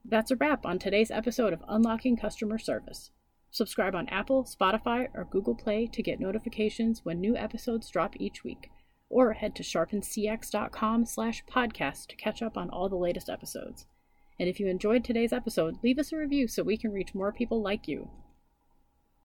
That's 0.05 0.30
a 0.30 0.37
wrap 0.37 0.66
on 0.66 0.78
today's 0.78 1.11
episode 1.11 1.53
of 1.53 1.64
Unlocking 1.66 2.16
Customer 2.16 2.59
Service. 2.59 3.11
Subscribe 3.51 3.95
on 3.95 4.09
Apple, 4.09 4.45
Spotify, 4.45 5.09
or 5.14 5.24
Google 5.24 5.55
Play 5.55 5.89
to 5.93 6.03
get 6.03 6.20
notifications 6.20 7.05
when 7.05 7.20
new 7.20 7.37
episodes 7.37 7.89
drop 7.89 8.14
each 8.18 8.45
week 8.45 8.70
or 9.09 9.34
head 9.34 9.54
to 9.57 9.62
sharpencx.com 9.62 11.07
slash 11.07 11.44
podcast 11.44 12.07
to 12.09 12.16
catch 12.16 12.42
up 12.42 12.57
on 12.57 12.70
all 12.70 12.88
the 12.88 12.96
latest 12.96 13.28
episodes. 13.28 13.86
And 14.38 14.48
if 14.48 14.61
you 14.61 14.66
enjoyed 14.66 15.04
today's 15.04 15.32
episode, 15.32 15.76
leave 15.82 15.98
us 15.98 16.12
a 16.12 16.16
review 16.16 16.48
so 16.48 16.62
we 16.62 16.76
can 16.76 16.92
reach 16.92 17.14
more 17.14 17.32
people 17.32 17.62
like 17.62 17.88
you. 17.88 18.11